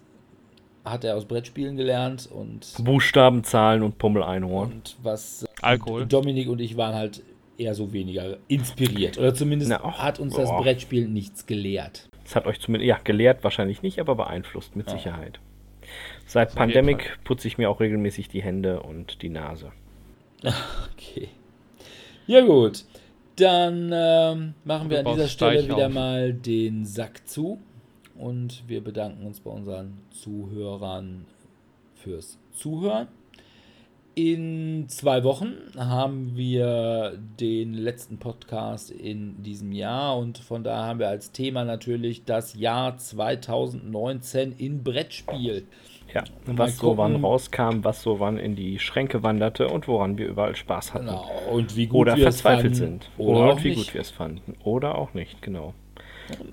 hat 0.86 1.04
er 1.04 1.16
aus 1.18 1.26
Brettspielen 1.26 1.76
gelernt 1.76 2.30
und, 2.32 2.68
Buchstaben, 2.84 3.44
Zahlen 3.44 3.82
und 3.84 3.98
Pummel-Einhorn. 3.98 4.72
und 4.72 4.98
was 5.02 5.46
Alkohol. 5.62 6.06
Dominik 6.06 6.50
und 6.50 6.60
ich 6.62 6.78
waren 6.78 6.94
halt 6.94 7.24
eher 7.60 7.76
so 7.76 7.92
weniger 7.94 8.38
inspiriert. 8.48 9.18
Oder 9.18 9.34
zumindest 9.34 9.70
Na, 9.72 9.82
ach, 9.84 10.00
hat 10.00 10.20
uns 10.20 10.36
das 10.36 10.50
boah. 10.50 10.62
Brettspiel 10.62 11.08
nichts 11.08 11.46
gelehrt. 11.46 12.08
Das 12.24 12.36
hat 12.36 12.46
euch 12.46 12.60
zumindest, 12.60 12.88
ja, 12.88 13.00
gelehrt 13.04 13.44
wahrscheinlich 13.44 13.82
nicht, 13.82 14.00
aber 14.00 14.16
beeinflusst 14.16 14.76
mit 14.76 14.88
Ja. 14.88 14.94
Sicherheit. 14.94 15.40
Seit 16.28 16.54
Pandemic 16.54 17.18
putze 17.24 17.48
ich 17.48 17.58
mir 17.58 17.70
auch 17.70 17.80
regelmäßig 17.80 18.28
die 18.30 18.42
Hände 18.44 18.82
und 18.84 19.22
die 19.22 19.30
Nase. 19.30 19.72
Okay. 20.94 21.30
Ja 22.28 22.42
gut, 22.46 22.86
dann 23.38 23.90
ähm, 23.94 24.54
machen 24.64 24.90
wir 24.92 25.02
Du 25.02 25.10
an 25.10 25.16
dieser 25.16 25.28
Stelle 25.28 25.64
Steich 25.64 25.76
wieder 25.76 25.88
auf. 25.88 25.94
mal 25.94 26.34
den 26.34 26.86
Sack 26.86 27.28
zu 27.28 27.60
und 28.16 28.64
wir 28.68 28.84
bedanken 28.84 29.26
uns 29.26 29.40
bei 29.40 29.50
unseren 29.50 29.98
Zuhörern 30.12 31.26
fürs 31.96 32.38
Zuhören. 32.54 33.08
In 34.22 34.90
zwei 34.90 35.24
Wochen 35.24 35.54
haben 35.78 36.36
wir 36.36 37.18
den 37.40 37.74
letzten 37.74 38.18
Podcast 38.18 38.92
in 38.92 39.42
diesem 39.44 39.72
Jahr 39.72 40.18
und 40.18 40.40
von 40.40 40.62
daher 40.62 40.88
haben 40.88 41.00
wir 41.00 41.08
als 41.08 41.32
Thema 41.32 41.64
natürlich 41.64 42.26
das 42.26 42.54
Jahr 42.54 42.98
2019 42.98 44.56
in 44.58 44.84
Brettspiel. 44.84 45.68
Ja, 46.14 46.26
was 46.48 46.76
so 46.80 46.98
wann 46.98 47.14
gucken. 47.14 47.26
rauskam, 47.26 47.84
was 47.84 48.02
so 48.02 48.20
wann 48.20 48.38
in 48.38 48.58
die 48.58 48.78
Schränke 48.80 49.24
wanderte 49.24 49.70
und 49.70 49.88
woran 49.88 50.18
wir 50.18 50.28
überall 50.28 50.58
Spaß 50.58 50.94
hatten. 50.96 51.06
Genau. 51.06 51.32
Und 51.54 51.78
wie 51.78 51.88
gut 51.88 52.02
Oder 52.02 52.18
wir 52.18 52.28
es 52.28 52.42
verzweifelt 52.42 52.76
fanden. 52.76 53.00
sind. 53.00 53.10
Oder 53.18 53.54
Oder 53.54 53.64
wie 53.64 53.70
nicht. 53.70 53.78
gut 53.78 53.94
wir 53.94 54.02
es 54.02 54.10
fanden. 54.10 54.56
Oder 54.66 54.98
auch 54.98 55.14
nicht, 55.14 55.42
genau. 55.42 55.74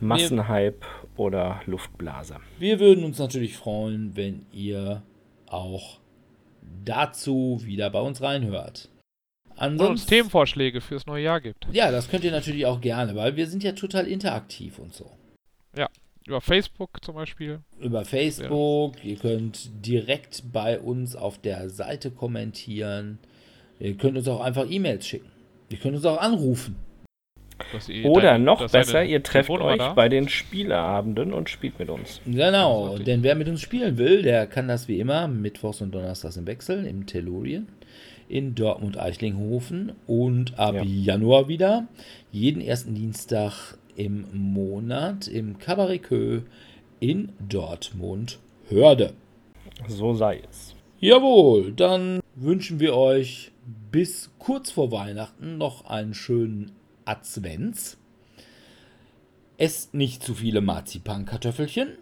Massenhype 0.00 0.86
oder 1.16 1.62
Luftblase. 1.66 2.36
Wir 2.60 2.78
würden 2.78 3.02
uns 3.02 3.18
natürlich 3.18 3.56
freuen, 3.56 4.14
wenn 4.14 4.46
ihr 4.52 5.02
auch 5.48 5.98
dazu 6.84 7.60
wieder 7.64 7.90
bei 7.90 8.00
uns 8.00 8.20
reinhört. 8.22 8.88
Und 9.48 9.52
uns 9.52 9.58
Ansonsten, 9.58 10.08
Themenvorschläge 10.08 10.80
fürs 10.80 11.06
neue 11.06 11.24
Jahr 11.24 11.40
gibt. 11.40 11.66
ja, 11.72 11.90
das 11.90 12.08
könnt 12.10 12.24
ihr 12.24 12.30
natürlich 12.30 12.66
auch 12.66 12.80
gerne, 12.80 13.14
weil 13.16 13.36
wir 13.36 13.46
sind 13.46 13.62
ja 13.62 13.72
total 13.72 14.06
interaktiv 14.06 14.78
und 14.78 14.94
so. 14.94 15.10
Über 16.26 16.40
Facebook 16.40 17.04
zum 17.04 17.14
Beispiel. 17.14 17.60
Über 17.78 18.04
Facebook, 18.04 19.04
ihr 19.04 19.16
könnt 19.16 19.70
direkt 19.86 20.52
bei 20.52 20.80
uns 20.80 21.14
auf 21.14 21.38
der 21.38 21.70
Seite 21.70 22.10
kommentieren. 22.10 23.20
Ihr 23.78 23.96
könnt 23.96 24.16
uns 24.16 24.26
auch 24.26 24.40
einfach 24.40 24.68
E-Mails 24.68 25.06
schicken. 25.06 25.30
Ihr 25.68 25.78
könnt 25.78 25.94
uns 25.94 26.04
auch 26.04 26.20
anrufen. 26.20 26.76
Oder 28.04 28.22
deine- 28.32 28.44
noch 28.44 28.70
besser, 28.70 29.04
ihr 29.04 29.22
trefft 29.22 29.48
euch 29.50 29.78
da. 29.78 29.92
bei 29.94 30.08
den 30.08 30.28
Spieleabenden 30.28 31.32
und 31.32 31.48
spielt 31.48 31.78
mit 31.78 31.88
uns. 31.88 32.20
Genau, 32.26 32.98
denn 32.98 33.22
wer 33.22 33.34
mit 33.34 33.48
uns 33.48 33.60
spielen 33.62 33.96
will, 33.98 34.22
der 34.22 34.46
kann 34.46 34.68
das 34.68 34.88
wie 34.88 35.00
immer 35.00 35.26
mittwochs 35.26 35.80
und 35.80 35.94
donnerstags 35.94 36.36
im 36.36 36.46
Wechsel 36.46 36.84
im 36.86 37.06
Tellurien 37.06 37.68
in 38.28 38.54
Dortmund-Eichlinghofen 38.54 39.92
und 40.06 40.58
ab 40.58 40.74
Ja. 40.74 40.82
Januar 40.82 41.48
wieder 41.48 41.86
jeden 42.32 42.60
ersten 42.60 42.94
Dienstag 42.94 43.78
im 43.94 44.26
Monat 44.32 45.26
im 45.28 45.58
Cabaret 45.58 46.02
Queue 46.02 46.42
in 47.00 47.30
Dortmund-Hörde. 47.48 49.12
So 49.88 50.14
sei 50.14 50.42
es. 50.48 50.74
Jawohl, 51.00 51.72
dann 51.72 52.20
wünschen 52.34 52.80
wir 52.80 52.94
euch 52.96 53.52
bis 53.92 54.30
kurz 54.38 54.70
vor 54.70 54.90
Weihnachten 54.92 55.58
noch 55.58 55.86
einen 55.86 56.14
schönen 56.14 56.72
Advents. 57.06 57.96
Esst 59.58 59.94
nicht 59.94 60.22
zu 60.22 60.34
viele 60.34 60.60
Marzipankartoffelchen, 60.60 61.96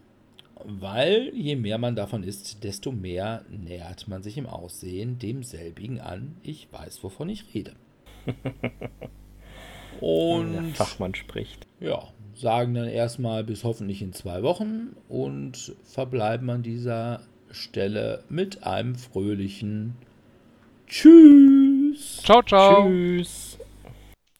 weil 0.64 1.30
je 1.34 1.54
mehr 1.56 1.78
man 1.78 1.94
davon 1.94 2.24
isst, 2.24 2.64
desto 2.64 2.90
mehr 2.90 3.44
nähert 3.48 4.08
man 4.08 4.22
sich 4.24 4.36
im 4.38 4.46
Aussehen 4.46 5.18
demselbigen 5.20 6.00
an. 6.00 6.36
Ich 6.42 6.68
weiß, 6.72 7.04
wovon 7.04 7.28
ich 7.28 7.54
rede. 7.54 7.74
Der 10.00 10.08
Und 10.08 10.76
Fachmann 10.76 11.14
spricht. 11.14 11.66
ja, 11.78 12.08
sagen 12.34 12.74
dann 12.74 12.88
erstmal 12.88 13.44
bis 13.44 13.62
hoffentlich 13.62 14.02
in 14.02 14.12
zwei 14.12 14.42
Wochen 14.42 14.96
und 15.08 15.76
verbleiben 15.84 16.50
an 16.50 16.62
dieser 16.64 17.20
Stelle 17.50 18.24
mit 18.28 18.64
einem 18.64 18.96
fröhlichen 18.96 19.94
Tschüss. 20.88 22.22
Ciao, 22.24 22.42
ciao. 22.42 22.88
Tschüss. 22.88 23.43